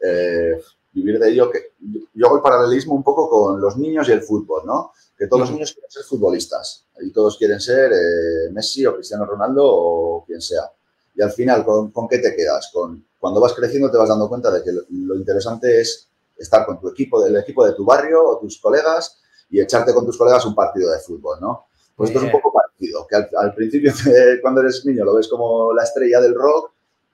eh, 0.00 0.60
vivir 0.92 1.18
de 1.18 1.30
ello, 1.30 1.50
que 1.50 1.72
yo 2.14 2.26
hago 2.26 2.36
el 2.36 2.42
paralelismo 2.42 2.94
un 2.94 3.02
poco 3.02 3.28
con 3.28 3.60
los 3.60 3.76
niños 3.76 4.08
y 4.08 4.12
el 4.12 4.22
fútbol, 4.22 4.62
¿no? 4.66 4.92
Que 5.16 5.26
todos 5.26 5.40
los 5.42 5.50
niños 5.52 5.72
quieren 5.72 5.90
ser 5.90 6.04
futbolistas 6.04 6.86
y 7.00 7.10
todos 7.10 7.36
quieren 7.36 7.60
ser 7.60 7.92
eh, 7.92 8.50
Messi 8.52 8.84
o 8.86 8.94
Cristiano 8.94 9.24
Ronaldo 9.24 9.62
o 9.64 10.24
quien 10.24 10.40
sea. 10.40 10.70
Y 11.14 11.22
al 11.22 11.30
final, 11.30 11.64
¿con, 11.64 11.90
con 11.90 12.08
qué 12.08 12.18
te 12.18 12.34
quedas? 12.34 12.70
Con, 12.72 13.04
cuando 13.18 13.40
vas 13.40 13.54
creciendo 13.54 13.90
te 13.90 13.98
vas 13.98 14.08
dando 14.08 14.28
cuenta 14.28 14.50
de 14.50 14.62
que 14.62 14.72
lo, 14.72 14.82
lo 14.90 15.14
interesante 15.14 15.80
es 15.80 16.08
estar 16.36 16.66
con 16.66 16.80
tu 16.80 16.88
equipo, 16.88 17.22
del 17.22 17.36
equipo 17.36 17.64
de 17.64 17.72
tu 17.72 17.84
barrio 17.84 18.26
o 18.26 18.38
tus 18.38 18.58
colegas 18.58 19.20
y 19.50 19.60
echarte 19.60 19.92
con 19.94 20.04
tus 20.06 20.16
colegas 20.16 20.44
un 20.46 20.54
partido 20.54 20.90
de 20.90 20.98
fútbol, 20.98 21.38
¿no? 21.40 21.66
Pues 21.96 22.10
esto 22.10 22.20
es 22.20 22.26
un 22.26 22.32
poco 22.32 22.52
parecido, 22.52 23.06
que 23.06 23.16
al, 23.16 23.28
al 23.38 23.54
principio 23.54 23.92
te- 23.92 24.40
cuando 24.42 24.60
eres 24.62 24.84
niño 24.86 25.04
lo 25.04 25.14
ves 25.16 25.28
como 25.28 25.72
la 25.72 25.84
estrella 25.84 26.20
del 26.20 26.34
rock, 26.34 26.72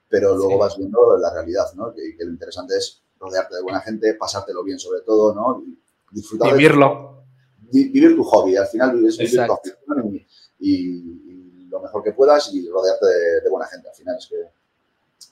pero 0.08 0.34
luego 0.34 0.52
Sí. 0.52 0.58
vas 0.58 0.78
viendo 0.78 1.16
la 1.18 1.32
realidad, 1.32 1.66
¿no? 1.74 1.92
Que, 1.94 2.16
que 2.16 2.24
lo 2.24 2.30
interesante 2.30 2.76
es 2.76 3.02
rodearte 3.20 3.56
de 3.56 3.62
buena 3.62 3.80
gente, 3.80 4.14
pasártelo 4.14 4.62
bien 4.64 4.78
sobre 4.78 5.00
todo, 5.02 5.34
¿no? 5.34 5.62
Y 5.66 5.78
disfrutar 6.12 6.50
de- 6.52 6.56
Vivirlo. 6.56 7.24
vi- 7.70 7.88
vivir 7.88 8.14
tu 8.16 8.22
hobby, 8.24 8.56
al 8.56 8.66
final 8.68 8.94
vives 8.96 9.18
vivir 9.18 9.44
tu 9.46 9.52
afición 9.52 10.14
y, 10.14 10.26
y- 10.60 11.62
y 11.62 11.66
lo 11.68 11.80
mejor 11.80 12.02
que 12.02 12.12
puedas 12.12 12.52
y 12.54 12.66
rodearte 12.68 13.04
de, 13.06 13.40
de 13.42 13.50
buena 13.50 13.66
gente, 13.66 13.88
al 13.88 13.94
final 13.94 14.16
es 14.16 14.26
que 14.26 14.36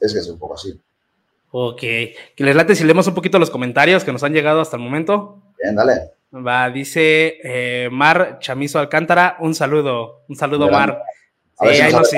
es 0.05 0.13
que 0.13 0.19
es 0.19 0.29
un 0.29 0.39
poco 0.39 0.55
así. 0.55 0.79
Ok. 1.53 1.79
Que 1.81 2.15
les 2.39 2.55
late 2.55 2.75
si 2.75 2.85
leemos 2.85 3.07
un 3.07 3.15
poquito 3.15 3.39
los 3.39 3.51
comentarios 3.51 4.05
que 4.05 4.13
nos 4.13 4.23
han 4.25 4.35
llegado 4.35 4.61
hasta 4.61 4.77
el 4.77 4.83
momento. 4.83 5.41
Bien, 5.63 5.75
dale. 5.75 6.11
Va, 6.45 6.71
dice 6.71 7.39
eh, 7.43 7.89
Mar 7.91 8.39
Chamizo 8.41 8.79
Alcántara, 8.79 9.37
un 9.41 9.55
saludo, 9.55 10.25
un 10.29 10.37
saludo 10.37 10.69
Mar. 10.71 11.03
Sí, 11.61 11.69
si 11.75 11.81
ahí 11.81 11.93
nos 11.93 12.11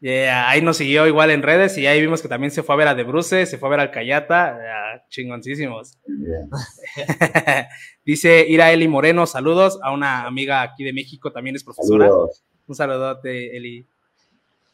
yeah, 0.00 0.48
ahí 0.48 0.74
siguió 0.74 1.06
igual 1.06 1.30
en 1.30 1.42
redes 1.42 1.76
y 1.78 1.86
ahí 1.86 2.00
vimos 2.00 2.22
que 2.22 2.28
también 2.28 2.50
se 2.50 2.62
fue 2.62 2.74
a 2.74 2.78
ver 2.78 2.88
a 2.88 2.94
De 2.94 3.04
Bruce, 3.04 3.46
se 3.46 3.58
fue 3.58 3.68
a 3.68 3.70
ver 3.70 3.80
al 3.80 3.90
Cayata, 3.90 4.58
chingoncísimos. 5.08 5.98
Dice 8.04 8.46
Ira 8.48 8.72
Eli 8.72 8.88
Moreno, 8.88 9.26
saludos 9.26 9.78
a 9.82 9.92
una 9.92 10.24
amiga 10.26 10.62
aquí 10.62 10.84
de 10.84 10.92
México, 10.92 11.32
también 11.32 11.56
es 11.56 11.64
profesora. 11.64 12.06
Saludos. 12.06 12.42
Un 12.66 12.74
saludote, 12.74 13.56
Eli. 13.56 13.86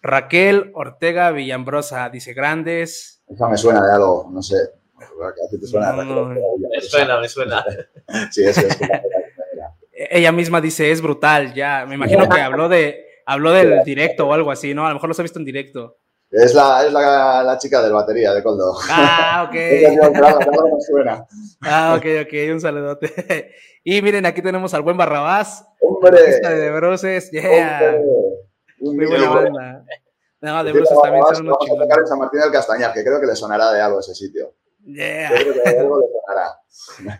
Raquel 0.00 0.70
Ortega 0.74 1.30
Villambrosa, 1.32 2.08
dice 2.10 2.32
grandes. 2.32 3.22
Esa 3.28 3.48
me 3.48 3.56
suena 3.56 3.84
de 3.84 3.92
algo, 3.92 4.28
no 4.30 4.42
sé. 4.42 4.56
¿A 5.00 5.50
ti 5.50 5.60
te 5.60 5.66
suena? 5.66 5.92
No, 5.92 6.04
no. 6.04 6.28
Me 6.28 6.80
suena, 6.80 7.20
me 7.20 7.28
suena. 7.28 7.64
Sí, 8.30 8.44
eso 8.44 8.62
es. 8.62 8.78
Ella 9.92 10.32
misma 10.32 10.60
dice, 10.60 10.90
es 10.90 11.02
brutal, 11.02 11.54
ya. 11.54 11.84
Me 11.86 11.96
imagino 11.96 12.28
que 12.28 12.40
habló 12.40 12.68
de 12.68 13.04
habló 13.26 13.52
del 13.52 13.82
directo 13.84 14.26
o 14.26 14.32
algo 14.32 14.50
así, 14.50 14.72
¿no? 14.72 14.86
A 14.86 14.88
lo 14.88 14.94
mejor 14.94 15.08
los 15.08 15.18
ha 15.18 15.22
visto 15.22 15.38
en 15.38 15.44
directo. 15.44 15.98
Es 16.30 16.54
la, 16.54 16.84
es 16.84 16.92
la, 16.92 17.42
la 17.42 17.58
chica 17.58 17.82
del 17.82 17.92
batería 17.92 18.32
de 18.34 18.42
Coldo. 18.42 18.74
Ah, 18.90 19.48
ok. 19.48 19.54
Suena. 20.80 21.26
Ah, 21.62 21.94
ok, 21.96 22.04
ok, 22.22 22.52
un 22.52 22.60
saludote. 22.60 23.54
Y 23.84 24.02
miren, 24.02 24.26
aquí 24.26 24.42
tenemos 24.42 24.74
al 24.74 24.82
buen 24.82 24.98
Barrabás, 24.98 25.64
¡Hombre! 25.80 26.20
de 26.20 26.70
Bruces, 26.72 27.30
yeah. 27.30 27.96
Muy 28.80 29.06
buena 29.06 29.30
banda. 29.30 29.84
No, 30.42 30.64
De 30.64 30.72
Bruces 30.72 30.98
también 31.02 31.24
son 31.32 31.46
unos 31.46 31.58
chingones. 31.60 31.88
San 32.06 32.18
Martín 32.18 32.40
del 32.40 32.52
Castañar, 32.52 32.92
que 32.92 33.02
creo 33.02 33.18
que 33.18 33.26
le 33.26 33.34
sonará 33.34 33.72
de 33.72 33.80
algo 33.80 34.00
ese 34.00 34.14
sitio. 34.14 34.52
Yeah. 34.88 35.30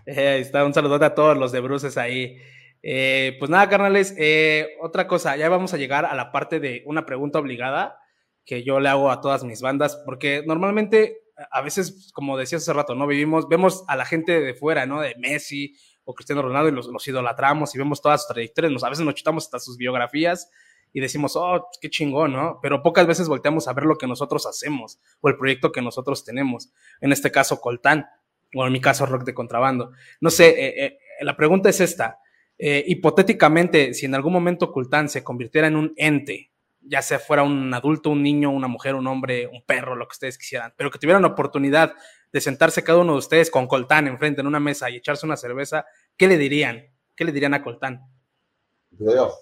Eh, 0.07 0.29
ahí 0.29 0.41
está, 0.41 0.65
un 0.65 0.73
saludote 0.73 1.05
a 1.05 1.15
todos 1.15 1.37
los 1.37 1.53
de 1.53 1.61
Bruces 1.61 1.97
ahí. 1.99 2.39
Eh, 2.83 3.37
pues 3.39 3.51
nada, 3.51 3.69
carnales, 3.69 4.15
eh, 4.17 4.77
otra 4.81 5.07
cosa, 5.07 5.37
ya 5.37 5.49
vamos 5.49 5.75
a 5.75 5.77
llegar 5.77 6.05
a 6.05 6.15
la 6.15 6.31
parte 6.31 6.61
de 6.61 6.83
una 6.87 7.05
pregunta 7.05 7.39
obligada 7.39 7.99
que 8.45 8.63
yo 8.63 8.79
le 8.81 8.89
hago 8.89 9.11
a 9.11 9.21
todas 9.21 9.45
mis 9.45 9.61
bandas, 9.61 9.97
porque 10.07 10.43
normalmente, 10.47 11.23
a 11.51 11.61
veces, 11.61 12.11
como 12.15 12.39
decías 12.39 12.63
hace 12.63 12.73
rato, 12.73 12.95
¿no? 12.95 13.07
Vivimos, 13.07 13.49
vemos 13.49 13.85
a 13.89 13.97
la 13.97 14.05
gente 14.05 14.41
de 14.41 14.55
fuera, 14.55 14.87
¿no? 14.87 15.01
De 15.01 15.15
Messi 15.19 15.75
o 16.05 16.15
Cristiano 16.15 16.43
Ronaldo 16.43 16.69
y 16.69 16.73
los, 16.73 16.87
los 16.87 17.07
idolatramos 17.09 17.75
y 17.75 17.79
vemos 17.79 18.01
todas 18.01 18.23
sus 18.23 18.33
trayectorias, 18.33 18.73
nos, 18.73 18.85
a 18.85 18.91
veces 18.91 19.05
nos 19.05 19.15
chutamos 19.15 19.45
hasta 19.45 19.59
sus 19.59 19.77
biografías 19.77 20.51
y 20.93 21.01
decimos, 21.01 21.37
oh, 21.37 21.69
qué 21.81 21.91
chingón, 21.91 22.33
¿no? 22.33 22.59
Pero 22.63 22.83
pocas 22.83 23.07
veces 23.07 23.29
volteamos 23.29 23.69
a 23.69 23.73
ver 23.73 23.85
lo 23.85 23.97
que 23.97 24.07
nosotros 24.07 24.47
hacemos 24.47 24.99
o 25.21 25.29
el 25.29 25.37
proyecto 25.37 25.73
que 25.73 25.83
nosotros 25.83 26.25
tenemos. 26.25 26.71
En 27.01 27.13
este 27.13 27.31
caso, 27.31 27.61
Coltán, 27.61 28.07
o 28.55 28.67
en 28.67 28.73
mi 28.73 28.81
caso, 28.81 29.07
Rock 29.07 29.25
de 29.25 29.35
Contrabando. 29.35 29.93
No 30.21 30.31
sé, 30.31 30.49
eh, 30.49 30.85
eh, 30.85 30.99
la 31.21 31.37
pregunta 31.37 31.69
es 31.69 31.81
esta. 31.81 32.19
Eh, 32.59 32.85
hipotéticamente, 32.87 33.95
si 33.95 34.07
en 34.07 34.15
algún 34.15 34.33
momento 34.33 34.73
Coltán 34.73 35.09
se 35.09 35.23
convirtiera 35.23 35.69
en 35.69 35.77
un 35.77 35.93
ente, 35.97 36.51
ya 36.81 37.03
sea 37.03 37.19
fuera 37.19 37.43
un 37.43 37.73
adulto, 37.75 38.11
un 38.11 38.23
niño, 38.23 38.51
una 38.51 38.67
mujer, 38.67 38.95
un 38.95 39.07
hombre, 39.07 39.47
un 39.47 39.63
perro, 39.65 39.95
lo 39.95 40.07
que 40.07 40.13
ustedes 40.13 40.39
quisieran, 40.39 40.73
pero 40.77 40.91
que 40.91 40.99
tuvieran 40.99 41.23
la 41.23 41.29
oportunidad 41.29 41.95
de 42.33 42.41
sentarse 42.41 42.83
cada 42.83 42.99
uno 42.99 43.13
de 43.13 43.19
ustedes 43.19 43.51
con 43.51 43.67
Coltán 43.67 44.07
enfrente 44.07 44.41
en 44.41 44.47
una 44.47 44.61
mesa 44.61 44.91
y 44.91 44.97
echarse 44.97 45.25
una 45.25 45.37
cerveza, 45.37 45.87
¿qué 46.17 46.27
le 46.27 46.37
dirían? 46.37 46.87
¿Qué 47.15 47.25
le 47.25 47.33
dirían 47.33 47.55
a 47.55 47.63
Coltán? 47.63 48.03
Yo. 48.91 49.35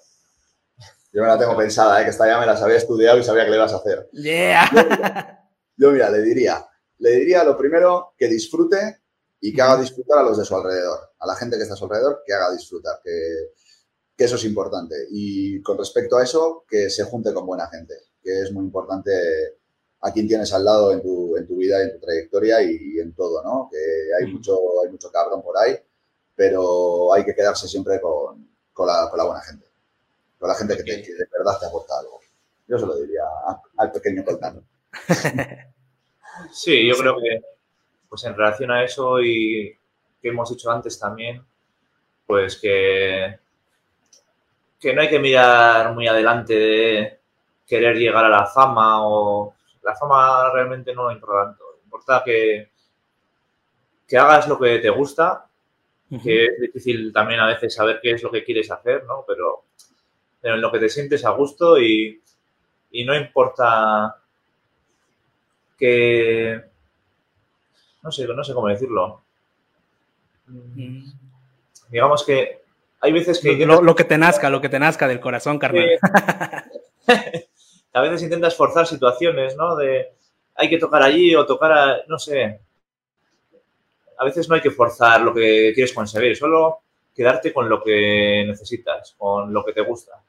Yo 1.16 1.22
me 1.22 1.28
la 1.28 1.38
tengo 1.38 1.56
pensada, 1.56 1.98
¿eh? 1.98 2.04
que 2.04 2.10
esta 2.10 2.26
ya 2.26 2.38
me 2.38 2.44
las 2.44 2.60
había 2.60 2.76
estudiado 2.76 3.16
y 3.16 3.24
sabía 3.24 3.44
que 3.44 3.50
le 3.50 3.56
ibas 3.56 3.72
a 3.72 3.76
hacer. 3.76 4.06
Yeah. 4.12 5.40
Yo, 5.78 5.90
mira, 5.90 6.10
le 6.10 6.20
diría, 6.20 6.68
le 6.98 7.10
diría 7.12 7.42
lo 7.42 7.56
primero 7.56 8.12
que 8.18 8.28
disfrute 8.28 9.00
y 9.40 9.54
que 9.54 9.62
haga 9.62 9.80
disfrutar 9.80 10.18
a 10.18 10.22
los 10.22 10.36
de 10.36 10.44
su 10.44 10.54
alrededor, 10.54 11.14
a 11.18 11.26
la 11.26 11.34
gente 11.34 11.56
que 11.56 11.62
está 11.62 11.72
a 11.72 11.78
su 11.78 11.84
alrededor, 11.84 12.22
que 12.26 12.34
haga 12.34 12.52
disfrutar, 12.52 13.00
que, 13.02 13.12
que 14.14 14.24
eso 14.24 14.36
es 14.36 14.44
importante. 14.44 14.94
Y 15.10 15.62
con 15.62 15.78
respecto 15.78 16.18
a 16.18 16.22
eso, 16.22 16.66
que 16.68 16.90
se 16.90 17.04
junte 17.04 17.32
con 17.32 17.46
buena 17.46 17.66
gente, 17.68 17.94
que 18.22 18.42
es 18.42 18.52
muy 18.52 18.66
importante 18.66 19.10
a 20.02 20.12
quien 20.12 20.28
tienes 20.28 20.52
al 20.52 20.66
lado 20.66 20.92
en 20.92 21.00
tu, 21.00 21.34
en 21.38 21.46
tu 21.46 21.56
vida, 21.56 21.82
en 21.82 21.92
tu 21.92 21.98
trayectoria 21.98 22.60
y, 22.60 22.98
en 22.98 23.14
todo, 23.14 23.42
¿no? 23.42 23.70
Que 23.72 23.78
hay, 24.20 24.30
mucho, 24.30 24.58
hay 24.84 24.90
mucho 24.90 25.10
cabrón 25.10 25.42
por 25.42 25.56
ahí, 25.56 25.78
pero 26.34 27.14
hay 27.14 27.24
que 27.24 27.34
quedarse 27.34 27.66
siempre 27.66 28.02
con, 28.02 28.50
con, 28.74 28.86
la, 28.86 29.08
con 29.08 29.16
la 29.16 29.24
buena 29.24 29.40
gente, 29.40 29.65
con 30.39 30.49
la 30.49 30.55
gente 30.55 30.76
que, 30.76 30.82
te- 30.84 31.03
que 31.03 31.12
de 31.12 31.26
verdad 31.37 31.59
te 31.61 31.66
aporta 31.66 31.99
algo. 31.99 32.20
Yo 32.68 32.78
se 32.78 32.87
lo 32.87 32.97
diría 32.97 33.22
al 33.78 33.93
pequeño 33.93 34.24
Coltán. 34.24 34.62
Sí, 36.53 36.87
yo 36.87 36.95
Sí. 36.95 37.01
creo 37.01 37.16
que, 37.16 37.41
pues 38.09 38.24
en 38.24 38.37
relación 38.37 38.70
a 38.70 38.84
eso 38.84 39.20
y 39.22 39.74
que 40.20 40.28
hemos 40.28 40.51
dicho 40.51 40.70
antes 40.70 40.99
también, 40.99 41.43
pues 42.26 42.57
que, 42.61 43.39
que 44.78 44.95
no 44.95 45.01
hay 45.01 45.09
que 45.09 45.18
mirar 45.18 45.95
muy 45.95 46.07
adelante 46.07 46.55
de 46.55 47.20
querer 47.66 47.97
llegar 47.97 48.24
a 48.24 48.28
la 48.28 48.47
fama 48.47 49.07
o 49.07 49.55
la 49.82 49.95
fama 49.97 50.51
realmente 50.53 50.95
no 50.95 51.11
importa 51.11 51.45
tanto. 51.47 51.64
Importa 51.84 52.22
que, 52.24 52.70
que 54.07 54.18
hagas 54.18 54.47
lo 54.49 54.59
que 54.59 54.78
te 54.78 54.91
gusta, 54.91 55.47
que 56.22 56.45
es 56.47 56.61
difícil 56.61 57.12
también 57.12 57.41
a 57.41 57.47
veces 57.47 57.74
saber 57.74 57.99
qué 58.03 58.12
es 58.12 58.22
lo 58.22 58.30
que 58.30 58.45
quieres 58.45 58.70
hacer, 58.70 59.05
¿no? 59.05 59.24
Pero 59.26 59.64
en 60.55 60.61
lo 60.61 60.70
que 60.70 60.78
te 60.78 60.88
sientes 60.88 61.24
a 61.24 61.30
gusto 61.30 61.80
y, 61.80 62.20
y 62.90 63.05
no 63.05 63.14
importa 63.14 64.16
que... 65.78 66.62
No 68.03 68.12
sé, 68.12 68.26
no 68.26 68.44
sé 68.44 68.55
cómo 68.55 68.68
decirlo. 68.68 69.22
Mm. 70.47 71.05
Digamos 71.88 72.24
que 72.24 72.62
hay 73.01 73.12
veces 73.12 73.40
que... 73.40 73.55
Lo, 73.66 73.82
lo 73.82 73.94
que 73.94 74.05
te 74.05 74.18
nazca, 74.18 74.51
lo 74.51 74.61
que 74.61 74.68
te 74.68 74.78
nazca 74.78 75.09
del 75.09 75.20
corazón, 75.20 75.59
carnal. 75.59 75.99
a 77.92 78.01
veces 78.01 78.22
intentas 78.22 78.55
forzar 78.55 78.86
situaciones, 78.86 79.57
¿no? 79.57 79.74
De 79.76 80.12
hay 80.57 80.70
que 80.70 80.78
tocar 80.78 81.03
allí 81.03 81.34
o 81.34 81.47
tocar 81.47 81.72
a, 81.72 81.99
no 82.09 82.18
sé. 82.18 82.61
A 84.18 84.24
veces 84.24 84.49
no 84.49 84.55
hay 84.55 84.61
que 84.61 84.70
forzar 84.70 85.20
lo 85.20 85.34
que 85.34 85.72
quieres 85.74 85.92
conseguir, 85.92 86.36
solo 86.36 86.80
quedarte 87.14 87.53
con 87.53 87.68
lo 87.68 87.82
que 87.82 88.44
necesitas, 88.47 89.14
con 89.16 89.53
lo 89.53 89.64
que 89.64 89.72
te 89.72 89.83
gusta. 89.83 90.22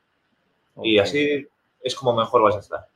Y 0.84 1.00
así 1.00 1.48
es 1.82 1.96
como 1.96 2.14
mejor 2.14 2.44
vas 2.44 2.56
a 2.56 2.60
estar. 2.60 2.88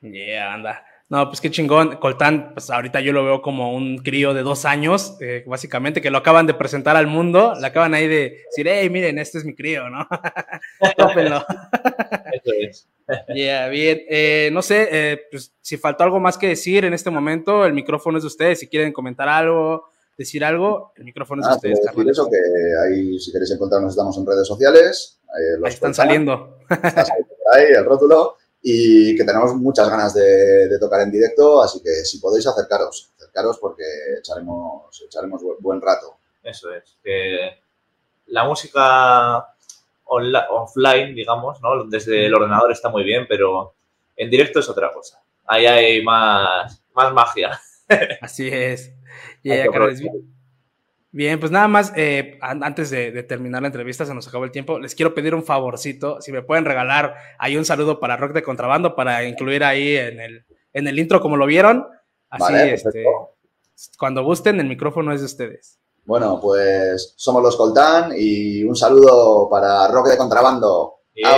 Yeah, 0.00 0.54
anda. 0.54 0.84
No, 1.12 1.28
pues 1.28 1.42
qué 1.42 1.50
chingón. 1.50 1.96
Coltán, 1.96 2.52
pues 2.54 2.70
ahorita 2.70 3.00
yo 3.00 3.12
lo 3.12 3.22
veo 3.22 3.42
como 3.42 3.74
un 3.74 3.98
crío 3.98 4.32
de 4.32 4.42
dos 4.42 4.64
años, 4.64 5.18
eh, 5.20 5.44
básicamente, 5.46 6.00
que 6.00 6.10
lo 6.10 6.16
acaban 6.16 6.46
de 6.46 6.54
presentar 6.54 6.96
al 6.96 7.06
mundo. 7.06 7.52
Le 7.60 7.66
acaban 7.66 7.92
ahí 7.92 8.08
de 8.08 8.44
decir, 8.46 8.66
hey, 8.66 8.88
miren, 8.88 9.18
este 9.18 9.36
es 9.36 9.44
mi 9.44 9.54
crío, 9.54 9.90
¿no? 9.90 10.08
Tópenlo. 10.96 11.44
Eso 12.32 12.50
es. 12.58 12.88
Yeah, 13.34 13.68
bien. 13.68 14.00
Eh, 14.08 14.48
no 14.54 14.62
sé, 14.62 14.88
eh, 14.90 15.20
pues, 15.30 15.52
si 15.60 15.76
faltó 15.76 16.02
algo 16.02 16.18
más 16.18 16.38
que 16.38 16.48
decir 16.48 16.86
en 16.86 16.94
este 16.94 17.10
momento, 17.10 17.66
el 17.66 17.74
micrófono 17.74 18.16
es 18.16 18.24
de 18.24 18.28
ustedes. 18.28 18.60
Si 18.60 18.68
quieren 18.68 18.90
comentar 18.90 19.28
algo, 19.28 19.90
decir 20.22 20.44
algo, 20.44 20.92
el 20.96 21.04
micrófono 21.04 21.42
es 21.42 21.48
Ah, 21.48 21.54
ustedes, 21.56 21.80
decir 21.82 22.10
eso, 22.10 22.28
que 22.30 22.38
ahí, 22.84 23.18
si 23.18 23.30
queréis 23.32 23.50
encontrarnos, 23.52 23.92
estamos 23.92 24.16
en 24.18 24.26
redes 24.26 24.46
sociales. 24.46 25.20
eh, 25.38 25.56
los 25.58 25.66
Ahí 25.68 25.74
están 25.74 25.94
saliendo. 25.94 26.58
está 26.70 27.04
saliendo 27.04 27.34
por 27.44 27.56
ahí 27.56 27.66
el 27.72 27.84
rótulo 27.84 28.36
y 28.62 29.16
que 29.16 29.24
tenemos 29.24 29.54
muchas 29.56 29.88
ganas 29.90 30.14
de, 30.14 30.68
de 30.68 30.78
tocar 30.78 31.00
en 31.00 31.10
directo, 31.10 31.60
así 31.62 31.82
que 31.82 31.90
si 32.04 32.18
podéis 32.18 32.46
acercaros, 32.46 33.10
acercaros 33.16 33.58
porque 33.58 33.82
echaremos, 34.18 35.02
echaremos 35.04 35.42
bu- 35.42 35.56
buen 35.58 35.80
rato. 35.80 36.16
Eso 36.42 36.72
es. 36.72 36.96
Que 37.02 37.58
la 38.26 38.44
música 38.44 39.48
onla- 40.04 40.46
offline, 40.50 41.14
digamos, 41.14 41.60
¿no? 41.60 41.84
Desde 41.86 42.26
el 42.26 42.34
ordenador 42.34 42.70
está 42.72 42.88
muy 42.88 43.02
bien, 43.04 43.26
pero 43.28 43.74
en 44.16 44.30
directo 44.30 44.60
es 44.60 44.68
otra 44.68 44.92
cosa. 44.92 45.20
Ahí 45.46 45.66
hay 45.66 46.02
más, 46.04 46.80
más 46.94 47.12
magia. 47.12 47.60
Así 48.20 48.48
es. 48.48 48.92
Bien, 51.14 51.38
pues 51.38 51.52
nada 51.52 51.68
más, 51.68 51.92
eh, 51.94 52.38
an- 52.40 52.64
antes 52.64 52.88
de, 52.88 53.12
de 53.12 53.22
terminar 53.22 53.60
la 53.60 53.68
entrevista, 53.68 54.06
se 54.06 54.14
nos 54.14 54.26
acabó 54.26 54.44
el 54.44 54.50
tiempo, 54.50 54.78
les 54.78 54.94
quiero 54.94 55.12
pedir 55.12 55.34
un 55.34 55.44
favorcito, 55.44 56.22
si 56.22 56.32
me 56.32 56.40
pueden 56.42 56.64
regalar 56.64 57.14
ahí 57.38 57.56
un 57.58 57.66
saludo 57.66 58.00
para 58.00 58.16
Rock 58.16 58.32
de 58.32 58.42
Contrabando, 58.42 58.96
para 58.96 59.22
incluir 59.24 59.62
ahí 59.62 59.94
en 59.94 60.20
el, 60.20 60.46
en 60.72 60.86
el 60.86 60.98
intro 60.98 61.20
como 61.20 61.36
lo 61.36 61.44
vieron. 61.44 61.86
Así, 62.30 62.52
Vale, 62.54 62.74
este, 62.74 63.04
cuando 63.98 64.24
gusten, 64.24 64.58
el 64.58 64.66
micrófono 64.66 65.12
es 65.12 65.20
de 65.20 65.26
ustedes. 65.26 65.78
Bueno, 66.06 66.40
pues 66.40 67.12
somos 67.16 67.42
los 67.42 67.56
Coltán 67.58 68.12
y 68.16 68.64
un 68.64 68.74
saludo 68.74 69.48
para 69.50 69.86
Rock 69.88 70.08
de 70.08 70.16
Contrabando. 70.16 71.01
Yeah. 71.14 71.30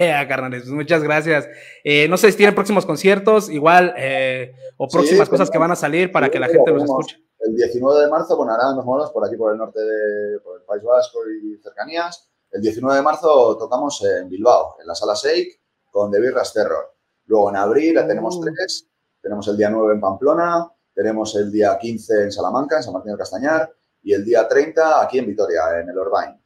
Ah, 0.00 0.26
carnales, 0.28 0.62
pues 0.62 0.72
muchas 0.72 1.02
gracias. 1.02 1.48
Eh, 1.84 2.06
no 2.08 2.16
sé 2.16 2.30
si 2.30 2.36
tienen 2.36 2.54
próximos 2.54 2.86
conciertos, 2.86 3.50
igual, 3.50 3.94
eh, 3.96 4.54
o 4.76 4.88
Sí, 4.88 4.96
próximas 4.96 5.28
cosas 5.28 5.48
tenemos- 5.48 5.50
que 5.50 5.58
van 5.58 5.70
a 5.72 5.76
salir 5.76 6.12
para 6.12 6.26
sí, 6.26 6.32
que 6.32 6.38
la 6.40 6.48
gente 6.48 6.70
los 6.70 6.84
escuche. 6.84 7.16
El 7.40 7.56
19 7.56 8.02
de 8.02 8.08
marzo, 8.08 8.36
bueno, 8.36 8.52
ahora 8.52 8.76
nos 8.76 8.84
movemos 8.84 9.10
por 9.10 9.26
aquí, 9.26 9.36
por 9.36 9.50
el 9.52 9.58
norte 9.58 9.80
de 9.80 10.38
por 10.40 10.58
el 10.60 10.64
País 10.64 10.82
Vasco 10.84 11.18
y 11.28 11.56
cercanías. 11.60 12.28
El 12.52 12.62
19 12.62 12.96
de 12.96 13.02
marzo 13.02 13.56
tocamos 13.58 14.04
en 14.04 14.28
Bilbao, 14.28 14.76
en 14.80 14.86
la 14.86 14.94
sala 14.94 15.16
Seik, 15.16 15.60
con 15.90 16.10
The 16.12 16.20
Birras 16.20 16.52
Terror. 16.52 16.94
Luego 17.26 17.50
en 17.50 17.56
abril 17.56 17.94
tenemos 18.06 18.36
Uh. 18.36 18.42
tres. 18.42 18.86
Tenemos 19.20 19.46
el 19.48 19.56
día 19.56 19.70
9 19.70 19.94
en 19.94 20.00
Pamplona, 20.00 20.68
tenemos 20.94 21.34
el 21.36 21.50
día 21.50 21.76
15 21.80 22.24
en 22.24 22.32
Salamanca, 22.32 22.76
en 22.76 22.82
San 22.82 22.92
Martín 22.92 23.10
del 23.12 23.18
Castañar, 23.18 23.72
y 24.02 24.12
el 24.12 24.24
día 24.24 24.46
30 24.48 25.00
aquí 25.02 25.18
en 25.18 25.26
Vitoria, 25.26 25.80
en 25.80 25.88
el 25.88 25.98
Orbain. 25.98 26.41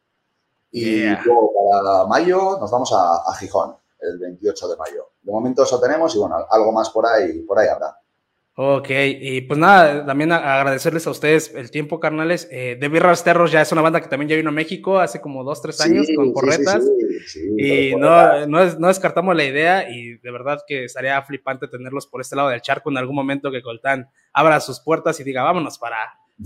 Y 0.79 1.01
Yeah. 1.01 1.23
luego 1.25 1.53
para 1.73 2.07
mayo 2.07 2.59
nos 2.61 2.71
vamos 2.71 2.93
a, 2.93 3.17
a 3.31 3.35
Gijón, 3.39 3.75
el 4.01 4.19
28 4.19 4.69
de 4.69 4.77
mayo. 4.77 5.11
De 5.23 5.33
momento 5.33 5.63
eso 5.63 5.81
tenemos 5.81 6.15
y 6.15 6.19
bueno, 6.19 6.37
algo 6.51 6.71
más 6.73 6.91
por 6.91 7.07
ahí, 7.07 7.41
por 7.43 7.59
ahí 7.59 7.69
habrá. 7.69 7.97
Ok, 8.59 8.89
y 8.91 9.41
pues 9.43 9.59
nada, 9.59 10.05
también 10.07 10.33
agradecerles 10.33 11.07
a 11.07 11.11
ustedes 11.11 11.53
el 11.55 11.71
tiempo, 11.71 11.99
carnales. 12.01 12.49
Eh, 12.51 12.77
The 12.81 12.89
Birras 12.89 13.23
Terrors 13.25 13.53
ya 13.53 13.61
es 13.63 13.71
una 13.73 13.83
banda 13.83 14.01
que 14.01 14.09
también 14.09 14.29
ya 14.31 14.37
vino 14.37 14.49
a 14.49 14.53
México 14.53 14.99
hace 14.99 15.21
como 15.21 15.45
dos, 15.45 15.61
tres 15.63 15.79
años 15.83 16.07
Sí, 16.07 16.15
con 16.15 16.27
sí, 16.27 16.33
porretas. 16.33 16.83
sí, 16.85 17.19
sí, 17.27 17.29
sí, 17.29 17.91
Y 17.91 17.95
no, 17.97 18.09
porretas. 18.09 18.49
no, 18.49 18.63
es- 18.63 18.79
no 18.79 18.89
descartamos 18.89 19.35
la 19.37 19.45
idea 19.45 19.91
y 19.91 20.17
de 20.19 20.31
verdad 20.31 20.61
que 20.67 20.85
estaría 20.85 21.21
flipante 21.23 21.69
tenerlos 21.69 22.07
por 22.07 22.21
este 22.23 22.35
lado 22.37 22.49
del 22.51 22.63
charco 22.63 22.91
en 22.91 22.97
algún 22.99 23.15
momento 23.17 23.51
que 23.51 23.63
Coltán 23.63 24.09
abra 24.33 24.61
sus 24.61 24.81
puertas 24.81 25.21
y 25.21 25.25
diga, 25.25 25.43
vámonos 25.43 25.79
para, 25.79 25.97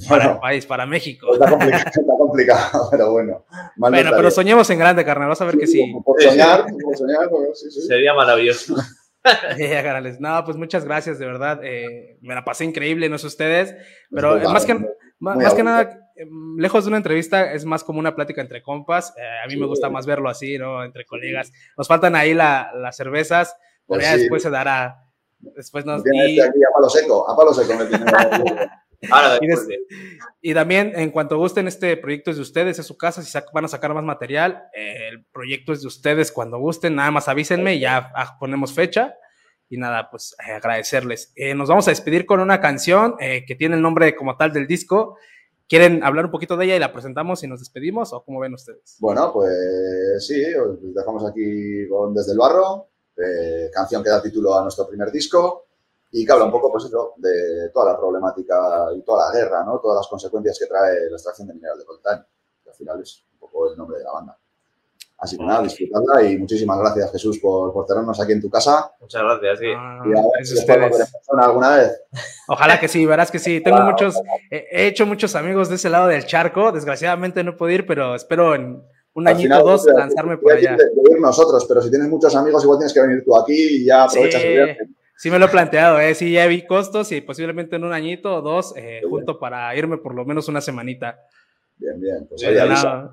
para 0.08 0.22
el 0.22 0.28
Bueno, 0.28 0.40
país, 0.40 0.66
para 0.66 0.86
México. 0.86 1.32
está 1.34 1.50
complicado, 1.50 1.84
está 2.00 2.12
complicado, 2.18 2.88
pero 2.90 3.12
bueno. 3.12 3.44
Bueno, 3.76 4.10
pero 4.16 4.30
soñemos 4.30 4.68
en 4.70 4.78
grande, 4.78 5.04
carnal, 5.04 5.28
vas 5.28 5.40
a 5.40 5.44
ver 5.46 5.58
que 5.58 5.66
sí. 5.66 5.92
Por 6.04 6.22
soñar, 6.22 6.64
por 6.82 6.96
soñar, 6.96 7.28
bueno, 7.28 7.54
sí, 7.54 7.70
sí. 7.70 7.80
Sería 7.82 8.14
maravilloso. 8.14 8.74
Carnales. 9.22 10.18
No, 10.20 10.42
pues 10.44 10.56
muchas 10.56 10.84
gracias, 10.84 11.18
de 11.18 11.26
verdad. 11.26 11.60
eh, 11.62 12.18
me 12.22 12.34
la 12.34 12.44
pasé 12.44 12.64
increíble, 12.64 13.08
no 13.08 13.18
sé 13.18 13.26
ustedes, 13.26 13.74
pero 14.10 14.38
eh, 14.38 14.44
más 14.44 14.64
que, 14.64 14.72
vale, 14.74 14.88
más, 15.18 15.36
muy 15.36 15.56
que 15.56 15.62
nada, 15.62 15.82
eh, 16.16 16.26
lejos 16.56 16.84
de 16.84 16.88
una 16.88 16.96
entrevista, 16.96 17.52
es 17.52 17.64
más 17.66 17.84
como 17.84 17.98
una 17.98 18.14
plática 18.14 18.40
entre 18.40 18.62
compas. 18.62 19.12
Eh, 19.18 19.22
a 19.44 19.46
mí 19.46 19.56
me 19.56 19.62
Sí. 19.62 19.68
gusta 19.68 19.90
más 19.90 20.06
verlo 20.06 20.28
así, 20.30 20.56
¿no? 20.56 20.82
Entre 20.84 21.04
colegas. 21.04 21.52
Nos 21.76 21.86
faltan 21.88 22.16
ahí 22.16 22.32
la- 22.32 22.70
las 22.74 22.96
cervezas, 22.96 23.54
pero 23.86 23.98
Pues 23.98 24.02
ya 24.06 24.14
sí. 24.14 24.20
después 24.20 24.42
se 24.42 24.50
dará. 24.50 25.04
Después 25.38 25.84
nos. 25.84 26.02
Y- 26.06 26.38
este 26.38 26.48
aquí 26.48 26.58
a 26.62 26.72
palo 26.74 26.88
seco, 26.88 27.28
a 27.30 27.36
palo 27.36 27.52
seco 27.52 27.74
me 27.78 27.84
tiene. 27.86 28.04
Ahora 29.10 29.38
Y 29.40 29.46
des- 29.46 29.66
de... 29.66 29.78
Y 30.42 30.54
también, 30.54 30.92
en 30.94 31.10
cuanto 31.10 31.38
gusten, 31.38 31.68
este 31.68 31.96
proyecto 31.96 32.30
es 32.30 32.36
de 32.36 32.42
ustedes, 32.42 32.78
es 32.78 32.86
su 32.86 32.96
casa. 32.96 33.22
Si 33.22 33.38
van 33.52 33.64
a 33.64 33.68
sacar 33.68 33.94
más 33.94 34.04
material, 34.04 34.64
eh, 34.74 35.08
el 35.10 35.24
proyecto 35.26 35.72
es 35.72 35.82
de 35.82 35.86
ustedes 35.88 36.32
cuando 36.32 36.58
gusten. 36.58 36.96
Nada 36.96 37.10
más 37.10 37.28
avísenme 37.28 37.74
y 37.74 37.80
ya 37.80 38.12
ah, 38.14 38.36
ponemos 38.38 38.72
fecha. 38.72 39.14
Y 39.68 39.76
nada, 39.76 40.10
pues 40.10 40.34
eh, 40.46 40.52
agradecerles. 40.52 41.32
Eh, 41.36 41.54
nos 41.54 41.68
vamos 41.68 41.86
a 41.86 41.92
despedir 41.92 42.26
con 42.26 42.40
una 42.40 42.60
canción 42.60 43.14
eh, 43.20 43.44
que 43.46 43.54
tiene 43.54 43.76
el 43.76 43.82
nombre 43.82 44.16
como 44.16 44.36
tal 44.36 44.52
del 44.52 44.66
disco. 44.66 45.16
¿Quieren 45.68 46.02
hablar 46.02 46.24
un 46.24 46.32
poquito 46.32 46.56
de 46.56 46.64
ella 46.64 46.76
y 46.76 46.80
la 46.80 46.92
presentamos 46.92 47.44
y 47.44 47.46
nos 47.46 47.60
despedimos? 47.60 48.12
¿O 48.12 48.24
cómo 48.24 48.40
ven 48.40 48.54
ustedes? 48.54 48.96
Bueno, 48.98 49.32
pues 49.32 50.26
sí, 50.26 50.42
os 50.54 50.92
dejamos 50.92 51.24
aquí 51.30 51.86
con 51.88 52.12
Desde 52.12 52.32
el 52.32 52.38
Barro, 52.38 52.88
eh, 53.16 53.70
canción 53.72 54.02
que 54.02 54.10
da 54.10 54.20
título 54.20 54.58
a 54.58 54.62
nuestro 54.62 54.88
primer 54.88 55.12
disco 55.12 55.68
y 56.12 56.24
que 56.26 56.32
habla 56.32 56.46
un 56.46 56.50
poco, 56.50 56.70
pues 56.72 56.84
eso, 56.84 57.14
de 57.18 57.70
toda 57.72 57.92
la 57.92 57.98
problemática 57.98 58.88
y 58.96 59.02
toda 59.02 59.30
la 59.30 59.38
guerra, 59.38 59.64
¿no? 59.64 59.78
Todas 59.78 59.98
las 59.98 60.08
consecuencias 60.08 60.58
que 60.58 60.66
trae 60.66 60.94
la 61.08 61.16
extracción 61.16 61.48
de 61.48 61.54
mineral 61.54 61.78
de 61.78 61.84
coltán, 61.84 62.26
que 62.64 62.70
al 62.70 62.76
final 62.76 63.00
es 63.00 63.24
un 63.32 63.38
poco 63.38 63.70
el 63.70 63.76
nombre 63.78 63.98
de 63.98 64.04
la 64.04 64.12
banda. 64.12 64.36
Así 65.22 65.36
que 65.36 65.44
nada, 65.44 65.62
disfrutadla 65.62 66.22
y 66.22 66.38
muchísimas 66.38 66.78
gracias 66.78 67.12
Jesús 67.12 67.38
por, 67.40 67.74
por 67.74 67.84
tenernos 67.84 68.18
aquí 68.18 68.32
en 68.32 68.40
tu 68.40 68.48
casa. 68.48 68.90
Muchas 69.00 69.22
gracias, 69.22 69.58
sí. 69.58 69.66
Ah, 69.76 70.02
Y 70.06 70.18
a 70.18 70.22
ver 70.22 70.46
si 70.46 70.54
ustedes. 70.54 71.10
persona 71.12 71.44
alguna 71.44 71.76
vez. 71.76 72.02
Ojalá 72.48 72.80
que 72.80 72.88
sí, 72.88 73.04
verás 73.04 73.30
que 73.30 73.38
sí. 73.38 73.60
Tengo 73.60 73.76
Wow. 73.76 73.90
muchos, 73.90 74.16
he 74.50 74.66
he 74.70 74.86
hecho 74.86 75.04
muchos 75.04 75.36
amigos 75.36 75.68
de 75.68 75.74
ese 75.74 75.90
lado 75.90 76.06
del 76.08 76.24
charco. 76.24 76.72
Desgraciadamente 76.72 77.44
no 77.44 77.54
puedo 77.54 77.70
ir, 77.70 77.86
pero 77.86 78.14
espero 78.14 78.54
en 78.54 78.82
un 79.12 79.28
Al 79.28 79.34
añito 79.34 79.62
o 79.62 79.68
dos 79.68 79.84
lanzarme 79.94 80.38
por 80.38 80.52
allá. 80.52 80.70
De, 80.70 80.84
de 80.86 81.12
ir 81.12 81.20
nosotros, 81.20 81.66
pero 81.68 81.82
si 81.82 81.90
tienes 81.90 82.08
muchos 82.08 82.34
amigos, 82.34 82.64
igual 82.64 82.78
tienes 82.78 82.94
que 82.94 83.00
venir 83.02 83.22
tú 83.22 83.36
aquí 83.36 83.52
y 83.82 83.84
ya 83.84 84.04
aprovechas 84.04 84.42
el 84.42 84.52
viaje. 84.54 84.78
Sí 85.20 85.30
me 85.30 85.38
lo 85.38 85.44
he 85.44 85.48
planteado, 85.48 86.00
¿eh? 86.00 86.14
Sí, 86.14 86.32
ya 86.32 86.46
vi 86.46 86.64
costos 86.66 87.12
y 87.12 87.20
posiblemente 87.20 87.76
en 87.76 87.84
un 87.84 87.92
añito 87.92 88.36
o 88.36 88.40
dos, 88.40 88.72
eh, 88.74 89.02
junto 89.06 89.38
para 89.38 89.76
irme 89.76 89.98
por 89.98 90.14
lo 90.14 90.24
menos 90.24 90.48
una 90.48 90.62
semanita. 90.62 91.18
Bien, 91.76 92.00
bien. 92.00 92.26
Pues. 92.26 92.42
Nada. 92.42 93.10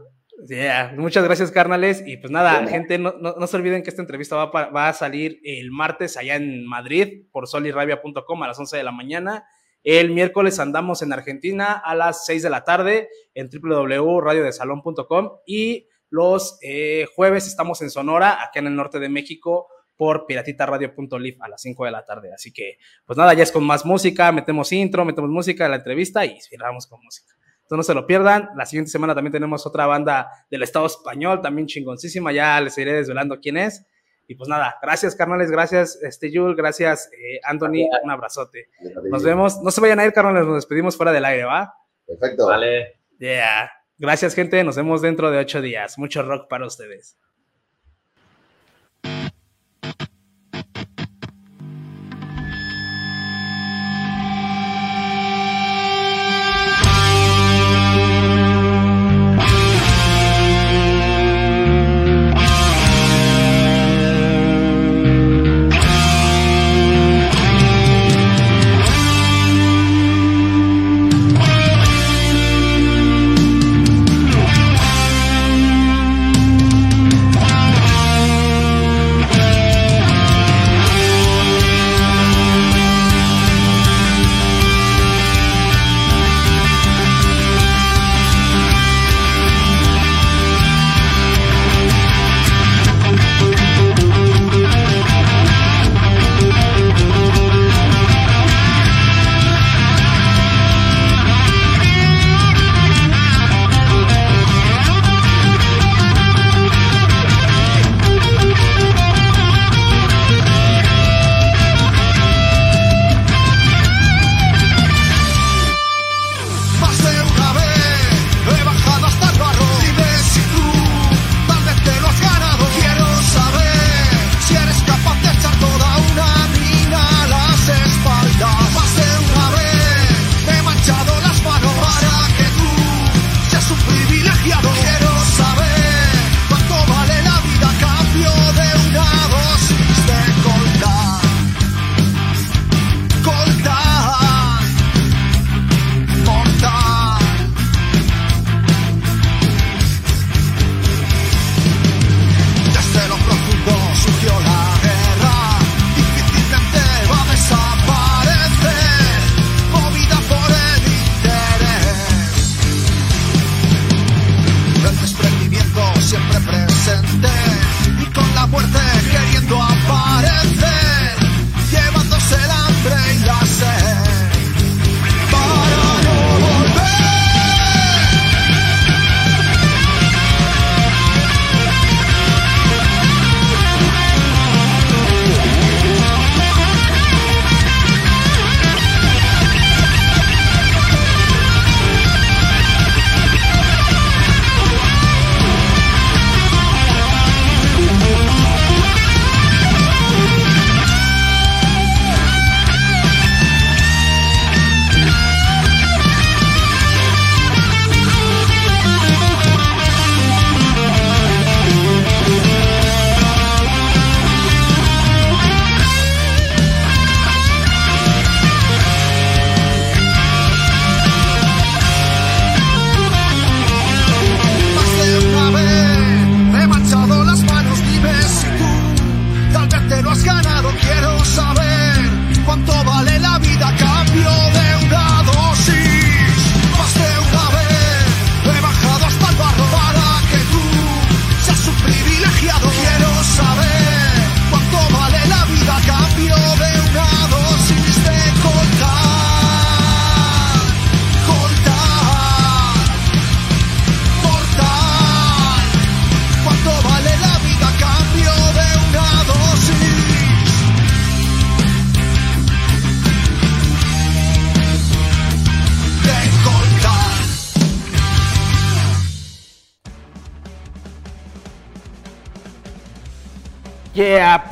Yeah. 0.47 0.93
Muchas 0.97 1.25
gracias, 1.25 1.51
carnales. 1.51 2.01
Y 2.05 2.15
pues 2.15 2.31
nada, 2.31 2.65
gente, 2.67 2.97
no, 2.97 3.13
no- 3.19 3.35
no 3.37 3.47
se 3.47 3.57
olviden 3.57 3.83
que 3.83 3.89
esta 3.89 4.01
entrevista 4.01 4.35
va, 4.37 4.69
va 4.69 4.87
a 4.87 4.93
salir 4.93 5.41
el 5.43 5.69
martes 5.71 6.15
allá 6.15 6.35
en 6.37 6.65
Madrid 6.65 7.25
por 7.31 7.45
solirrabia.com 7.47 8.43
a 8.43 8.47
las 8.47 8.57
11 8.57 8.77
de 8.77 8.83
la 8.83 8.91
mañana. 8.93 9.45
El 9.83 10.11
miércoles 10.11 10.59
andamos 10.59 11.01
en 11.01 11.11
Argentina 11.11 11.73
a 11.73 11.93
las 11.93 12.25
6 12.25 12.41
de 12.43 12.49
la 12.49 12.63
tarde 12.63 13.09
en 13.33 13.49
www.radiodesalón.com 13.49 15.31
y 15.45 15.87
los 16.09 16.57
eh, 16.61 17.05
jueves 17.15 17.47
estamos 17.47 17.81
en 17.81 17.89
Sonora, 17.89 18.43
acá 18.43 18.59
en 18.59 18.67
el 18.67 18.75
norte 18.75 18.99
de 18.99 19.09
México, 19.09 19.67
por 19.97 20.25
piratitaradio.live 20.25 21.37
a 21.41 21.49
las 21.49 21.61
5 21.61 21.85
de 21.85 21.91
la 21.91 22.05
tarde. 22.05 22.33
Así 22.33 22.53
que, 22.53 22.77
pues 23.05 23.17
nada, 23.17 23.33
ya 23.33 23.43
es 23.43 23.51
con 23.51 23.63
más 23.63 23.85
música, 23.85 24.31
metemos 24.31 24.71
intro, 24.71 25.03
metemos 25.03 25.29
música 25.29 25.63
de 25.63 25.71
la 25.71 25.75
entrevista 25.77 26.25
y 26.25 26.39
cerramos 26.39 26.87
con 26.87 27.03
música. 27.03 27.33
Entonces 27.63 27.77
no 27.77 27.83
se 27.83 27.93
lo 27.93 28.07
pierdan. 28.07 28.49
La 28.55 28.65
siguiente 28.65 28.91
semana 28.91 29.13
también 29.13 29.33
tenemos 29.33 29.65
otra 29.65 29.85
banda 29.85 30.29
del 30.49 30.63
Estado 30.63 30.85
español, 30.85 31.41
también 31.41 31.67
chingoncísima. 31.67 32.31
Ya 32.31 32.61
les 32.61 32.77
iré 32.77 32.93
desvelando 32.93 33.39
quién 33.41 33.57
es. 33.57 33.85
Y 34.25 34.35
pues 34.35 34.49
nada, 34.49 34.75
gracias 34.81 35.15
carnales, 35.15 35.49
gracias 35.51 35.99
este 36.01 36.31
Yul, 36.31 36.55
gracias 36.55 37.09
eh, 37.13 37.39
Anthony, 37.43 37.87
un 38.03 38.11
abrazote. 38.11 38.69
Nos 39.09 39.23
vemos, 39.23 39.61
no 39.61 39.71
se 39.71 39.79
vayan 39.79 39.99
a 39.99 40.05
ir 40.05 40.11
carnales, 40.11 40.45
nos 40.45 40.55
despedimos 40.55 40.97
fuera 40.97 41.13
del 41.13 41.23
aire, 41.23 41.45
¿va? 41.45 41.73
Perfecto. 42.05 42.45
Vale. 42.45 42.99
Yeah. 43.19 43.71
Gracias 43.97 44.35
gente, 44.35 44.63
nos 44.63 44.75
vemos 44.75 45.01
dentro 45.01 45.31
de 45.31 45.39
ocho 45.39 45.61
días. 45.61 45.97
Mucho 45.97 46.23
rock 46.23 46.47
para 46.49 46.65
ustedes. 46.65 47.17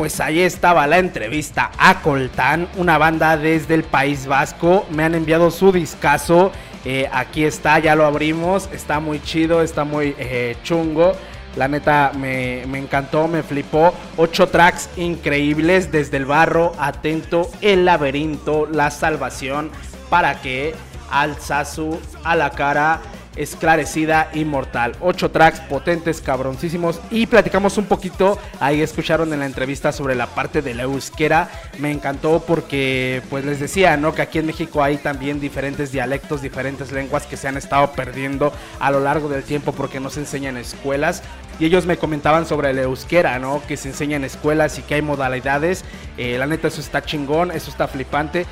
Pues 0.05 0.19
ahí 0.19 0.39
estaba 0.41 0.85
la 0.85 0.99
entrevista 0.99 1.71
a 1.79 2.03
Coltán, 2.03 2.67
una 2.77 2.99
banda 2.99 3.37
desde 3.37 3.73
el 3.73 3.83
País 3.83 4.27
Vasco. 4.27 4.85
Me 4.91 5.03
han 5.03 5.15
enviado 5.15 5.49
su 5.49 5.71
discazo. 5.71 6.51
Eh, 6.85 7.09
aquí 7.11 7.43
está, 7.43 7.79
ya 7.79 7.95
lo 7.95 8.05
abrimos. 8.05 8.69
Está 8.71 8.99
muy 8.99 9.19
chido, 9.19 9.63
está 9.63 9.83
muy 9.83 10.13
eh, 10.19 10.57
chungo. 10.61 11.13
La 11.55 11.67
neta 11.67 12.11
me, 12.15 12.65
me 12.67 12.77
encantó, 12.77 13.27
me 13.27 13.41
flipó. 13.41 13.95
Ocho 14.15 14.47
tracks 14.47 14.91
increíbles 14.95 15.91
desde 15.91 16.17
el 16.17 16.27
barro, 16.27 16.73
atento, 16.77 17.49
el 17.61 17.85
laberinto, 17.85 18.67
la 18.67 18.91
salvación. 18.91 19.71
Para 20.11 20.39
que 20.39 20.75
Alzazu 21.09 21.99
a 22.23 22.35
la 22.35 22.51
cara 22.51 23.01
esclarecida 23.35 24.29
inmortal. 24.33 24.95
Ocho 24.99 25.31
tracks 25.31 25.59
potentes, 25.61 26.21
cabroncísimos. 26.21 26.99
Y 27.11 27.27
platicamos 27.27 27.77
un 27.77 27.85
poquito, 27.85 28.37
ahí 28.59 28.81
escucharon 28.81 29.31
en 29.33 29.39
la 29.39 29.45
entrevista 29.45 29.91
sobre 29.91 30.15
la 30.15 30.27
parte 30.27 30.61
de 30.61 30.73
la 30.73 30.83
euskera. 30.83 31.49
Me 31.79 31.91
encantó 31.91 32.43
porque, 32.45 33.21
pues 33.29 33.45
les 33.45 33.59
decía, 33.59 33.97
¿no? 33.97 34.13
Que 34.13 34.21
aquí 34.21 34.39
en 34.39 34.45
México 34.45 34.83
hay 34.83 34.97
también 34.97 35.39
diferentes 35.39 35.91
dialectos, 35.91 36.41
diferentes 36.41 36.91
lenguas 36.91 37.25
que 37.25 37.37
se 37.37 37.47
han 37.47 37.57
estado 37.57 37.91
perdiendo 37.91 38.53
a 38.79 38.91
lo 38.91 38.99
largo 38.99 39.29
del 39.29 39.43
tiempo 39.43 39.71
porque 39.71 39.99
no 39.99 40.09
se 40.09 40.21
enseñan 40.21 40.55
en 40.55 40.61
escuelas. 40.61 41.23
Y 41.59 41.65
ellos 41.65 41.85
me 41.85 41.97
comentaban 41.97 42.45
sobre 42.45 42.73
la 42.73 42.81
euskera, 42.81 43.39
¿no? 43.39 43.61
Que 43.65 43.77
se 43.77 43.89
enseña 43.89 44.17
en 44.17 44.25
escuelas 44.25 44.77
y 44.77 44.81
que 44.81 44.95
hay 44.95 45.01
modalidades. 45.01 45.85
Eh, 46.17 46.37
la 46.37 46.47
neta, 46.47 46.67
eso 46.67 46.81
está 46.81 47.01
chingón, 47.03 47.51
eso 47.51 47.69
está 47.71 47.87
flipante. 47.87 48.45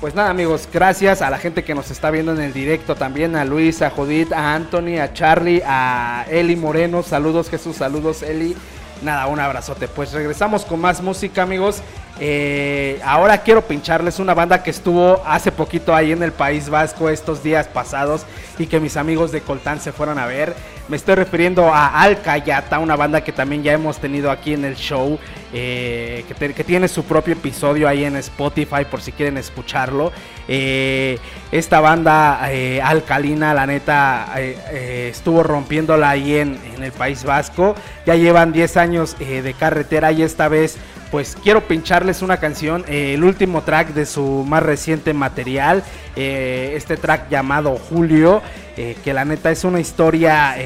Pues 0.00 0.14
nada 0.14 0.30
amigos, 0.30 0.68
gracias 0.72 1.22
a 1.22 1.30
la 1.30 1.38
gente 1.38 1.64
que 1.64 1.74
nos 1.74 1.90
está 1.90 2.12
viendo 2.12 2.30
en 2.30 2.40
el 2.40 2.52
directo 2.52 2.94
también, 2.94 3.34
a 3.34 3.44
Luis, 3.44 3.82
a 3.82 3.90
Judith, 3.90 4.32
a 4.32 4.54
Anthony, 4.54 5.00
a 5.00 5.12
Charlie, 5.12 5.60
a 5.66 6.24
Eli 6.30 6.54
Moreno, 6.54 7.02
saludos 7.02 7.50
Jesús, 7.50 7.76
saludos 7.76 8.22
Eli. 8.22 8.56
Nada, 9.02 9.26
un 9.26 9.40
abrazote. 9.40 9.88
Pues 9.88 10.12
regresamos 10.12 10.64
con 10.64 10.80
más 10.80 11.02
música 11.02 11.42
amigos. 11.42 11.82
Eh, 12.20 13.00
ahora 13.04 13.38
quiero 13.38 13.62
pincharles 13.62 14.18
una 14.18 14.34
banda 14.34 14.62
que 14.62 14.70
estuvo 14.70 15.22
hace 15.24 15.52
poquito 15.52 15.94
ahí 15.94 16.10
en 16.10 16.22
el 16.22 16.32
País 16.32 16.68
Vasco 16.68 17.08
estos 17.08 17.44
días 17.44 17.68
pasados 17.68 18.26
y 18.58 18.66
que 18.66 18.80
mis 18.80 18.96
amigos 18.96 19.30
de 19.30 19.40
Coltán 19.40 19.80
se 19.80 19.92
fueron 19.92 20.18
a 20.18 20.26
ver. 20.26 20.54
Me 20.88 20.96
estoy 20.96 21.16
refiriendo 21.16 21.72
a 21.72 22.00
Alcayata, 22.00 22.78
una 22.78 22.96
banda 22.96 23.20
que 23.22 23.30
también 23.30 23.62
ya 23.62 23.72
hemos 23.74 23.98
tenido 23.98 24.30
aquí 24.30 24.54
en 24.54 24.64
el 24.64 24.74
show, 24.74 25.18
eh, 25.52 26.24
que, 26.26 26.64
tiene 26.64 26.88
su 26.88 27.04
propio 27.04 27.34
episodio 27.34 27.86
ahí 27.86 28.04
en 28.04 28.16
Spotify 28.16 28.86
por 28.90 29.02
si 29.02 29.12
quieren 29.12 29.36
escucharlo. 29.36 30.10
Eh, 30.48 31.18
esta 31.52 31.80
banda 31.80 32.40
alcalina, 32.82 33.52
la 33.52 33.66
neta, 33.66 34.34
estuvo 34.40 35.42
rompiéndola 35.42 36.08
ahí 36.08 36.36
en, 36.36 36.58
en, 36.74 36.82
el 36.82 36.92
País 36.92 37.22
Vasco. 37.22 37.74
Ya 38.06 38.14
llevan 38.14 38.52
10 38.52 38.76
años 38.78 39.16
de 39.18 39.54
carretera 39.58 40.10
y 40.10 40.22
esta 40.22 40.48
vez 40.48 40.78
pues 41.10 41.36
quiero 41.42 41.66
pincharles 41.66 42.22
una 42.22 42.38
canción, 42.38 42.84
eh, 42.88 43.14
el 43.14 43.24
último 43.24 43.62
track 43.62 43.94
de 43.94 44.06
su 44.06 44.44
más 44.46 44.62
reciente 44.62 45.14
material, 45.14 45.82
eh, 46.16 46.74
este 46.76 46.96
track 46.96 47.30
llamado 47.30 47.76
Julio, 47.76 48.42
eh, 48.76 48.96
que 49.02 49.14
la 49.14 49.24
neta 49.24 49.50
es 49.50 49.64
una 49.64 49.80
historia 49.80 50.56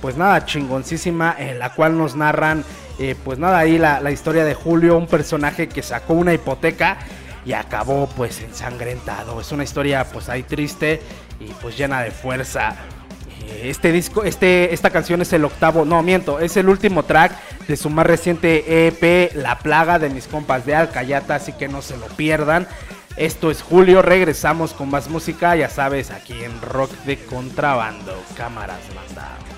pues 0.00 0.16
nada 0.16 0.44
chingoncísima, 0.44 1.36
en 1.38 1.58
la 1.58 1.72
cual 1.74 1.96
nos 1.96 2.16
narran 2.16 2.64
pues 3.24 3.38
nada 3.38 3.58
ahí 3.58 3.78
la, 3.78 4.00
la 4.00 4.10
historia 4.10 4.44
de 4.44 4.54
Julio, 4.54 4.96
un 4.96 5.06
personaje 5.06 5.68
que 5.68 5.82
sacó 5.82 6.14
una 6.14 6.32
hipoteca 6.34 6.98
y 7.44 7.52
acabó 7.52 8.08
pues 8.08 8.40
ensangrentado, 8.40 9.40
es 9.40 9.50
una 9.50 9.64
historia 9.64 10.04
pues 10.04 10.28
ahí 10.28 10.42
triste 10.42 11.00
y 11.40 11.46
pues 11.60 11.76
llena 11.76 12.02
de 12.02 12.10
fuerza. 12.10 12.76
Este 13.62 13.92
disco, 13.92 14.24
este, 14.24 14.74
esta 14.74 14.90
canción 14.90 15.22
es 15.22 15.32
el 15.32 15.44
octavo, 15.44 15.84
no 15.84 16.02
miento, 16.02 16.40
es 16.40 16.56
el 16.56 16.68
último 16.68 17.04
track 17.04 17.32
de 17.66 17.76
su 17.76 17.90
más 17.90 18.06
reciente 18.06 18.86
EP, 18.86 19.34
La 19.34 19.58
Plaga 19.58 19.98
de 19.98 20.10
mis 20.10 20.26
compas 20.26 20.66
de 20.66 20.74
Alcayata, 20.74 21.36
así 21.36 21.52
que 21.52 21.68
no 21.68 21.82
se 21.82 21.96
lo 21.96 22.06
pierdan. 22.06 22.66
Esto 23.16 23.50
es 23.50 23.62
Julio, 23.62 24.00
regresamos 24.00 24.72
con 24.72 24.90
más 24.90 25.08
música, 25.08 25.54
ya 25.54 25.68
sabes, 25.68 26.10
aquí 26.10 26.44
en 26.44 26.60
Rock 26.62 26.90
de 27.04 27.18
Contrabando, 27.18 28.14
cámaras 28.36 28.80
banda. 28.94 29.51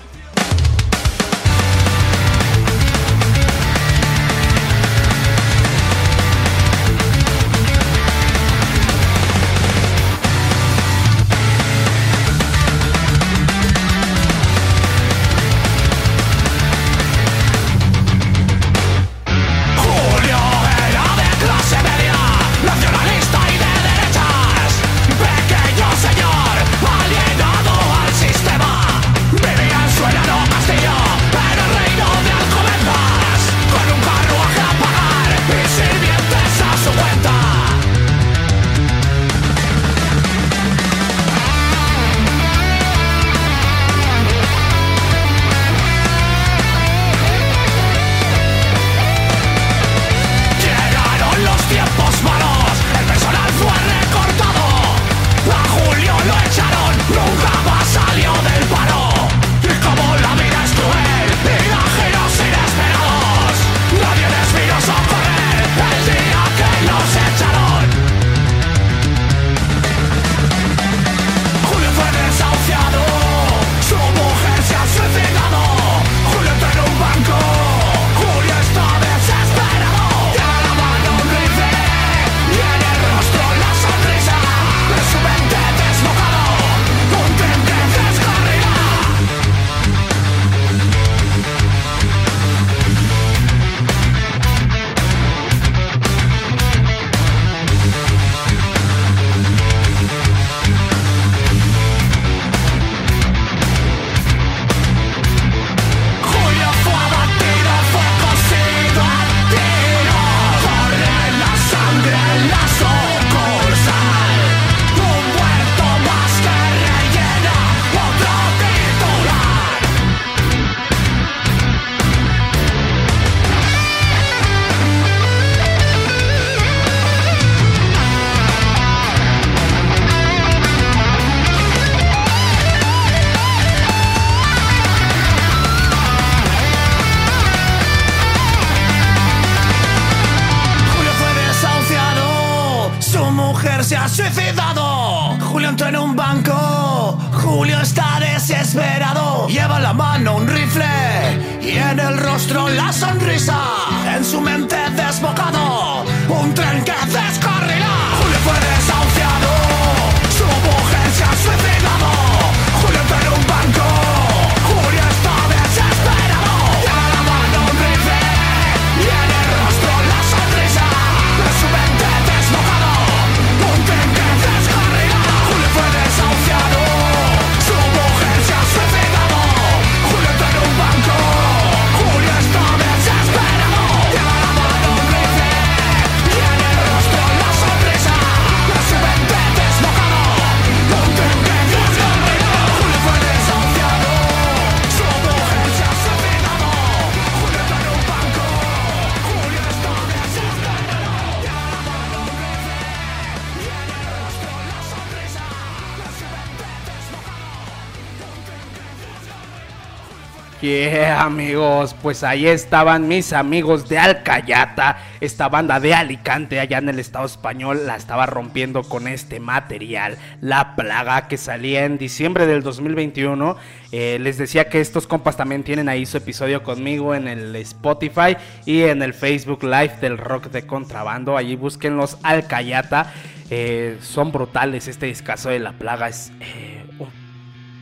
Amigos, 211.25 211.95
pues 212.03 212.23
ahí 212.23 212.47
estaban 212.47 213.07
mis 213.07 213.33
amigos 213.33 213.89
de 213.89 213.97
Alcayata, 213.97 214.97
esta 215.19 215.49
banda 215.49 215.79
de 215.79 215.95
Alicante 215.95 216.59
allá 216.59 216.77
en 216.77 216.89
el 216.89 216.99
estado 216.99 217.25
español 217.25 217.87
la 217.87 217.95
estaba 217.95 218.27
rompiendo 218.27 218.83
con 218.83 219.07
este 219.07 219.39
material, 219.39 220.19
La 220.39 220.75
Plaga, 220.75 221.27
que 221.27 221.37
salía 221.37 221.85
en 221.85 221.97
diciembre 221.97 222.45
del 222.45 222.61
2021. 222.61 223.57
Eh, 223.91 224.19
les 224.21 224.37
decía 224.37 224.69
que 224.69 224.79
estos 224.79 225.07
compas 225.07 225.35
también 225.35 225.63
tienen 225.63 225.89
ahí 225.89 226.05
su 226.05 226.17
episodio 226.17 226.61
conmigo 226.61 227.15
en 227.15 227.27
el 227.27 227.55
Spotify 227.55 228.37
y 228.65 228.83
en 228.83 229.01
el 229.01 229.15
Facebook 229.15 229.63
Live 229.63 229.97
del 230.01 230.19
Rock 230.19 230.51
de 230.51 230.67
Contrabando. 230.67 231.37
Allí 231.37 231.55
búsquenlos 231.55 232.19
Alcayata. 232.21 233.11
Eh, 233.49 233.97
son 234.01 234.31
brutales, 234.31 234.87
este 234.87 235.07
discazo 235.07 235.49
de 235.49 235.57
La 235.57 235.73
Plaga 235.73 236.07
es 236.07 236.31
eh, 236.39 236.85
un 236.99 237.09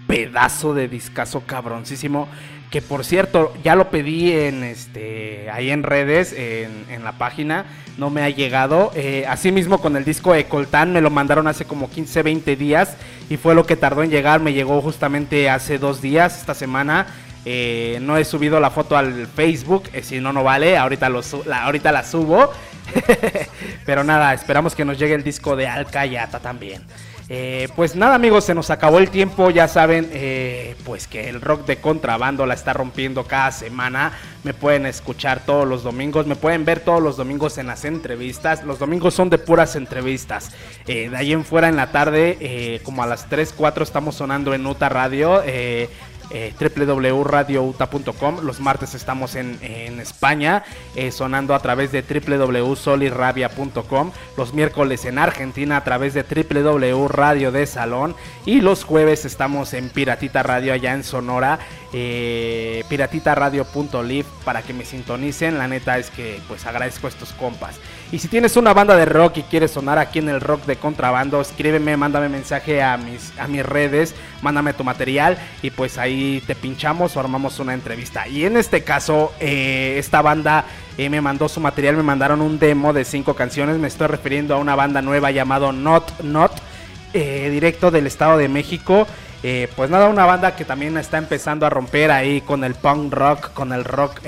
pedazo 0.08 0.74
de 0.74 0.88
discazo 0.88 1.42
cabroncísimo 1.46 2.30
que 2.74 2.82
por 2.82 3.06
cierto 3.06 3.54
ya 3.64 3.76
lo 3.76 3.92
pedí 3.92 4.32
en 4.32 4.64
este 4.64 5.48
ahí 5.52 5.70
en 5.70 5.84
redes 5.84 6.34
en, 6.34 7.04
la 7.04 7.12
página 7.20 7.66
no 8.00 8.10
me 8.10 8.24
ha 8.24 8.32
llegado. 8.32 8.92
Eh, 8.96 9.26
asimismo 9.30 9.80
con 9.80 9.96
el 9.96 10.04
disco 10.04 10.34
de 10.34 10.46
Coltán 10.46 10.92
me 10.92 11.00
lo 11.00 11.12
mandaron 11.12 11.48
hace 11.48 11.66
como 11.66 11.88
15 11.92 12.24
20 12.24 12.56
días 12.56 12.98
y 13.30 13.38
fue 13.38 13.54
lo 13.54 13.68
que 13.68 13.76
tardó 13.76 14.02
en 14.02 14.10
llegar. 14.10 14.40
Me 14.40 14.54
llegó 14.54 14.82
justamente 14.82 15.52
hace 15.52 15.78
dos 15.78 16.02
días 16.02 16.40
esta 16.40 16.56
semana. 16.56 17.06
Eh, 17.46 18.00
no 18.02 18.18
he 18.18 18.26
subido 18.26 18.60
la 18.60 18.72
foto 18.72 18.98
al 18.98 19.28
Facebook 19.28 19.84
eh, 19.94 20.02
si 20.02 20.20
no 20.20 20.34
no 20.34 20.44
vale. 20.44 20.76
Ahorita 20.76 21.12
ahorita 21.62 21.92
la 21.92 22.04
subo. 22.04 22.50
Pero 23.86 24.04
nada 24.04 24.34
esperamos 24.34 24.74
que 24.74 24.84
nos 24.84 24.98
llegue 24.98 25.14
el 25.14 25.24
disco 25.24 25.56
de 25.56 25.68
Alcayata 25.68 26.40
también 26.40 26.82
eh, 27.36 27.68
pues 27.76 27.96
nada 27.96 28.14
amigos, 28.14 28.44
se 28.44 28.54
nos 28.54 28.70
acabó 28.70 29.00
el 29.00 29.10
tiempo, 29.10 29.50
ya 29.50 29.68
saben, 29.68 30.08
eh, 30.14 30.76
pues 30.86 31.08
que 31.08 31.30
el 31.30 31.42
rock 31.42 31.66
de 31.66 31.78
contrabando 31.78 32.46
la 32.46 32.54
está 32.54 32.74
rompiendo 32.74 33.24
cada 33.24 33.50
semana. 33.50 34.12
Me 34.44 34.54
pueden 34.54 34.86
escuchar 34.86 35.44
todos 35.44 35.68
los 35.68 35.82
domingos, 35.82 36.28
me 36.28 36.36
pueden 36.36 36.64
ver 36.64 36.82
todos 36.82 37.02
los 37.02 37.18
domingos 37.18 37.58
en 37.58 37.66
las 37.66 37.86
entrevistas. 37.86 38.64
Los 38.64 38.78
domingos 38.78 39.16
son 39.16 39.32
de 39.32 39.40
puras 39.40 39.76
entrevistas. 39.76 40.52
Eh, 40.86 41.10
de 41.10 41.18
ahí 41.18 41.34
en 41.34 41.44
fuera 41.44 41.70
en 41.70 41.76
la 41.76 41.92
tarde, 41.92 42.80
como 42.84 43.02
a 43.02 43.08
las 43.08 43.28
3, 43.28 43.52
4 43.58 43.84
estamos 43.84 44.14
sonando 44.14 44.54
en 44.54 44.68
Uta 44.68 44.90
Radio 44.90 45.42
eh, 46.34 46.54
www.radiouta.com. 46.60 48.44
Los 48.44 48.60
martes 48.60 48.96
estamos 48.96 49.36
en, 49.36 49.54
España, 50.00 50.64
eh, 50.96 51.12
sonando 51.12 51.56
a 51.56 51.60
través 51.60 51.92
de 51.92 52.02
www.solirrabia.com. 52.02 54.12
Los 54.36 54.54
miércoles 54.54 55.06
en 55.06 55.20
Argentina 55.20 55.78
a 55.78 55.84
través 55.84 56.14
de 56.14 56.24
www.radio 56.24 57.52
de 57.52 57.66
Salón. 57.68 58.16
Y 58.46 58.62
los 58.62 58.84
jueves 58.84 59.26
estamos 59.26 59.74
en 59.74 59.90
Piratita 59.90 60.44
Radio 60.44 60.74
allá 60.74 60.94
en 60.94 61.04
Sonora, 61.04 61.60
eh, 61.94 62.84
piratitaradio.live 62.90 64.28
para 64.44 64.64
que 64.64 64.74
me 64.74 64.86
sintonicen. 64.86 65.58
La 65.58 65.68
neta 65.68 65.98
es 65.98 66.10
que 66.10 66.42
pues 66.48 66.66
agradezco 66.66 67.08
a 67.08 67.12
estos 67.12 67.32
compas. 67.34 67.80
Y 68.14 68.20
si 68.20 68.28
tienes 68.28 68.56
una 68.58 68.76
banda 68.76 68.96
de 68.96 69.06
rock 69.06 69.38
y 69.38 69.42
quieres 69.42 69.72
sonar 69.72 69.98
aquí 69.98 70.20
en 70.20 70.30
el 70.30 70.40
rock 70.40 70.68
de 70.68 70.76
contrabando, 70.76 71.42
escríbeme, 71.42 71.98
mándame 71.98 72.30
mensaje 72.30 72.84
a 72.84 72.96
mis, 72.96 73.34
a 73.40 73.48
mis 73.48 73.66
redes, 73.66 74.14
mándame 74.44 74.74
tu 74.74 74.84
material 74.84 75.40
y 75.64 75.72
pues 75.72 75.98
ahí 75.98 76.40
te 76.46 76.54
pinchamos 76.54 77.18
o 77.18 77.20
armamos 77.20 77.58
una 77.58 77.74
entrevista. 77.74 78.28
Y 78.28 78.46
en 78.46 78.56
este 78.56 78.84
caso, 78.84 79.34
eh, 79.40 79.96
esta 79.98 80.22
banda 80.22 80.66
eh, 80.96 81.10
me 81.10 81.22
mandó 81.22 81.50
su 81.50 81.60
material, 81.60 81.98
me 81.98 82.04
mandaron 82.04 82.42
un 82.42 82.60
demo 82.60 82.94
de 82.94 83.04
cinco 83.04 83.34
canciones. 83.34 83.80
Me 83.80 83.88
estoy 83.88 84.06
refiriendo 84.06 84.54
a 84.54 84.60
una 84.60 84.76
banda 84.76 85.02
nueva 85.02 85.32
llamado 85.32 85.72
Not 85.72 86.22
Not, 86.22 86.52
eh, 87.14 87.50
directo 87.50 87.90
del 87.90 88.06
Estado 88.06 88.38
de 88.38 88.48
México. 88.48 89.08
pues 89.76 89.90
nada, 89.90 90.08
una 90.08 90.28
banda 90.28 90.56
que 90.56 90.66
también 90.66 90.98
está 90.98 91.18
empezando 91.18 91.66
a 91.66 91.72
romper 91.72 92.12
ahí 92.12 92.42
con 92.42 92.64
el 92.64 92.76
punk 92.76 93.12
rock, 93.12 93.54
con 93.54 93.74
el 93.74 93.84
rock, 93.84 94.22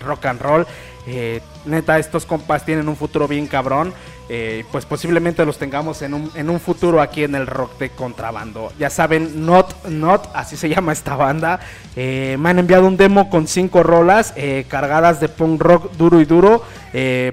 rock 0.00 0.26
and 0.26 0.40
roll. 0.42 0.66
Eh, 1.06 1.40
neta, 1.64 1.98
estos 1.98 2.24
compas 2.24 2.64
tienen 2.64 2.88
un 2.88 2.96
futuro 2.96 3.26
bien 3.26 3.46
cabrón. 3.46 3.92
Eh, 4.28 4.64
pues 4.72 4.86
posiblemente 4.86 5.44
los 5.44 5.58
tengamos 5.58 6.00
en 6.00 6.14
un, 6.14 6.30
en 6.36 6.48
un, 6.48 6.58
futuro 6.58 7.02
aquí 7.02 7.24
en 7.24 7.34
el 7.34 7.46
rock 7.46 7.76
de 7.78 7.90
contrabando. 7.90 8.72
Ya 8.78 8.88
saben, 8.88 9.44
Not 9.44 9.88
Not, 9.88 10.28
así 10.32 10.56
se 10.56 10.68
llama 10.68 10.92
esta 10.92 11.16
banda. 11.16 11.60
Eh, 11.96 12.36
me 12.38 12.50
han 12.50 12.58
enviado 12.60 12.86
un 12.86 12.96
demo 12.96 13.28
con 13.28 13.46
cinco 13.46 13.82
rolas 13.82 14.32
cargadas 14.68 15.20
de 15.20 15.28
punk 15.28 15.60
rock 15.60 15.92
duro 15.96 16.20
y 16.20 16.24
duro, 16.24 16.62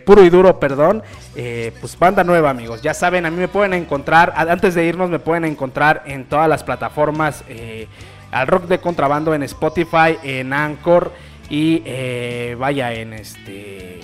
puro 0.05 0.23
y 0.23 0.29
duro, 0.29 0.59
perdón. 0.59 1.03
pues 1.33 1.97
banda 1.97 2.23
nueva, 2.23 2.49
amigos. 2.49 2.81
Ya 2.81 2.93
saben, 2.93 3.25
a 3.25 3.31
mí 3.31 3.37
me 3.37 3.47
pueden 3.47 3.73
encontrar, 3.73 4.33
antes 4.35 4.75
de 4.75 4.83
irnos, 4.83 5.09
me 5.09 5.19
pueden 5.19 5.45
encontrar 5.45 6.03
en 6.05 6.25
todas 6.25 6.49
las 6.49 6.63
plataformas 6.63 7.45
al 8.31 8.47
rock 8.47 8.65
de 8.65 8.79
contrabando 8.79 9.33
en 9.33 9.43
Spotify, 9.43 10.17
en 10.23 10.53
Anchor. 10.53 11.11
Y 11.49 11.81
eh, 11.85 12.55
vaya 12.59 12.93
en 12.93 13.13
este. 13.13 13.99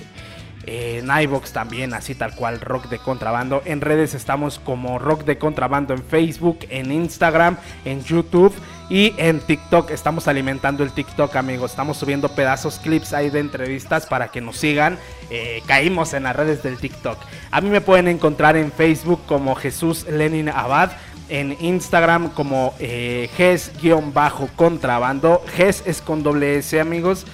En 0.68 1.12
iBox 1.16 1.54
también, 1.54 1.94
así 1.94 2.16
tal 2.16 2.34
cual, 2.34 2.60
Rock 2.60 2.90
de 2.90 2.98
Contrabando. 2.98 3.62
En 3.66 3.82
redes 3.82 4.16
estamos 4.16 4.58
como 4.58 4.98
Rock 4.98 5.24
de 5.24 5.38
Contrabando 5.38 5.94
en 5.94 6.04
Facebook, 6.04 6.58
en 6.70 6.92
Instagram, 6.92 7.58
en 7.86 8.04
YouTube 8.04 8.52
y 8.90 9.14
en 9.18 9.42
TikTok. 9.42 9.92
Estamos 9.92 10.28
alimentando 10.28 10.84
el 10.84 10.92
TikTok, 10.92 11.36
amigos. 11.36 11.72
Estamos 11.72 11.98
subiendo 11.98 12.30
pedazos, 12.30 12.80
clips 12.80 13.14
ahí 13.14 13.30
de 13.30 13.42
entrevistas 13.42 14.08
para 14.08 14.30
que 14.30 14.42
nos 14.42 14.58
sigan. 14.58 14.98
Eh, 15.30 15.62
caímos 15.68 16.14
en 16.16 16.24
las 16.24 16.36
redes 16.36 16.64
del 16.64 16.78
TikTok. 16.78 17.20
A 17.52 17.62
mí 17.62 17.70
me 17.70 17.82
pueden 17.82 18.08
encontrar 18.08 18.58
en 18.58 18.72
Facebook 18.72 19.22
como 19.28 19.54
Jesús 19.54 20.08
Lenin 20.08 20.50
Abad 20.50 20.92
en 21.30 21.56
Instagram 21.60 22.30
como 22.30 22.74
eh, 22.80 23.30
GES-contrabando. 23.38 25.44
GES 25.56 25.84
es 25.86 26.02
con 26.02 26.24
doble 26.24 26.58
S, 26.58 26.80
amigos. 26.80 27.26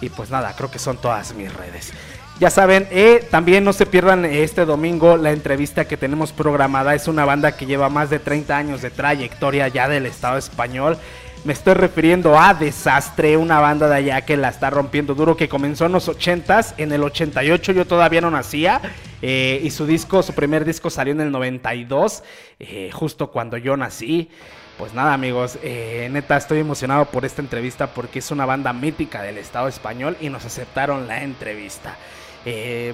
Y 0.00 0.08
pues 0.08 0.30
nada, 0.30 0.54
creo 0.56 0.70
que 0.70 0.78
son 0.78 0.96
todas 0.96 1.34
mis 1.34 1.52
redes. 1.52 1.92
Ya 2.40 2.50
saben, 2.50 2.88
eh, 2.90 3.26
también 3.30 3.62
no 3.62 3.72
se 3.72 3.86
pierdan 3.86 4.24
este 4.24 4.64
domingo 4.64 5.16
la 5.16 5.30
entrevista 5.30 5.84
que 5.84 5.96
tenemos 5.96 6.32
programada. 6.32 6.94
Es 6.94 7.06
una 7.06 7.24
banda 7.24 7.52
que 7.52 7.66
lleva 7.66 7.88
más 7.88 8.10
de 8.10 8.18
30 8.18 8.56
años 8.56 8.82
de 8.82 8.90
trayectoria 8.90 9.68
ya 9.68 9.88
del 9.88 10.06
Estado 10.06 10.38
español. 10.38 10.98
Me 11.44 11.54
estoy 11.54 11.74
refiriendo 11.74 12.38
a 12.38 12.54
Desastre, 12.54 13.36
una 13.36 13.58
banda 13.58 13.88
de 13.88 13.96
allá 13.96 14.20
que 14.20 14.36
la 14.36 14.48
está 14.48 14.70
rompiendo 14.70 15.12
duro, 15.16 15.36
que 15.36 15.48
comenzó 15.48 15.86
en 15.86 15.92
los 15.92 16.08
80s. 16.08 16.74
En 16.78 16.92
el 16.92 17.02
88 17.02 17.72
yo 17.72 17.84
todavía 17.84 18.20
no 18.20 18.30
nacía. 18.30 18.80
Eh, 19.22 19.60
y 19.60 19.70
su 19.72 19.84
disco, 19.84 20.22
su 20.22 20.34
primer 20.34 20.64
disco 20.64 20.88
salió 20.88 21.12
en 21.12 21.20
el 21.20 21.32
92, 21.32 22.22
eh, 22.60 22.90
justo 22.92 23.32
cuando 23.32 23.56
yo 23.56 23.76
nací. 23.76 24.30
Pues 24.78 24.94
nada 24.94 25.14
amigos, 25.14 25.58
eh, 25.64 26.08
neta 26.12 26.36
estoy 26.36 26.60
emocionado 26.60 27.06
por 27.06 27.24
esta 27.24 27.42
entrevista 27.42 27.88
porque 27.88 28.20
es 28.20 28.30
una 28.30 28.46
banda 28.46 28.72
mítica 28.72 29.20
del 29.22 29.36
Estado 29.36 29.66
español 29.66 30.16
y 30.20 30.28
nos 30.28 30.44
aceptaron 30.44 31.08
la 31.08 31.24
entrevista. 31.24 31.96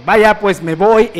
vaya, 0.06 0.40
pues 0.40 0.62
me 0.62 0.74
voy, 0.74 1.10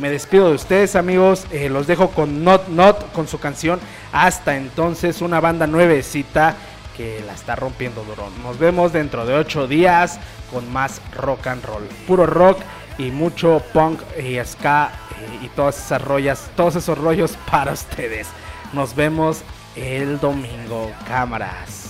me 0.00 0.10
despido 0.10 0.48
de 0.48 0.54
ustedes 0.54 0.94
amigos, 0.96 1.46
los 1.70 1.86
dejo 1.86 2.10
con 2.10 2.42
Not 2.44 2.68
Not, 2.68 3.12
con 3.12 3.28
su 3.28 3.38
canción 3.38 3.78
Hasta 4.12 4.56
entonces, 4.56 5.20
una 5.20 5.38
banda 5.38 5.68
nuevecita 5.68 6.56
que 6.96 7.22
la 7.26 7.32
está 7.32 7.56
rompiendo 7.56 8.04
duro. 8.04 8.28
Nos 8.42 8.58
vemos 8.58 8.92
dentro 8.92 9.26
de 9.26 9.34
ocho 9.34 9.66
días 9.66 10.18
con 10.50 10.70
más 10.72 11.00
rock 11.14 11.46
and 11.48 11.64
roll, 11.64 11.84
puro 12.06 12.26
rock 12.26 12.58
y 12.98 13.10
mucho 13.10 13.62
punk 13.72 14.00
y 14.18 14.38
ska 14.44 14.90
eh, 15.20 15.44
y 15.44 15.48
todas 15.48 15.78
esas 15.78 16.02
rollas, 16.02 16.50
todos 16.56 16.76
esos 16.76 16.96
rollos 16.98 17.36
para 17.50 17.72
ustedes. 17.72 18.28
Nos 18.72 18.94
vemos 18.94 19.42
el 19.76 20.18
domingo, 20.18 20.90
cámaras. 21.06 21.85